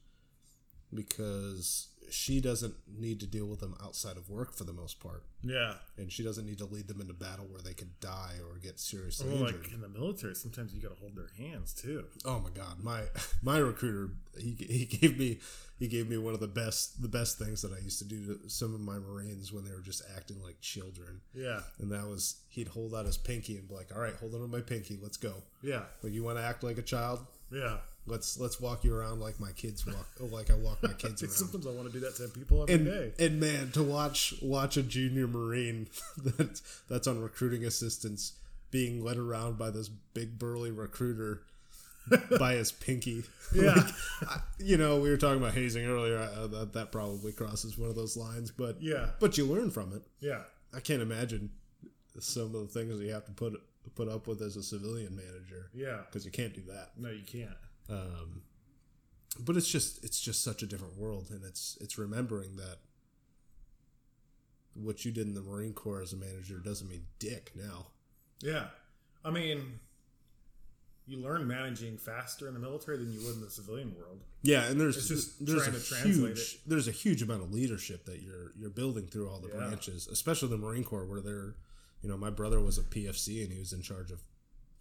because 0.93 1.87
she 2.09 2.41
doesn't 2.41 2.75
need 2.97 3.19
to 3.19 3.27
deal 3.27 3.45
with 3.45 3.59
them 3.59 3.75
outside 3.83 4.17
of 4.17 4.29
work 4.29 4.53
for 4.53 4.63
the 4.63 4.73
most 4.73 4.99
part. 4.99 5.23
Yeah. 5.43 5.75
And 5.97 6.11
she 6.11 6.23
doesn't 6.23 6.45
need 6.45 6.57
to 6.59 6.65
lead 6.65 6.87
them 6.87 7.01
into 7.01 7.13
battle 7.13 7.45
where 7.45 7.61
they 7.61 7.73
could 7.73 7.99
die 7.99 8.35
or 8.47 8.57
get 8.57 8.79
seriously 8.79 9.27
well, 9.27 9.47
injured. 9.47 9.63
like 9.63 9.73
in 9.73 9.81
the 9.81 9.89
military 9.89 10.35
sometimes 10.35 10.73
you 10.73 10.81
gotta 10.81 10.95
hold 10.99 11.15
their 11.15 11.29
hands 11.37 11.73
too. 11.73 12.05
Oh 12.25 12.39
my 12.39 12.49
god, 12.49 12.83
my 12.83 13.03
my 13.41 13.57
recruiter 13.57 14.11
he, 14.39 14.55
he 14.57 14.85
gave 14.85 15.17
me 15.17 15.39
he 15.79 15.87
gave 15.87 16.09
me 16.09 16.17
one 16.17 16.33
of 16.33 16.39
the 16.39 16.47
best 16.47 17.01
the 17.01 17.07
best 17.07 17.37
things 17.37 17.61
that 17.61 17.73
I 17.73 17.79
used 17.79 17.99
to 17.99 18.05
do 18.05 18.25
to 18.25 18.49
some 18.49 18.73
of 18.73 18.81
my 18.81 18.97
Marines 18.97 19.51
when 19.51 19.65
they 19.65 19.71
were 19.71 19.81
just 19.81 20.03
acting 20.15 20.41
like 20.43 20.59
children, 20.61 21.21
yeah. 21.33 21.61
And 21.79 21.91
that 21.91 22.07
was 22.07 22.37
he'd 22.49 22.69
hold 22.69 22.93
out 22.95 23.05
his 23.05 23.17
pinky 23.17 23.57
and 23.57 23.67
be 23.67 23.75
like, 23.75 23.89
"All 23.93 24.01
right, 24.01 24.15
hold 24.15 24.33
on 24.33 24.41
to 24.41 24.47
my 24.47 24.61
pinky, 24.61 24.97
let's 25.01 25.17
go." 25.17 25.33
yeah. 25.61 25.83
Like 26.01 26.13
you 26.13 26.23
want 26.23 26.37
to 26.37 26.43
act 26.43 26.63
like 26.63 26.77
a 26.77 26.83
child? 26.83 27.25
yeah 27.51 27.77
Let's 28.05 28.37
let's 28.37 28.59
walk 28.59 28.83
you 28.83 28.93
around 28.93 29.21
like 29.21 29.39
my 29.39 29.51
kids 29.53 29.85
walk, 29.85 30.07
like 30.19 30.51
I 30.51 30.55
walk 30.55 30.83
my 30.83 30.91
kids 30.93 31.23
around. 31.23 31.31
sometimes 31.31 31.65
i 31.65 31.69
want 31.71 31.87
to 31.87 31.93
do 31.93 32.01
that 32.01 32.15
to 32.17 32.27
people 32.27 32.63
every 32.67 32.83
day. 32.83 33.13
and, 33.17 33.31
and 33.31 33.39
man, 33.39 33.71
to 33.71 33.83
watch 33.83 34.33
watch 34.41 34.75
a 34.75 34.83
junior 34.83 35.25
marine 35.27 35.87
that's 36.17 36.61
that's 36.89 37.07
on 37.07 37.21
recruiting 37.21 37.63
assistance 37.63 38.33
being 38.71 39.03
led 39.03 39.17
around 39.17 39.57
by 39.57 39.69
this 39.69 39.87
big 39.87 40.37
burly 40.37 40.69
recruiter 40.71 41.43
by 42.39 42.55
his 42.55 42.73
pinky. 42.73 43.23
Yeah. 43.55 43.75
Like, 43.75 43.85
I- 44.27 44.41
you 44.59 44.75
know, 44.77 44.99
we 44.99 45.09
were 45.09 45.15
talking 45.17 45.37
about 45.41 45.53
hazing 45.53 45.85
earlier. 45.85 46.17
Uh, 46.17 46.47
that 46.47 46.73
that 46.73 46.91
probably 46.91 47.31
crosses 47.31 47.77
one 47.77 47.89
of 47.89 47.95
those 47.95 48.17
lines, 48.17 48.51
but 48.51 48.81
Yeah. 48.81 49.11
but 49.21 49.37
you 49.37 49.45
learn 49.45 49.69
from 49.71 49.93
it. 49.93 50.01
yeah 50.19 50.41
I 50.75 50.79
can't 50.81 51.01
imagine 51.01 51.51
some 52.19 52.43
of 52.43 52.51
the 52.53 52.65
things 52.67 52.97
that 52.97 53.05
you 53.05 53.13
have 53.13 53.25
to 53.25 53.31
put 53.31 53.53
put 53.95 54.09
up 54.09 54.27
with 54.27 54.41
as 54.41 54.55
a 54.57 54.63
civilian 54.63 55.15
manager 55.15 55.69
yeah 55.73 55.99
because 56.05 56.25
you 56.25 56.31
can't 56.31 56.53
do 56.53 56.61
that. 56.67 56.91
no 56.97 57.09
you 57.09 57.23
can't 57.25 57.49
Um, 57.93 58.41
but 59.39 59.57
it's 59.57 59.67
just 59.69 60.03
it's 60.03 60.19
just 60.19 60.43
such 60.43 60.61
a 60.63 60.65
different 60.65 60.97
world, 60.97 61.27
and 61.31 61.43
it's 61.43 61.77
it's 61.81 61.97
remembering 61.97 62.55
that 62.57 62.77
what 64.73 65.05
you 65.05 65.11
did 65.11 65.27
in 65.27 65.33
the 65.33 65.41
Marine 65.41 65.73
Corps 65.73 66.01
as 66.01 66.13
a 66.13 66.17
manager 66.17 66.57
doesn't 66.59 66.87
mean 66.89 67.03
dick 67.19 67.51
now. 67.55 67.87
Yeah. 68.41 68.65
I 69.23 69.29
mean, 69.29 69.79
you 71.05 71.17
learn 71.19 71.47
managing 71.47 71.97
faster 71.97 72.47
in 72.47 72.53
the 72.53 72.59
military 72.59 72.97
than 72.97 73.11
you 73.13 73.19
would 73.25 73.35
in 73.35 73.41
the 73.41 73.49
civilian 73.49 73.93
world. 73.95 74.19
Yeah, 74.41 74.65
and 74.65 74.79
there's 74.79 74.97
It's 74.97 75.07
just 75.07 75.45
there's 75.45 75.63
trying 75.63 75.75
a 75.75 75.79
to 75.79 75.85
translate 75.85 76.37
huge 76.37 76.59
there's 76.65 76.87
a 76.87 76.91
huge 76.91 77.21
amount 77.21 77.43
of 77.43 77.51
leadership 77.53 78.05
that 78.05 78.21
you're 78.21 78.51
you're 78.57 78.69
building 78.69 79.07
through 79.07 79.29
all 79.29 79.39
the 79.39 79.49
Yeah. 79.49 79.67
branches, 79.67 80.07
especially 80.07 80.49
the 80.49 80.57
Marine 80.57 80.83
Corps, 80.83 81.05
where 81.05 81.21
they're 81.21 81.55
you 82.01 82.09
know 82.09 82.17
my 82.17 82.29
brother 82.29 82.59
was 82.59 82.77
a 82.77 82.83
PFC 82.83 83.43
and 83.43 83.51
he 83.53 83.59
was 83.59 83.73
in 83.73 83.81
charge 83.81 84.11
of 84.11 84.21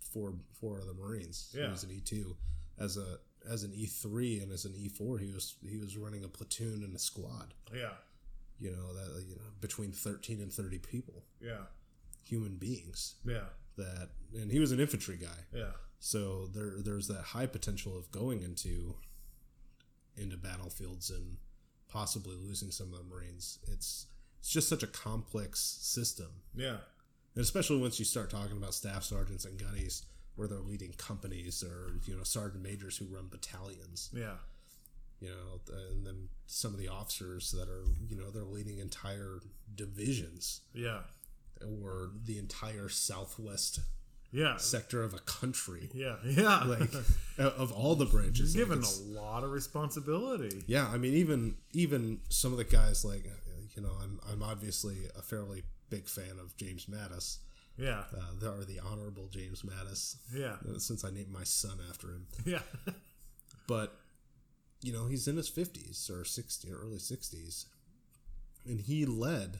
four 0.01 0.35
four 0.61 0.79
of 0.79 0.87
the 0.87 0.95
Marines. 0.95 1.49
he 1.53 1.61
was 1.61 1.85
an 1.85 1.91
E 1.91 2.01
two 2.05 2.37
as 2.79 2.97
a 2.97 3.19
as 3.49 3.65
an 3.65 3.73
E 3.75 3.87
three 3.87 4.41
and 4.41 4.53
as 4.53 4.65
an 4.65 4.75
E 4.77 4.89
four 4.89 5.19
he 5.19 5.33
was 5.33 5.57
he 5.69 5.79
was 5.79 5.97
running 5.97 6.25
a 6.25 6.29
platoon 6.29 6.83
and 6.85 6.95
a 6.95 6.99
squad. 6.99 7.55
Yeah. 7.75 7.93
You 8.59 8.71
know 8.71 8.93
that 8.95 9.25
you 9.27 9.35
know 9.35 9.43
between 9.61 9.93
thirteen 9.93 10.41
and 10.41 10.53
thirty 10.53 10.79
people, 10.79 11.25
Yeah. 11.41 11.65
human 12.23 12.57
beings 12.57 13.17
Yeah. 13.25 13.47
that, 13.77 14.11
and 14.35 14.51
he 14.53 14.61
was 14.61 14.71
an 14.73 14.79
infantry 14.81 15.17
guy. 15.17 15.47
Yeah. 15.53 15.73
So 15.99 16.47
there 16.47 16.81
there's 16.83 17.09
that 17.09 17.23
high 17.23 17.47
potential 17.47 17.97
of 17.99 18.11
going 18.13 18.43
into 18.43 18.97
into 20.17 20.37
battlefields 20.37 21.11
and 21.11 21.39
possibly 21.89 22.37
losing 22.37 22.71
some 22.71 22.93
of 22.93 22.99
the 22.99 23.05
Marines. 23.05 23.59
It's 23.67 24.07
it's 24.41 24.51
just 24.51 24.69
such 24.69 24.83
a 24.83 24.89
complex 24.89 25.61
system. 25.61 26.29
Yeah. 26.55 26.79
And 27.35 27.43
especially 27.43 27.79
once 27.81 27.99
you 27.99 28.05
start 28.05 28.29
talking 28.31 28.57
about 28.57 28.75
staff 28.75 29.05
sergeants 29.05 29.45
and 29.45 29.59
gunnies 29.59 30.03
where 30.37 30.49
they're 30.49 30.59
leading 30.61 30.93
companies 30.95 31.63
or 31.63 31.93
you 32.07 32.17
know 32.17 32.23
sergeant 32.23 32.63
majors 32.63 32.97
who 32.97 33.05
run 33.07 33.29
battalions, 33.29 34.11
Yeah. 34.13 34.37
you 35.21 35.29
know, 35.29 35.61
and 35.91 36.07
then 36.07 36.29
some 36.47 36.73
of 36.73 36.79
the 36.81 36.89
officers 36.89 37.51
that 37.53 37.69
are, 37.69 37.85
you 38.09 38.17
know, 38.17 38.31
they're 38.31 38.43
leading 38.45 38.79
entire 38.79 39.41
divisions 39.75 40.61
Yeah. 40.75 41.01
or 41.67 42.11
the 42.25 42.39
entire 42.39 42.89
southwest 42.89 43.81
Yeah. 44.33 44.57
sector 44.57 45.03
of 45.03 45.13
a 45.15 45.19
country. 45.19 45.91
Yeah. 45.95 46.17
Yeah. 46.25 46.65
like 46.65 46.91
of 47.39 47.71
all 47.73 47.95
the 47.95 48.07
branches 48.07 48.55
You're 48.55 48.65
given 48.67 48.79
it's- 48.81 48.99
a 49.01 49.03
lot 49.05 49.45
of 49.45 49.51
responsibility. 49.51 50.63
yeah 50.67 50.89
i 50.89 50.97
mean 50.99 51.15
even 51.15 51.57
even 51.73 52.21
some 52.29 52.53
of 52.53 52.59
the 52.59 52.65
guys 52.65 53.05
like 53.05 53.25
you 53.77 53.83
know 53.83 53.93
i'm 54.03 54.21
i'm 54.31 54.43
obviously 54.43 54.97
a 55.17 55.23
fairly 55.23 55.63
big 55.91 56.07
fan 56.09 56.39
of 56.41 56.55
james 56.57 56.87
mattis 56.87 57.39
Yeah. 57.79 58.05
uh, 58.17 58.21
the, 58.39 58.51
or 58.51 58.65
the 58.65 58.79
honorable 58.81 59.29
james 59.31 59.63
mattis 59.63 60.17
Yeah. 60.35 60.57
uh, 60.69 60.79
since 60.79 61.05
i 61.05 61.11
named 61.11 61.31
my 61.31 61.45
son 61.45 61.79
after 61.89 62.09
him 62.09 62.27
Yeah. 62.45 62.61
but 63.67 63.95
you 64.83 64.93
know 64.93 65.07
he's 65.07 65.27
in 65.29 65.37
his 65.37 65.51
50s 65.51 66.11
or 66.11 66.25
60 66.25 66.71
or 66.71 66.77
early 66.77 66.99
60s 66.99 67.67
and 68.67 68.81
he 68.81 69.07
led 69.07 69.59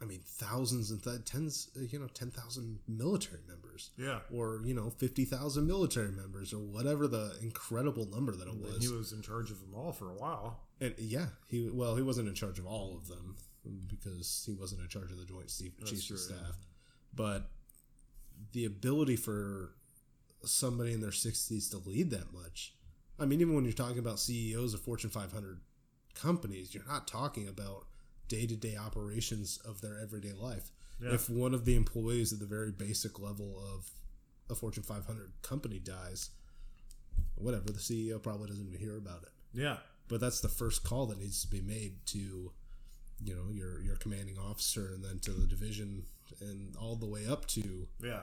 i 0.00 0.04
mean 0.04 0.20
thousands 0.26 0.90
and 0.90 1.02
th- 1.02 1.24
tens 1.24 1.68
uh, 1.76 1.80
you 1.80 1.98
know 1.98 2.08
10,000 2.08 2.80
military 2.88 3.40
members 3.48 3.90
Yeah. 3.96 4.20
or 4.32 4.60
you 4.64 4.74
know 4.74 4.90
50,000 4.90 5.66
military 5.66 6.10
members 6.10 6.52
or 6.52 6.58
whatever 6.58 7.06
the 7.06 7.36
incredible 7.42 8.06
number 8.06 8.32
that 8.32 8.48
it 8.48 8.52
And 8.54 8.62
was 8.62 8.82
he 8.82 8.88
was 8.88 9.12
in 9.12 9.22
charge 9.22 9.50
of 9.50 9.60
them 9.60 9.74
all 9.74 9.92
for 9.92 10.10
a 10.10 10.14
while. 10.14 10.60
And 10.80 10.94
yeah, 10.98 11.26
he 11.48 11.70
well, 11.72 11.94
he 11.94 12.02
wasn't 12.02 12.28
in 12.28 12.34
charge 12.34 12.58
of 12.58 12.66
all 12.66 12.96
of 12.96 13.06
them 13.06 13.36
because 13.88 14.42
he 14.44 14.52
wasn't 14.52 14.80
in 14.82 14.88
charge 14.88 15.10
of 15.12 15.18
the 15.18 15.24
Joint 15.24 15.48
Chiefs 15.48 16.28
of 16.30 16.36
yeah. 16.36 16.52
But 17.14 17.50
the 18.52 18.64
ability 18.64 19.16
for 19.16 19.74
somebody 20.44 20.92
in 20.92 21.00
their 21.00 21.12
sixties 21.12 21.68
to 21.70 21.78
lead 21.78 22.10
that 22.10 22.32
much, 22.32 22.74
I 23.18 23.24
mean, 23.26 23.40
even 23.40 23.54
when 23.54 23.64
you're 23.64 23.72
talking 23.72 23.98
about 23.98 24.18
CEOs 24.18 24.74
of 24.74 24.80
Fortune 24.80 25.10
500 25.10 25.60
companies, 26.14 26.74
you're 26.74 26.86
not 26.86 27.06
talking 27.08 27.48
about 27.48 27.86
day 28.28 28.46
to 28.46 28.56
day 28.56 28.76
operations 28.76 29.58
of 29.64 29.80
their 29.80 29.98
everyday 30.00 30.32
life. 30.32 30.70
Yeah. 31.00 31.12
If 31.14 31.28
one 31.28 31.54
of 31.54 31.64
the 31.64 31.76
employees 31.76 32.32
at 32.32 32.38
the 32.40 32.46
very 32.46 32.70
basic 32.72 33.18
level 33.20 33.58
of 33.74 33.90
a 34.50 34.54
Fortune 34.54 34.82
500 34.82 35.32
company 35.42 35.78
dies, 35.78 36.30
whatever, 37.36 37.66
the 37.66 37.78
CEO 37.80 38.22
probably 38.22 38.48
doesn't 38.48 38.66
even 38.66 38.78
hear 38.78 38.96
about 38.96 39.22
it 39.22 39.30
Yeah. 39.52 39.78
but 40.08 40.20
that's 40.20 40.40
the 40.40 40.48
first 40.48 40.84
call 40.84 41.06
that 41.06 41.18
needs 41.18 41.40
to 41.42 41.48
be 41.50 41.60
made 41.60 42.04
to 42.06 42.52
you 43.22 43.34
know 43.34 43.50
your 43.50 43.80
your 43.80 43.96
commanding 43.96 44.36
officer 44.38 44.92
and 44.94 45.02
then 45.04 45.18
to 45.20 45.30
the 45.32 45.46
division 45.46 46.04
and 46.40 46.76
all 46.76 46.96
the 46.96 47.06
way 47.06 47.26
up 47.26 47.46
to 47.46 47.88
Yeah. 48.02 48.22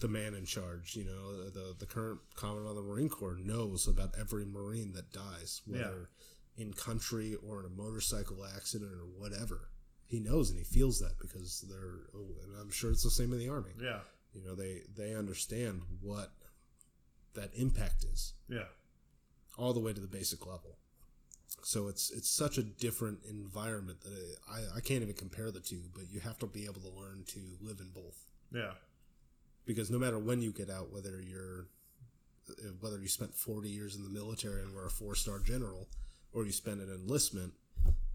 the 0.00 0.08
man 0.08 0.34
in 0.34 0.44
charge 0.44 0.94
you 0.96 1.04
know 1.04 1.48
the 1.50 1.74
the 1.78 1.86
current 1.86 2.20
commandant 2.36 2.68
of 2.68 2.76
the 2.76 2.82
marine 2.82 3.08
corps 3.08 3.36
knows 3.42 3.86
about 3.88 4.14
every 4.18 4.44
marine 4.44 4.92
that 4.92 5.12
dies 5.12 5.60
whether 5.66 6.08
in 6.56 6.72
country 6.72 7.34
or 7.46 7.60
in 7.60 7.66
a 7.66 7.68
motorcycle 7.82 8.44
accident 8.56 8.92
or 8.92 9.06
whatever 9.18 9.68
he 10.06 10.20
knows 10.20 10.50
and 10.50 10.58
he 10.58 10.64
feels 10.64 11.00
that 11.00 11.18
because 11.18 11.62
they're 11.68 12.06
and 12.14 12.56
i'm 12.60 12.70
sure 12.70 12.90
it's 12.92 13.02
the 13.02 13.10
same 13.10 13.32
in 13.32 13.38
the 13.38 13.48
army 13.48 13.72
Yeah. 13.80 14.00
you 14.34 14.42
know 14.44 14.54
they 14.54 14.82
they 14.94 15.14
understand 15.14 15.82
what 16.00 16.30
that 17.34 17.50
impact 17.54 18.04
is 18.04 18.34
Yeah. 18.48 18.66
all 19.58 19.72
the 19.72 19.80
way 19.80 19.92
to 19.94 20.00
the 20.00 20.06
basic 20.06 20.46
level. 20.46 20.76
So 21.64 21.88
it's 21.88 22.10
it's 22.10 22.28
such 22.28 22.58
a 22.58 22.62
different 22.62 23.20
environment 23.28 24.00
that 24.02 24.36
I, 24.50 24.78
I 24.78 24.80
can't 24.80 25.02
even 25.02 25.14
compare 25.14 25.50
the 25.50 25.60
two. 25.60 25.82
But 25.94 26.10
you 26.10 26.20
have 26.20 26.38
to 26.38 26.46
be 26.46 26.64
able 26.64 26.80
to 26.82 26.88
learn 26.90 27.24
to 27.28 27.40
live 27.60 27.78
in 27.80 27.90
both 27.94 28.18
Yeah. 28.52 28.72
because 29.64 29.90
no 29.90 29.98
matter 29.98 30.18
when 30.18 30.42
you 30.42 30.52
get 30.52 30.68
out, 30.70 30.92
whether 30.92 31.20
you're 31.20 31.66
whether 32.80 32.98
you 32.98 33.08
spent 33.08 33.34
forty 33.34 33.68
years 33.70 33.94
in 33.96 34.02
the 34.02 34.10
military 34.10 34.62
and 34.62 34.74
were 34.74 34.86
a 34.86 34.90
four 34.90 35.14
star 35.14 35.38
general, 35.38 35.88
or 36.32 36.44
you 36.44 36.52
spent 36.52 36.80
an 36.80 36.90
enlistment 36.92 37.52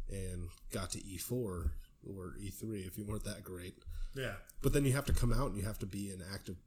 and 0.09 0.49
got 0.71 0.91
to 0.91 1.05
E 1.05 1.17
four 1.17 1.71
or 2.05 2.33
E 2.39 2.49
three 2.49 2.81
if 2.81 2.97
you 2.97 3.05
weren't 3.05 3.23
that 3.23 3.43
great. 3.43 3.75
Yeah. 4.13 4.33
But 4.61 4.73
then 4.73 4.83
you 4.85 4.91
have 4.93 5.05
to 5.05 5.13
come 5.13 5.31
out 5.31 5.47
and 5.51 5.57
you 5.57 5.63
have 5.65 5.79
to 5.79 5.85
be 5.85 6.09
an 6.11 6.21
active 6.33 6.57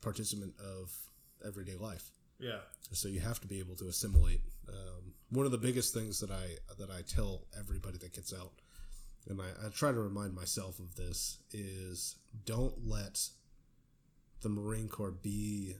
participant 0.00 0.54
of 0.58 0.90
everyday 1.44 1.76
life. 1.76 2.10
Yeah. 2.40 2.60
so 2.92 3.08
you 3.08 3.18
have 3.18 3.40
to 3.40 3.48
be 3.48 3.58
able 3.58 3.74
to 3.76 3.88
assimilate 3.88 4.40
um, 4.68 4.87
one 5.30 5.44
of 5.46 5.52
the 5.52 5.58
biggest 5.58 5.92
things 5.94 6.20
that 6.20 6.30
i 6.30 6.56
that 6.78 6.90
i 6.90 7.02
tell 7.02 7.42
everybody 7.58 7.98
that 7.98 8.12
gets 8.14 8.32
out 8.32 8.52
and 9.28 9.40
I, 9.42 9.66
I 9.66 9.68
try 9.68 9.92
to 9.92 10.00
remind 10.00 10.34
myself 10.34 10.78
of 10.78 10.94
this 10.96 11.38
is 11.52 12.16
don't 12.46 12.86
let 12.86 13.20
the 14.40 14.48
marine 14.48 14.88
corps 14.88 15.10
be 15.10 15.74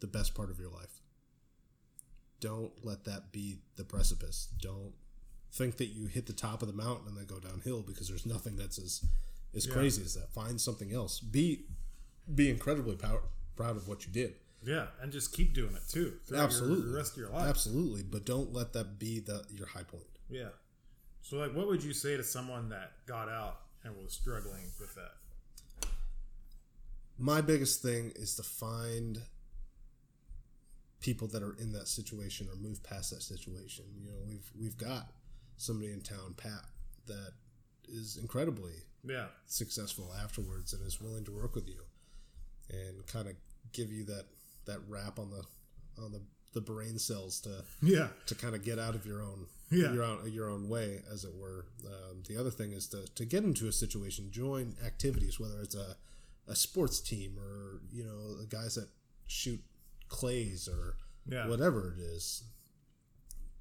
the 0.00 0.06
best 0.06 0.34
part 0.34 0.50
of 0.50 0.58
your 0.58 0.68
life. 0.70 1.00
Don't 2.40 2.72
let 2.84 3.04
that 3.04 3.32
be 3.32 3.58
the 3.76 3.84
precipice. 3.84 4.48
Don't 4.60 4.92
think 5.52 5.76
that 5.78 5.86
you 5.86 6.06
hit 6.06 6.26
the 6.26 6.32
top 6.32 6.62
of 6.62 6.68
the 6.68 6.74
mountain 6.74 7.08
and 7.08 7.16
then 7.16 7.26
go 7.26 7.38
downhill 7.40 7.82
because 7.82 8.08
there's 8.08 8.26
nothing 8.26 8.56
that's 8.56 8.78
as 8.78 9.04
as 9.54 9.66
Yeah. 9.66 9.72
crazy 9.74 10.02
as 10.02 10.14
that. 10.14 10.32
Find 10.32 10.60
something 10.60 10.92
else. 10.92 11.20
Be 11.20 11.66
be 12.32 12.48
incredibly 12.50 12.96
pow- 12.96 13.28
proud 13.56 13.76
of 13.76 13.88
what 13.88 14.06
you 14.06 14.12
did 14.12 14.34
Yeah. 14.64 14.86
And 15.00 15.10
just 15.12 15.32
keep 15.32 15.54
doing 15.54 15.74
it 15.74 15.82
too. 15.88 16.18
throughout 16.24 16.38
your- 16.38 16.46
Absolutely. 16.46 16.90
the 16.90 16.96
rest 16.96 17.12
of 17.12 17.18
your 17.18 17.30
life. 17.30 17.48
Absolutely, 17.48 18.02
but 18.02 18.24
don't 18.24 18.52
let 18.52 18.72
that 18.74 18.98
be 18.98 19.18
the 19.20 19.44
your 19.50 19.66
high 19.66 19.82
point. 19.84 20.04
Yeah. 20.30 20.50
So, 21.20 21.36
like, 21.38 21.54
what 21.54 21.66
would 21.68 21.82
you 21.84 21.92
say 21.92 22.16
to 22.16 22.24
someone 22.24 22.68
that 22.70 22.92
got 23.06 23.28
out 23.28 23.60
and 23.84 23.96
was 23.96 24.12
struggling 24.12 24.70
with 24.80 24.94
that? 24.94 25.88
My 27.18 27.40
biggest 27.40 27.82
thing 27.82 28.12
is 28.16 28.34
to 28.36 28.42
find 28.42 29.22
people 31.00 31.28
that 31.28 31.42
are 31.42 31.54
in 31.54 31.72
that 31.72 31.88
situation 31.88 32.48
or 32.48 32.56
move 32.56 32.82
past 32.82 33.10
that 33.10 33.22
situation. 33.22 33.84
You 33.96 34.04
know, 34.10 34.18
we've 34.26 34.50
we've 34.58 34.76
got 34.76 35.12
somebody 35.56 35.92
in 35.92 36.00
town, 36.00 36.34
Pat, 36.36 36.64
that 37.06 37.32
is 37.88 38.16
incredibly 38.16 38.72
Yeah. 39.04 39.28
successful 39.46 40.12
afterwards 40.14 40.72
and 40.72 40.84
is 40.86 41.00
willing 41.00 41.24
to 41.24 41.32
work 41.32 41.54
with 41.54 41.68
you 41.68 41.82
and 42.70 43.04
kind 43.06 43.28
of 43.28 43.36
give 43.72 43.92
you 43.92 44.04
that 44.04 44.26
that 44.66 44.78
wrap 44.88 45.18
on 45.18 45.30
the 45.30 45.44
on 46.02 46.12
the 46.12 46.20
the 46.54 46.60
brain 46.60 46.98
cells 46.98 47.40
to 47.40 47.64
Yeah. 47.80 48.08
to 48.26 48.34
kind 48.34 48.54
of 48.54 48.62
get 48.62 48.78
out 48.78 48.94
of 48.94 49.06
your 49.06 49.22
own 49.22 49.46
Yeah. 49.70 49.92
your 49.92 50.02
own 50.04 50.30
your 50.32 50.50
own 50.50 50.68
way, 50.68 51.02
as 51.10 51.24
it 51.24 51.34
were. 51.34 51.64
Um, 51.86 52.22
the 52.28 52.36
other 52.36 52.50
thing 52.50 52.72
is 52.72 52.86
to, 52.88 53.06
to 53.14 53.24
get 53.24 53.42
into 53.44 53.68
a 53.68 53.72
situation, 53.72 54.30
join 54.30 54.76
activities, 54.84 55.40
whether 55.40 55.60
it's 55.62 55.74
a, 55.74 55.96
a 56.46 56.54
sports 56.54 57.00
team 57.00 57.38
or 57.38 57.80
you 57.90 58.04
know 58.04 58.36
the 58.36 58.46
guys 58.46 58.74
that 58.74 58.88
shoot 59.26 59.60
clays 60.08 60.68
or 60.68 60.96
Yeah. 61.26 61.48
whatever 61.48 61.94
it 61.96 62.00
is. 62.00 62.42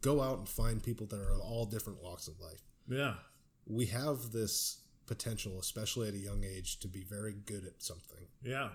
Go 0.02 0.20
out 0.22 0.40
and 0.40 0.50
find 0.50 0.82
people 0.84 1.06
that 1.08 1.20
are 1.20 1.32
of 1.32 1.40
all 1.42 1.66
different 1.66 2.02
walks 2.02 2.28
of 2.28 2.40
life. 2.40 2.62
Yeah. 2.90 3.16
We 3.68 3.86
have 3.88 4.32
this 4.32 4.82
potential, 5.06 5.60
especially 5.60 6.08
at 6.08 6.14
a 6.16 6.18
young 6.18 6.44
age, 6.44 6.80
to 6.80 6.88
be 6.88 7.04
very 7.04 7.34
good 7.34 7.66
at 7.66 7.82
something. 7.84 8.28
Yeah. 8.44 8.70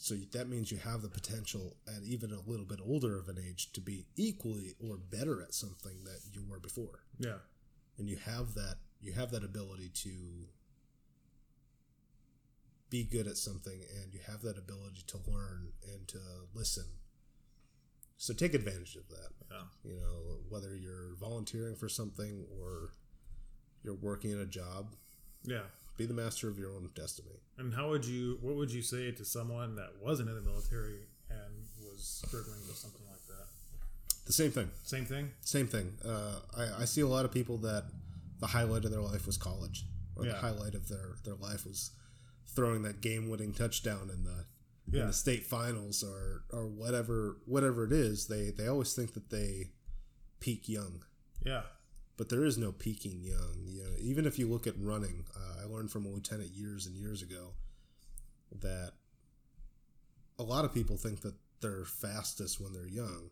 So 0.00 0.14
that 0.14 0.48
means 0.48 0.70
you 0.70 0.78
have 0.78 1.02
the 1.02 1.08
potential 1.08 1.76
at 1.88 2.04
even 2.04 2.30
a 2.32 2.38
little 2.48 2.64
bit 2.64 2.78
older 2.80 3.18
of 3.18 3.28
an 3.28 3.36
age 3.36 3.72
to 3.72 3.80
be 3.80 4.06
equally 4.14 4.76
or 4.78 4.96
better 4.96 5.42
at 5.42 5.52
something 5.54 6.04
that 6.04 6.20
you 6.32 6.44
were 6.48 6.60
before. 6.60 7.00
Yeah. 7.18 7.38
And 7.98 8.08
you 8.08 8.16
have 8.16 8.54
that 8.54 8.76
you 9.00 9.12
have 9.12 9.32
that 9.32 9.42
ability 9.44 9.90
to 9.94 10.46
be 12.90 13.04
good 13.04 13.26
at 13.26 13.36
something 13.36 13.80
and 14.02 14.14
you 14.14 14.20
have 14.26 14.42
that 14.42 14.56
ability 14.56 15.02
to 15.08 15.18
learn 15.30 15.72
and 15.92 16.08
to 16.08 16.18
listen 16.54 16.84
So 18.16 18.32
take 18.34 18.54
advantage 18.54 18.96
of 18.96 19.08
that. 19.08 19.30
Yeah. 19.50 19.62
You 19.92 19.96
know, 20.00 20.38
whether 20.48 20.74
you're 20.76 21.14
volunteering 21.20 21.76
for 21.76 21.88
something 21.88 22.44
or 22.60 22.92
you're 23.84 23.94
working 23.94 24.30
in 24.32 24.40
a 24.40 24.46
job, 24.46 24.94
Yeah. 25.44 25.62
Be 25.98 26.06
the 26.06 26.14
master 26.14 26.48
of 26.48 26.58
your 26.58 26.70
own 26.70 26.88
destiny. 26.94 27.42
And 27.58 27.74
how 27.74 27.90
would 27.90 28.04
you? 28.06 28.38
What 28.40 28.56
would 28.56 28.70
you 28.72 28.80
say 28.82 29.10
to 29.10 29.24
someone 29.24 29.74
that 29.76 29.90
wasn't 30.00 30.30
in 30.30 30.36
the 30.36 30.40
military 30.40 31.00
and 31.28 31.66
was 31.82 32.22
struggling 32.26 32.60
with 32.66 32.76
something 32.76 33.02
like 33.10 33.26
that? 33.26 33.46
The 34.26 34.32
same 34.32 34.50
thing. 34.50 34.70
Same 34.84 35.04
thing. 35.04 35.30
Same 35.40 35.66
thing. 35.66 35.92
Uh, 36.04 36.36
I, 36.56 36.82
I 36.82 36.84
see 36.86 37.00
a 37.02 37.06
lot 37.06 37.24
of 37.26 37.32
people 37.32 37.58
that 37.58 37.84
the 38.40 38.46
highlight 38.46 38.84
of 38.84 38.90
their 38.90 39.00
life 39.02 39.26
was 39.26 39.36
college, 39.36 39.84
or 40.16 40.24
the 40.24 40.34
highlight 40.34 40.74
of 40.74 40.88
their, 40.88 41.16
their 41.24 41.34
life 41.34 41.66
was 41.66 41.90
throwing 42.54 42.82
that 42.82 43.00
game 43.00 43.28
winning 43.28 43.52
touchdown 43.52 44.10
in 44.12 44.24
the 44.24 44.44
in 45.00 45.06
the 45.08 45.12
state 45.12 45.44
finals 45.44 46.02
or 46.02 46.44
or 46.52 46.66
whatever 46.66 47.36
whatever 47.46 47.84
it 47.84 47.92
is. 47.92 48.26
They 48.28 48.50
they 48.50 48.68
always 48.68 48.94
think 48.94 49.12
that 49.14 49.28
they 49.30 49.70
peak 50.40 50.68
young, 50.68 51.02
Yeah. 51.44 51.62
But 52.18 52.28
there 52.28 52.44
is 52.44 52.58
no 52.58 52.72
peaking 52.72 53.22
young. 53.22 53.64
You 53.66 53.84
know, 53.84 53.90
even 53.98 54.26
if 54.26 54.38
you 54.38 54.46
look 54.46 54.66
at 54.66 54.74
running, 54.78 55.24
uh, 55.34 55.62
I 55.62 55.64
learned 55.66 55.90
from 55.90 56.04
a 56.04 56.08
lieutenant 56.10 56.50
years 56.50 56.84
and 56.86 56.94
years 56.94 57.22
ago 57.22 57.54
that 58.60 58.92
a 60.38 60.42
lot 60.42 60.64
of 60.66 60.74
people 60.74 60.96
think 60.98 61.22
that 61.22 61.34
they're 61.60 61.84
fastest 61.84 62.60
when 62.60 62.72
they're 62.72 62.86
young, 62.86 63.30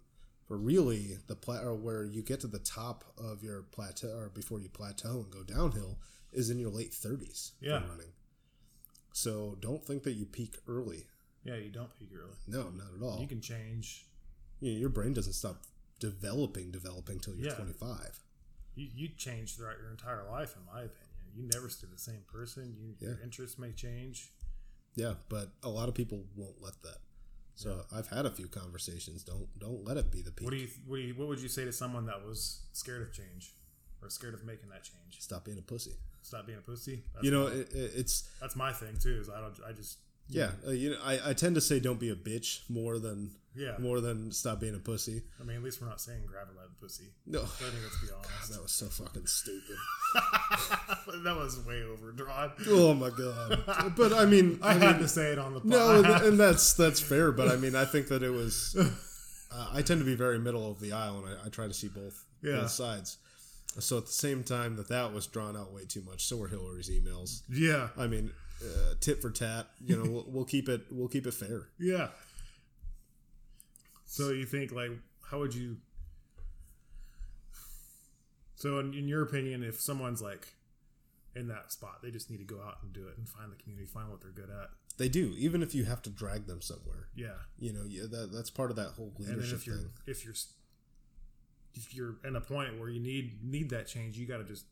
but 0.48 0.56
really 0.56 1.18
the 1.26 1.36
pla- 1.36 1.60
or 1.62 1.74
where 1.74 2.04
you 2.04 2.22
get 2.22 2.40
to 2.40 2.46
the 2.46 2.58
top 2.58 3.04
of 3.18 3.42
your 3.42 3.62
plateau 3.62 4.16
or 4.16 4.28
before 4.30 4.60
you 4.60 4.68
plateau 4.68 5.20
and 5.20 5.30
go 5.30 5.42
downhill 5.42 5.98
is 6.32 6.50
in 6.50 6.58
your 6.58 6.70
late 6.70 6.92
thirties 6.92 7.52
Yeah. 7.60 7.86
running. 7.88 8.12
So 9.12 9.56
don't 9.60 9.84
think 9.84 10.02
that 10.02 10.12
you 10.12 10.26
peak 10.26 10.56
early. 10.68 11.06
Yeah. 11.44 11.56
You 11.56 11.70
don't 11.70 11.92
peak 11.98 12.10
early. 12.14 12.36
No, 12.48 12.70
not 12.70 12.88
at 12.96 13.02
all. 13.02 13.20
You 13.20 13.26
can 13.28 13.40
change. 13.40 14.06
You 14.60 14.72
know, 14.72 14.78
your 14.78 14.88
brain 14.90 15.12
doesn't 15.14 15.32
stop 15.34 15.62
developing, 16.00 16.70
developing 16.70 17.20
till 17.20 17.34
you're 17.36 17.48
Yeah. 17.48 17.54
25. 17.54 18.20
You 18.76 18.88
you 18.94 19.08
change 19.16 19.56
throughout 19.56 19.78
your 19.80 19.90
entire 19.90 20.24
life, 20.30 20.54
in 20.56 20.64
my 20.66 20.80
opinion. 20.82 20.92
You 21.34 21.48
never 21.52 21.68
stay 21.68 21.88
the 21.92 21.98
same 21.98 22.22
person. 22.32 22.74
You, 22.78 22.94
Your 22.98 23.18
interests 23.22 23.58
may 23.58 23.72
change. 23.72 24.30
Yeah, 24.94 25.14
but 25.28 25.50
a 25.62 25.68
lot 25.68 25.88
of 25.88 25.94
people 25.94 26.24
won't 26.34 26.62
let 26.62 26.80
that. 26.82 26.98
So 27.54 27.84
I've 27.94 28.08
had 28.08 28.26
a 28.26 28.30
few 28.30 28.48
conversations. 28.48 29.24
Don't 29.24 29.48
don't 29.58 29.84
let 29.84 29.96
it 29.96 30.10
be 30.10 30.20
the 30.20 30.30
peak. 30.30 30.44
What 30.44 30.52
do 30.52 30.58
you 30.58 30.68
what 30.86 30.96
do 30.96 31.02
you 31.02 31.14
what 31.14 31.28
would 31.28 31.40
you 31.40 31.48
say 31.48 31.64
to 31.64 31.72
someone 31.72 32.06
that 32.06 32.24
was 32.24 32.60
scared 32.72 33.02
of 33.02 33.12
change 33.12 33.54
or 34.02 34.10
scared 34.10 34.34
of 34.34 34.44
making 34.44 34.68
that 34.70 34.84
change? 34.84 35.20
Stop 35.20 35.46
being 35.46 35.58
a 35.58 35.62
pussy. 35.62 35.92
Stop 36.20 36.46
being 36.46 36.58
a 36.58 36.62
pussy. 36.62 37.02
That's 37.14 37.24
You 37.24 37.30
know, 37.30 37.46
it, 37.46 37.72
it, 37.72 37.92
it's 37.96 38.28
that's 38.40 38.56
my 38.56 38.72
thing 38.72 38.96
too. 39.00 39.18
Is 39.18 39.30
I 39.30 39.40
don't 39.40 39.54
I 39.66 39.72
just 39.72 39.98
yeah. 40.28 40.50
Uh, 40.66 40.70
you 40.70 40.90
know, 40.90 40.98
I, 41.04 41.30
I 41.30 41.32
tend 41.34 41.54
to 41.54 41.60
say 41.60 41.80
don't 41.80 42.00
be 42.00 42.10
a 42.10 42.16
bitch 42.16 42.60
more 42.68 42.98
than 42.98 43.30
yeah. 43.54 43.76
more 43.78 44.00
than 44.00 44.32
stop 44.32 44.60
being 44.60 44.74
a 44.74 44.78
pussy. 44.78 45.22
I 45.40 45.44
mean, 45.44 45.56
at 45.56 45.62
least 45.62 45.80
we're 45.80 45.88
not 45.88 46.00
saying 46.00 46.22
grab 46.26 46.48
a 46.50 46.54
that 46.54 46.80
pussy. 46.80 47.12
No, 47.26 47.42
I 47.42 47.46
think 47.46 47.72
let's 47.82 48.00
be 48.00 48.08
honest. 48.14 48.52
that 48.52 48.62
was 48.62 48.72
so 48.72 48.86
fucking 48.86 49.26
stupid. 49.26 49.76
that 51.24 51.36
was 51.36 51.64
way 51.66 51.82
overdrawn. 51.82 52.52
oh 52.68 52.94
my 52.94 53.10
god! 53.10 53.94
But 53.96 54.12
I 54.12 54.24
mean, 54.26 54.58
I 54.62 54.70
I 54.70 54.72
had 54.74 54.92
mean, 54.92 54.98
to 55.02 55.08
say 55.08 55.32
it 55.32 55.38
on 55.38 55.54
the 55.54 55.60
pod. 55.60 55.68
no, 55.68 56.02
and 56.02 56.38
that's 56.38 56.72
that's 56.82 57.00
fair. 57.00 57.32
But 57.32 57.48
I 57.48 57.56
mean, 57.56 57.74
I 57.74 57.84
think 57.84 58.08
that 58.08 58.22
it 58.22 58.30
was. 58.30 58.76
Uh, 59.50 59.68
I 59.72 59.80
tend 59.82 60.00
to 60.00 60.04
be 60.04 60.16
very 60.16 60.38
middle 60.38 60.70
of 60.70 60.80
the 60.80 60.92
aisle, 60.92 61.24
and 61.24 61.38
I, 61.38 61.46
I 61.46 61.48
try 61.48 61.66
to 61.66 61.72
see 61.74 61.88
both 61.88 62.24
Yeah. 62.42 62.60
both 62.62 62.70
sides. 62.70 63.18
So 63.78 63.98
at 63.98 64.06
the 64.06 64.12
same 64.12 64.42
time 64.42 64.76
that 64.76 64.88
that 64.88 65.12
was 65.12 65.26
drawn 65.26 65.56
out 65.56 65.72
way 65.72 65.84
too 65.86 66.02
much, 66.02 66.24
so 66.26 66.36
were 66.38 66.48
Hillary's 66.48 66.90
emails. 66.90 67.42
yeah, 67.48 67.88
I 67.96 68.06
mean, 68.06 68.32
uh, 68.62 68.94
tit 69.00 69.20
for 69.20 69.30
tat. 69.30 69.66
You 69.84 69.96
know, 69.96 70.10
we'll, 70.10 70.26
we'll 70.28 70.44
keep 70.44 70.68
it. 70.68 70.82
We'll 70.90 71.08
keep 71.08 71.26
it 71.26 71.34
fair. 71.34 71.68
yeah. 71.78 72.08
So 74.04 74.30
you 74.30 74.46
think 74.46 74.72
like 74.72 74.92
how 75.30 75.38
would 75.40 75.54
you? 75.54 75.78
So 78.54 78.78
in, 78.78 78.94
in 78.94 79.08
your 79.08 79.22
opinion, 79.22 79.62
if 79.62 79.80
someone's 79.80 80.22
like 80.22 80.54
in 81.34 81.48
that 81.48 81.70
spot, 81.70 81.98
they 82.02 82.10
just 82.10 82.30
need 82.30 82.38
to 82.38 82.44
go 82.44 82.60
out 82.62 82.78
and 82.82 82.92
do 82.92 83.06
it 83.06 83.18
and 83.18 83.28
find 83.28 83.52
the 83.52 83.56
community, 83.56 83.86
find 83.86 84.10
what 84.10 84.22
they're 84.22 84.30
good 84.30 84.48
at. 84.50 84.70
They 84.98 85.10
do, 85.10 85.34
even 85.36 85.62
if 85.62 85.74
you 85.74 85.84
have 85.84 86.00
to 86.02 86.10
drag 86.10 86.46
them 86.46 86.62
somewhere. 86.62 87.08
Yeah, 87.14 87.34
You 87.58 87.74
know, 87.74 87.82
yeah, 87.86 88.04
that 88.10 88.30
that's 88.32 88.48
part 88.48 88.70
of 88.70 88.76
that 88.76 88.92
whole 88.96 89.12
and 89.18 89.26
then 89.26 89.34
leadership 89.36 89.58
if 89.58 89.66
you're 89.66 89.80
if 90.06 90.24
you're 90.24 90.34
if 91.74 91.94
you're 91.94 92.16
in 92.24 92.36
a 92.36 92.40
point 92.40 92.80
where 92.80 92.88
you 92.88 93.00
need 93.00 93.40
need 93.44 93.70
that 93.70 93.86
change, 93.86 94.16
you 94.16 94.26
got 94.26 94.38
to 94.38 94.44
just 94.44 94.64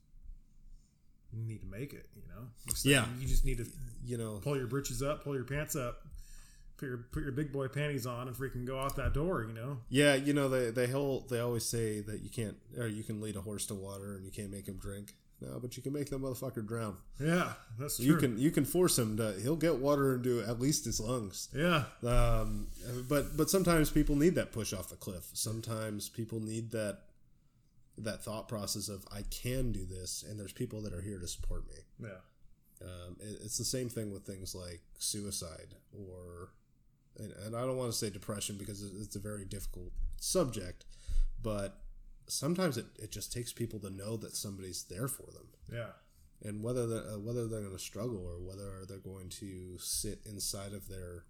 you 1.37 1.45
need 1.45 1.61
to 1.61 1.67
make 1.67 1.93
it. 1.93 2.07
You 2.15 2.23
know, 2.29 2.49
Yeah. 2.83 3.07
You 3.19 3.27
just 3.27 3.45
need 3.45 3.59
to 3.59 3.67
You 4.05 4.19
know, 4.19 4.41
pull 4.43 4.57
your 4.57 4.67
britches 4.67 5.03
up, 5.03 5.25
pull 5.25 5.35
your 5.35 5.45
pants 5.45 5.75
up, 5.77 6.03
put 6.77 6.87
your 6.87 6.99
put 7.13 7.23
your 7.23 7.33
big 7.33 7.53
boy 7.53 7.69
panties 7.69 8.07
on, 8.07 8.29
and 8.29 8.37
freaking 8.37 8.65
go 8.67 8.79
out 8.79 8.97
that 8.97 9.15
door. 9.15 9.45
You 9.45 9.55
know. 9.55 9.79
yeah, 9.89 10.15
you 10.15 10.33
know 10.35 10.49
they 10.49 10.71
they 10.71 10.87
whole 10.89 11.27
they 11.31 11.41
always 11.41 11.65
say 11.65 12.01
that 12.01 12.23
you 12.23 12.31
can't 12.31 12.57
or 12.79 12.87
you 12.87 13.03
can 13.03 13.21
lead 13.21 13.37
a 13.37 13.41
horse 13.41 13.67
to 13.67 13.75
water 13.75 14.15
and 14.17 14.25
you 14.25 14.31
can't 14.31 14.51
make 14.51 14.67
him 14.69 14.77
drink. 14.77 15.15
No, 15.41 15.59
but 15.61 15.77
you 15.77 15.83
can 15.83 15.93
make 15.93 16.09
that 16.11 16.23
motherfucker 16.23 16.67
drown. 16.67 16.97
Yeah, 17.21 17.53
that's 17.79 17.97
true. 17.97 18.07
You 18.07 18.17
can 18.17 18.39
you 18.39 18.51
can 18.51 18.65
force 18.65 18.99
him 18.99 19.17
to. 19.17 19.35
He'll 19.43 19.57
get 19.57 19.77
water 19.79 20.15
into 20.15 20.43
at 20.43 20.61
least 20.61 20.85
his 20.85 21.01
lungs. 21.01 21.49
Yeah, 21.55 21.85
Um, 22.03 22.69
but 23.09 23.37
but 23.37 23.51
sometimes 23.51 23.91
people 23.91 24.17
need 24.17 24.37
that 24.37 24.53
push 24.53 24.73
off 24.73 24.89
the 24.89 24.97
cliff. 24.97 25.29
Sometimes 25.35 26.09
people 26.09 26.41
need 26.41 26.71
that 26.71 27.01
that 27.99 28.25
thought 28.25 28.49
process 28.49 28.89
of 28.89 29.07
I 29.13 29.23
can 29.23 29.73
do 29.73 29.85
this, 29.85 30.25
and 30.29 30.39
there's 30.39 30.53
people 30.53 30.81
that 30.83 30.93
are 30.93 31.01
here 31.03 31.19
to 31.19 31.29
support 31.29 31.67
me. 31.69 31.77
yeah, 32.09 32.21
Um, 32.83 33.17
it, 33.21 33.39
it's 33.45 33.59
the 33.59 33.65
same 33.65 33.89
thing 33.89 34.13
with 34.13 34.25
things 34.25 34.55
like 34.55 34.81
suicide 34.99 35.77
or, 35.93 36.51
and, 37.19 37.33
and 37.47 37.55
I 37.57 37.61
don't 37.63 37.77
want 37.77 37.93
to 37.93 37.97
say 37.99 38.11
depression 38.11 38.57
because 38.59 38.83
it- 38.83 38.93
it's 39.01 39.15
a 39.17 39.21
very 39.21 39.45
difficult 39.45 39.93
subject, 40.21 40.85
but 41.43 41.81
sometimes 42.27 42.77
it, 42.77 42.87
it 42.99 43.13
just 43.13 43.33
takes 43.33 43.53
people 43.53 43.79
to 43.81 43.91
know 43.91 44.17
that 44.17 44.35
somebody's 44.35 44.83
there 44.85 45.07
for 45.09 45.31
them. 45.33 45.47
yeah, 45.73 45.91
And 46.43 46.63
whether 46.65 46.87
they're, 46.89 47.11
uh, 47.15 47.19
whether 47.19 47.47
they're 47.47 47.61
going 47.61 47.73
to 47.73 47.79
struggle 47.79 48.27
or 48.27 48.41
whether 48.41 48.85
they're 48.87 48.99
going 48.99 49.29
to 49.41 49.79
sit 49.79 50.21
inside 50.27 50.73
of 50.73 50.89
their 50.89 51.25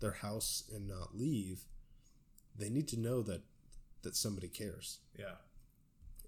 their 0.00 0.12
house 0.12 0.64
and 0.74 0.86
not 0.86 1.16
leave, 1.16 1.60
they 2.54 2.68
need 2.68 2.86
to 2.88 2.98
know 2.98 3.22
that 3.22 3.42
that 4.02 4.14
somebody 4.16 4.48
cares. 4.48 4.98
yeah, 5.18 5.36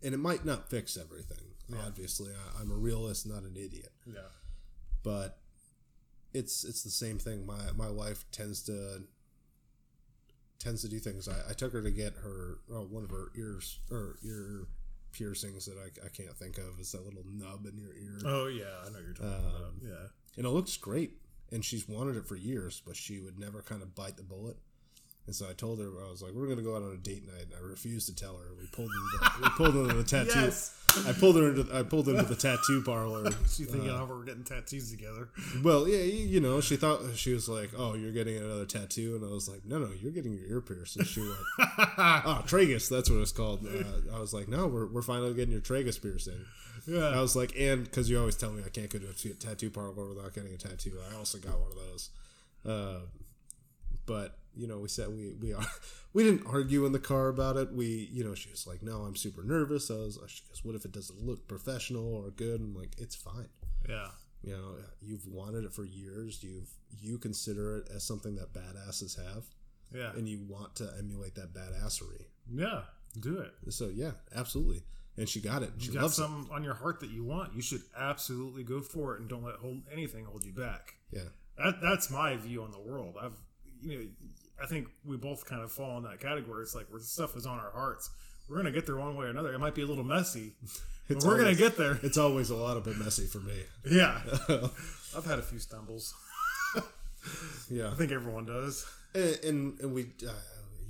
And 0.02 0.14
it 0.14 0.18
might 0.18 0.44
not 0.44 0.70
fix 0.70 0.96
everything. 0.96 1.44
Yeah. 1.68 1.78
Obviously, 1.86 2.32
I, 2.32 2.60
I'm 2.60 2.70
a 2.70 2.74
realist, 2.74 3.26
not 3.26 3.42
an 3.42 3.54
idiot 3.56 3.92
yeah, 4.06 4.20
but 5.02 5.38
it's 6.32 6.64
it's 6.64 6.82
the 6.82 6.90
same 6.90 7.18
thing. 7.18 7.44
My 7.46 7.72
my 7.76 7.90
wife 7.90 8.24
tends 8.32 8.62
to 8.64 9.02
tends 10.58 10.82
to 10.82 10.88
do 10.88 10.98
things. 10.98 11.28
I, 11.28 11.50
I 11.50 11.52
took 11.52 11.72
her 11.72 11.82
to 11.82 11.90
get 11.90 12.14
her 12.22 12.58
oh, 12.72 12.82
one 12.82 13.04
of 13.04 13.10
her 13.10 13.30
ears 13.36 13.78
or 13.90 14.16
ear 14.24 14.66
piercings 15.12 15.66
that 15.66 15.76
I, 15.76 16.06
I 16.06 16.08
can't 16.08 16.36
think 16.36 16.58
of. 16.58 16.78
It's 16.78 16.92
that 16.92 17.04
little 17.04 17.24
nub 17.26 17.66
in 17.66 17.78
your 17.78 17.94
ear, 17.94 18.18
Oh 18.24 18.46
yeah, 18.46 18.64
I 18.86 18.90
know 18.90 18.98
you're 18.98 19.14
talking 19.14 19.28
about. 19.28 19.54
Um, 19.54 19.80
Yeah, 19.82 20.08
and 20.36 20.46
it 20.46 20.50
looks 20.50 20.76
great. 20.76 21.18
And 21.50 21.64
she's 21.64 21.88
wanted 21.88 22.16
it 22.16 22.26
for 22.26 22.36
years, 22.36 22.82
but 22.86 22.94
she 22.94 23.20
would 23.20 23.38
never 23.38 23.62
kind 23.62 23.82
of 23.82 23.94
bite 23.94 24.18
the 24.18 24.22
bullet. 24.22 24.56
And 25.28 25.34
so 25.36 25.46
I 25.46 25.52
told 25.52 25.78
her 25.78 25.88
I 26.06 26.10
was 26.10 26.22
like, 26.22 26.32
"We're 26.32 26.46
gonna 26.46 26.62
go 26.62 26.74
out 26.74 26.82
on 26.82 26.90
a 26.90 26.96
date 26.96 27.22
night." 27.26 27.42
And 27.42 27.52
I 27.54 27.60
refused 27.60 28.06
to 28.08 28.14
tell 28.14 28.38
her. 28.38 28.46
We 28.58 28.64
pulled 28.72 28.88
into 28.90 29.18
the, 29.20 29.42
we 29.42 29.48
pulled 29.50 29.76
into 29.76 29.94
the 29.94 30.02
tattoo. 30.16 30.40
Yes. 30.40 30.74
I 31.06 31.12
pulled 31.12 31.36
her 31.36 31.50
into 31.50 31.68
I 31.76 31.82
pulled 31.82 32.08
into 32.08 32.22
the 32.22 32.34
tattoo 32.34 32.82
parlor. 32.82 33.30
She 33.46 33.64
thinking, 33.64 33.90
oh, 33.90 34.06
we're 34.08 34.24
getting 34.24 34.42
tattoos 34.42 34.90
together. 34.90 35.28
Well, 35.62 35.86
yeah, 35.86 35.98
you 35.98 36.40
know, 36.40 36.62
she 36.62 36.76
thought 36.76 37.02
she 37.14 37.34
was 37.34 37.46
like, 37.46 37.72
"Oh, 37.76 37.92
you're 37.92 38.12
getting 38.12 38.38
another 38.38 38.64
tattoo," 38.64 39.16
and 39.16 39.22
I 39.22 39.28
was 39.28 39.50
like, 39.50 39.66
"No, 39.66 39.78
no, 39.78 39.90
you're 40.00 40.12
getting 40.12 40.32
your 40.32 40.46
ear 40.46 40.60
pierced." 40.62 40.96
And 40.96 41.06
she 41.06 41.20
went, 41.20 41.34
"Oh, 41.58 42.42
tragus, 42.46 42.88
that's 42.88 43.10
what 43.10 43.20
it's 43.20 43.32
called." 43.32 43.66
Uh, 43.66 44.16
I 44.16 44.18
was 44.18 44.32
like, 44.32 44.48
"No, 44.48 44.66
we're, 44.66 44.86
we're 44.86 45.02
finally 45.02 45.34
getting 45.34 45.52
your 45.52 45.60
tragus 45.60 46.00
piercing." 46.00 46.40
Yeah, 46.86 47.08
I 47.08 47.20
was 47.20 47.36
like, 47.36 47.52
"And 47.54 47.84
because 47.84 48.08
you 48.08 48.18
always 48.18 48.36
tell 48.36 48.50
me 48.50 48.62
I 48.64 48.70
can't 48.70 48.88
go 48.88 48.98
to 48.98 49.10
a 49.10 49.12
t- 49.12 49.34
tattoo 49.34 49.68
parlor 49.68 50.08
without 50.08 50.32
getting 50.34 50.54
a 50.54 50.56
tattoo, 50.56 50.94
I 51.12 51.16
also 51.18 51.36
got 51.36 51.58
one 51.60 51.70
of 51.70 51.76
those." 51.76 52.10
Uh, 52.66 53.00
but 54.06 54.38
you 54.58 54.66
know, 54.66 54.78
we 54.80 54.88
said 54.88 55.08
we 55.08 55.32
we 55.40 55.54
are 55.54 55.64
we 56.12 56.24
didn't 56.24 56.46
argue 56.46 56.84
in 56.84 56.92
the 56.92 56.98
car 56.98 57.28
about 57.28 57.56
it. 57.56 57.72
We 57.72 58.10
you 58.12 58.24
know, 58.24 58.34
she 58.34 58.50
was 58.50 58.66
like, 58.66 58.82
"No, 58.82 59.02
I'm 59.02 59.16
super 59.16 59.42
nervous." 59.42 59.90
I 59.90 59.94
was, 59.94 60.18
she 60.28 60.42
goes, 60.48 60.64
"What 60.64 60.74
if 60.74 60.84
it 60.84 60.92
doesn't 60.92 61.24
look 61.24 61.46
professional 61.48 62.14
or 62.14 62.30
good?" 62.30 62.60
I'm 62.60 62.74
like, 62.74 62.94
"It's 62.98 63.16
fine." 63.16 63.48
yeah, 63.88 64.08
you 64.42 64.52
know 64.52 64.74
you've 65.00 65.26
wanted 65.26 65.64
it 65.64 65.72
for 65.72 65.84
years 65.84 66.42
you've 66.42 66.68
you 67.00 67.18
consider 67.18 67.78
it 67.78 67.88
as 67.94 68.04
something 68.04 68.36
that 68.36 68.52
badasses 68.52 69.16
have 69.16 69.44
yeah, 69.94 70.10
and 70.16 70.28
you 70.28 70.40
want 70.48 70.74
to 70.76 70.90
emulate 70.98 71.34
that 71.34 71.54
badassery 71.54 72.26
yeah. 72.52 72.82
Do 73.18 73.38
it. 73.38 73.72
so 73.72 73.88
yeah 73.92 74.12
absolutely 74.34 74.82
and 75.16 75.28
she 75.28 75.40
got 75.40 75.62
it 75.62 75.70
she 75.78 75.88
You 75.88 76.00
got 76.00 76.10
something 76.12 76.52
on 76.54 76.62
your 76.62 76.74
heart 76.74 77.00
that 77.00 77.10
you 77.10 77.24
want. 77.24 77.54
You 77.54 77.62
should 77.62 77.82
absolutely 77.98 78.62
go 78.62 78.80
for 78.80 79.14
it, 79.14 79.20
and 79.20 79.28
don't 79.28 79.42
let 79.44 79.56
hold 79.56 79.82
anything 79.92 80.24
hold 80.24 80.44
you 80.44 80.52
back. 80.52 80.94
yeah 81.10 81.30
That 81.56 81.80
that's 81.82 82.10
my 82.10 82.36
view 82.36 82.62
on 82.62 82.70
the 82.70 82.78
world. 82.80 83.16
I've 83.20 83.36
you 83.80 83.98
know 83.98 84.04
I 84.62 84.66
think 84.66 84.88
we 85.04 85.16
both 85.16 85.44
kind 85.46 85.62
of 85.62 85.70
fall 85.70 85.96
in 85.98 86.04
that 86.04 86.20
category. 86.20 86.62
It's 86.62 86.74
like 86.74 86.86
where 86.90 87.00
stuff 87.00 87.36
is 87.36 87.46
on 87.46 87.58
our 87.58 87.70
hearts. 87.70 88.10
We're 88.48 88.56
gonna 88.56 88.72
get 88.72 88.86
there 88.86 88.96
one 88.96 89.16
way 89.16 89.26
or 89.26 89.28
another. 89.30 89.52
It 89.52 89.58
might 89.58 89.74
be 89.74 89.82
a 89.82 89.86
little 89.86 90.04
messy, 90.04 90.54
but 91.08 91.22
we're 91.24 91.36
gonna 91.38 91.54
get 91.54 91.76
there. 91.76 91.98
it's 92.02 92.16
always 92.18 92.50
a 92.50 92.56
lot 92.56 92.76
of 92.76 92.84
bit 92.84 92.96
messy 92.98 93.26
for 93.26 93.38
me 93.40 93.62
Yeah, 93.90 94.20
I've 95.16 95.26
had 95.26 95.38
a 95.38 95.42
few 95.42 95.58
stumbles. 95.58 96.14
yeah 97.70 97.90
I 97.90 97.94
think 97.94 98.12
everyone 98.12 98.46
does. 98.46 98.86
and 99.14 99.38
and, 99.44 99.80
and 99.80 99.94
we 99.94 100.06
uh, 100.26 100.32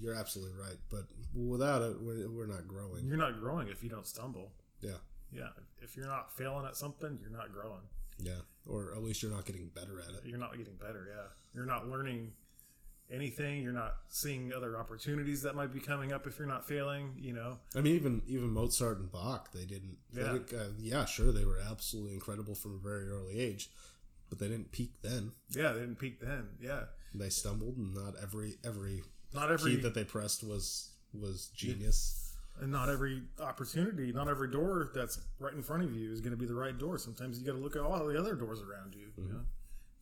you're 0.01 0.15
absolutely 0.15 0.55
right. 0.61 0.77
But 0.91 1.05
without 1.35 1.83
it, 1.83 2.01
we're, 2.01 2.29
we're 2.31 2.47
not 2.47 2.69
growing. 2.69 3.07
You're 3.07 3.17
not 3.17 3.41
growing 3.41 3.69
if 3.69 3.83
you 3.83 3.89
don't 3.91 4.07
stumble. 4.07 4.53
Yeah, 4.81 4.93
Yeah, 5.33 5.49
if 5.83 5.97
you're 5.97 6.07
not 6.07 6.37
failing 6.37 6.65
at 6.67 6.77
something, 6.77 7.19
you're 7.21 7.37
not 7.37 7.53
growing. 7.53 7.83
yeah. 8.23 8.43
Or 8.67 8.93
at 8.95 9.03
least 9.03 9.23
you're 9.23 9.33
not 9.33 9.45
getting 9.47 9.69
better 9.75 9.99
at 10.01 10.15
it. 10.15 10.21
You're 10.25 10.39
not 10.39 10.57
getting 10.57 10.75
better. 10.77 11.09
Yeah, 11.11 11.25
you're 11.55 11.65
not 11.67 11.89
learning 11.89 12.33
anything. 13.11 13.63
You're 13.63 13.73
not 13.73 13.95
seeing 14.09 14.53
other 14.53 14.77
opportunities 14.79 15.43
that 15.43 15.55
might 15.55 15.73
be 15.73 15.81
coming 15.81 16.13
up 16.13 16.27
if 16.27 16.39
you're 16.39 16.49
not 16.49 16.67
failing. 16.67 17.15
You 17.19 17.35
know. 17.35 17.59
I 17.75 17.81
mean, 17.81 17.95
even 17.95 18.23
even 18.27 18.51
Mozart 18.51 18.99
and 18.99 19.11
Bach, 19.11 19.53
they 19.53 19.65
didn't. 19.65 19.99
They 20.13 20.23
Yeah. 20.23 20.33
didn't, 20.33 20.53
uh, 20.53 20.69
yeah, 20.79 21.05
sure, 21.05 21.33
they 21.33 21.45
were 21.45 21.59
absolutely 21.61 22.15
incredible 22.15 22.55
from 22.55 22.75
a 22.75 22.79
very 22.79 23.09
early 23.09 23.39
age, 23.39 23.71
but 24.29 24.39
they 24.39 24.49
didn't 24.49 24.73
peak 24.73 24.93
then. 25.03 25.33
Yeah, 25.51 25.73
they 25.73 25.81
didn't 25.81 25.99
peak 25.99 26.21
then. 26.21 26.49
Yeah, 26.61 26.85
They 27.15 27.31
stumbled, 27.31 27.77
and 27.77 27.95
not 27.95 28.15
every 28.23 28.59
every 28.65 29.03
not 29.33 29.51
every 29.51 29.77
key 29.77 29.83
that 29.83 29.95
they 29.95 30.05
pressed 30.05 30.43
was 30.45 30.91
was 31.13 31.49
genius. 31.55 32.25
and 32.61 32.73
not 32.73 32.89
every 32.89 33.23
opportunity, 33.39 34.13
not 34.13 34.27
every 34.29 34.51
door 34.51 34.91
that's 34.93 35.21
right 35.39 35.55
in 35.55 35.63
front 35.63 35.85
of 35.85 35.95
you 35.95 36.11
is 36.13 36.21
going 36.21 36.33
to 36.33 36.37
be 36.37 36.45
the 36.47 36.55
right 36.55 36.77
door. 36.77 36.99
Sometimes 36.99 37.39
you 37.39 37.47
got 37.47 37.53
to 37.53 37.59
look 37.59 37.77
at 37.77 37.83
all 37.83 38.05
the 38.07 38.19
other 38.19 38.35
doors 38.35 38.61
around 38.61 38.95
you. 38.95 39.13
you 39.17 39.29
know? 39.33 39.41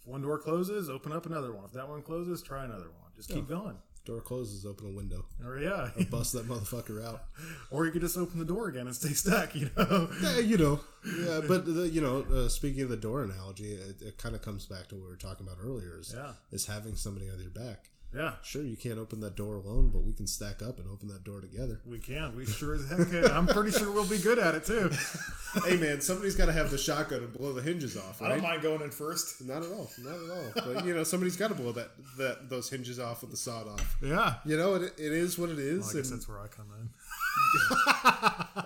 One 0.07 0.23
door 0.23 0.39
closes, 0.39 0.89
open 0.89 1.13
up 1.13 1.27
another 1.27 1.53
one. 1.53 1.65
If 1.67 1.73
that 1.73 1.89
one 1.89 2.01
closes, 2.03 2.43
try 2.43 2.65
another 2.65 2.85
one. 2.87 3.11
Just 3.17 3.29
keep 3.29 3.49
going. 3.49 3.77
Door 4.05 4.21
closes, 4.21 4.65
open 4.65 4.87
a 4.87 4.91
window, 4.93 5.25
Or 5.45 5.59
yeah, 5.59 5.91
bust 6.11 6.33
that 6.35 6.47
motherfucker 6.47 7.05
out. 7.05 7.25
or 7.73 7.87
you 7.87 7.91
could 7.91 8.03
just 8.03 8.17
open 8.17 8.39
the 8.39 8.45
door 8.45 8.69
again 8.69 8.87
and 8.87 8.95
stay 8.95 9.09
stuck. 9.09 9.53
You 9.57 9.69
know. 9.77 10.09
Yeah, 10.23 10.39
you 10.39 10.57
know, 10.59 10.81
yeah, 11.05 11.41
but 11.49 11.67
the, 11.67 11.89
you 11.89 12.01
know, 12.01 12.25
uh, 12.33 12.49
speaking 12.49 12.83
of 12.83 12.89
the 12.89 12.97
door 12.97 13.25
analogy, 13.25 13.73
it, 13.73 14.01
it 14.01 14.17
kind 14.17 14.37
of 14.37 14.43
comes 14.43 14.65
back 14.67 14.87
to 14.89 14.95
what 14.95 15.03
we 15.05 15.11
were 15.11 15.17
talking 15.17 15.45
about 15.45 15.59
earlier. 15.61 15.99
Is, 15.99 16.15
Yeah. 16.17 16.35
is 16.53 16.67
having 16.67 16.95
somebody 16.95 17.29
on 17.29 17.41
your 17.41 17.51
back. 17.51 17.91
Yeah, 18.17 18.33
Sure, 18.43 18.63
you 18.63 18.77
can't 18.77 18.99
open 18.99 19.21
that 19.21 19.37
door 19.37 19.57
alone, 19.57 19.91
but 19.93 20.03
we 20.03 20.13
can 20.15 20.27
stack 20.27 20.63
up 20.63 20.79
and 20.79 20.89
open 20.91 21.09
that 21.09 21.23
door 21.23 21.41
together. 21.43 21.81
we 21.85 21.99
can. 21.99 22.35
We 22.35 22.47
sure 22.47 22.75
as 22.77 22.89
heck 22.89 23.11
can. 23.11 23.27
I'm 23.27 23.47
pretty 23.47 23.73
sure 23.73 23.93
we'll 23.93 24.09
be 24.09 24.17
good 24.19 24.39
at 24.39 24.55
it 24.55 24.65
too. 24.65 24.91
hey, 25.67 25.77
man, 25.77 26.01
somebody's 26.01 26.35
got 26.35 26.47
to 26.47 26.53
have 26.53 26.71
the 26.71 26.79
shotgun 26.79 27.19
and 27.25 27.33
blow 27.35 27.53
the 27.53 27.61
hinges 27.61 27.97
off, 27.97 28.23
I 28.23 28.29
don't 28.31 28.43
mind 28.43 28.63
going 28.63 28.81
in 28.81 28.91
first. 28.91 29.43
Not 29.47 29.63
at 29.63 29.69
all, 29.71 29.91
not 29.99 30.15
at 30.15 30.31
all. 30.31 30.73
But 30.75 30.85
you 30.87 30.95
know, 30.95 31.05
somebody's 31.05 31.37
got 31.37 31.49
to 31.49 31.55
blow 31.55 31.73
that, 31.73 31.91
that 32.17 32.49
those 32.49 32.71
hinges 32.71 32.99
off 32.99 33.21
with 33.21 33.31
the 33.33 33.37
sawed 33.37 33.69
off. 33.69 33.97
Yeah. 34.03 34.37
You 34.47 34.57
know, 34.57 34.75
it, 34.77 34.95
it 34.99 35.13
is 35.13 35.39
what 35.39 35.51
it 35.51 35.59
is. 35.59 35.81
Well, 35.81 35.91
I 35.91 35.93
guess 36.01 36.11
and 36.11 36.19
that's 36.19 36.29
where 36.29 36.39
I 36.41 36.47
come 36.47 36.67
in. 36.81 36.89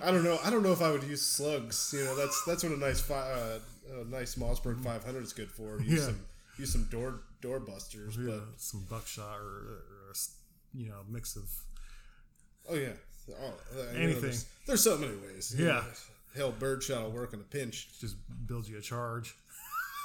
I 0.01 0.11
don't 0.11 0.23
know. 0.23 0.39
I 0.43 0.49
don't 0.49 0.63
know 0.63 0.71
if 0.71 0.81
I 0.81 0.91
would 0.91 1.03
use 1.03 1.21
slugs. 1.21 1.93
You 1.97 2.05
know, 2.05 2.15
that's 2.15 2.41
that's 2.45 2.63
what 2.63 2.71
a 2.71 2.77
nice 2.79 2.99
fi- 3.01 3.31
uh, 3.31 3.59
a 4.01 4.05
nice 4.05 4.35
Mossberg 4.35 4.81
500 4.83 5.23
is 5.23 5.33
good 5.33 5.51
for. 5.51 5.79
Use 5.81 5.99
Yeah. 5.99 6.05
some 6.05 6.19
use 6.57 6.71
some 6.71 6.83
door 6.85 7.21
door 7.41 7.59
busters. 7.59 8.17
Yeah, 8.17 8.35
But 8.35 8.43
some 8.61 8.85
buckshot 8.89 9.37
or, 9.37 9.43
or 9.43 10.13
you 10.73 10.89
know 10.89 11.01
mix 11.09 11.35
of 11.35 11.49
oh 12.69 12.75
yeah, 12.75 12.93
oh, 13.29 13.53
Anything. 13.95 14.21
there's, 14.21 14.45
there's 14.67 14.83
so 14.83 14.97
many 14.97 15.13
ways. 15.17 15.53
Yeah. 15.57 15.65
know. 15.65 15.83
hell, 16.35 16.53
birdshot 16.57 17.03
will 17.03 17.11
work 17.11 17.33
in 17.33 17.39
a 17.39 17.43
pinch. 17.43 17.99
just 17.99 18.15
builds 18.47 18.69
you 18.69 18.77
a 18.77 18.81
charge. 18.81 19.35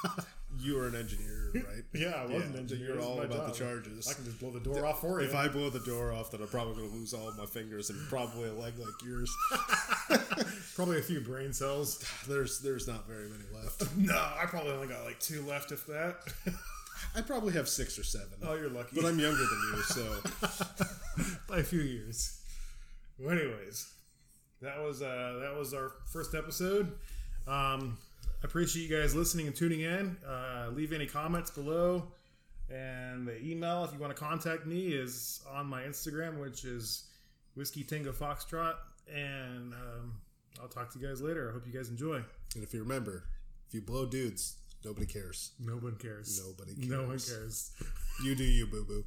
You 0.59 0.79
are 0.79 0.87
an 0.87 0.95
engineer, 0.95 1.51
right? 1.53 1.83
Yeah, 1.93 2.13
I 2.15 2.25
was 2.25 2.43
an 2.43 2.55
engineer. 2.55 2.95
You're 2.95 3.01
all 3.01 3.21
about 3.21 3.47
the 3.47 3.53
charges. 3.53 4.07
I 4.07 4.13
can 4.13 4.25
just 4.25 4.39
blow 4.39 4.49
the 4.49 4.59
door 4.59 4.85
off 4.85 5.01
for 5.01 5.19
you. 5.19 5.27
If 5.27 5.35
I 5.35 5.47
blow 5.47 5.69
the 5.69 5.81
door 5.81 6.13
off, 6.13 6.31
then 6.31 6.41
I'm 6.41 6.47
probably 6.47 6.75
going 6.75 6.89
to 6.89 6.95
lose 6.95 7.13
all 7.13 7.27
of 7.27 7.37
my 7.37 7.45
fingers 7.45 7.89
and 7.89 7.99
probably 8.07 8.47
a 8.49 8.53
leg 8.53 8.73
like 8.79 8.93
yours. 9.05 9.29
Probably 10.75 10.99
a 10.99 11.01
few 11.01 11.21
brain 11.21 11.53
cells. 11.53 12.03
There's 12.27 12.59
there's 12.59 12.87
not 12.87 13.07
very 13.07 13.27
many 13.29 13.43
left. 13.53 13.83
No, 13.97 14.15
I 14.15 14.45
probably 14.45 14.71
only 14.71 14.87
got 14.87 15.03
like 15.05 15.19
two 15.19 15.41
left, 15.41 15.71
if 15.71 15.85
that. 15.87 16.17
I 17.17 17.21
probably 17.21 17.53
have 17.53 17.67
six 17.67 17.97
or 17.97 18.03
seven. 18.03 18.37
oh, 18.43 18.53
you're 18.53 18.69
lucky. 18.69 18.95
But 18.95 19.05
I'm 19.05 19.17
younger 19.19 19.37
than 19.37 19.61
you, 19.73 19.81
so 19.81 21.25
by 21.49 21.57
a 21.59 21.63
few 21.63 21.81
years. 21.81 22.39
Well, 23.17 23.35
anyways, 23.35 23.91
that 24.61 24.79
was 24.79 25.01
uh, 25.01 25.39
that 25.41 25.57
was 25.57 25.73
our 25.73 25.91
first 26.11 26.35
episode. 26.35 26.93
Um, 27.47 27.97
I 28.23 28.45
appreciate 28.45 28.87
you 28.87 28.95
guys 28.95 29.15
listening 29.15 29.47
and 29.47 29.55
tuning 29.55 29.81
in. 29.81 30.15
Uh, 30.27 30.67
leave 30.73 30.93
any 30.93 31.07
comments 31.07 31.49
below, 31.49 32.03
and 32.69 33.27
the 33.27 33.43
email 33.43 33.83
if 33.83 33.93
you 33.93 33.99
want 33.99 34.15
to 34.15 34.21
contact 34.21 34.67
me 34.67 34.89
is 34.89 35.41
on 35.51 35.65
my 35.65 35.81
Instagram, 35.81 36.39
which 36.39 36.65
is 36.65 37.05
whiskey 37.55 37.83
tango 37.83 38.11
foxtrot. 38.11 38.75
And 39.11 39.73
um, 39.73 40.13
I'll 40.61 40.67
talk 40.67 40.93
to 40.93 40.99
you 40.99 41.07
guys 41.07 41.19
later. 41.21 41.49
I 41.49 41.53
hope 41.53 41.65
you 41.65 41.73
guys 41.73 41.89
enjoy. 41.89 42.21
and 42.53 42.63
if 42.63 42.73
you 42.75 42.81
remember, 42.81 43.23
if 43.67 43.73
you 43.73 43.81
blow 43.81 44.05
dudes, 44.05 44.57
nobody 44.85 45.05
cares. 45.05 45.51
No 45.59 45.73
one 45.77 45.95
cares. 45.95 46.41
Nobody 46.45 46.73
No 46.87 46.99
one 47.01 47.07
cares. 47.17 47.29
cares. 47.29 47.71
You 48.23 48.35
do 48.35 48.43
you, 48.43 48.67
boo 48.67 48.83
boo. 48.85 49.03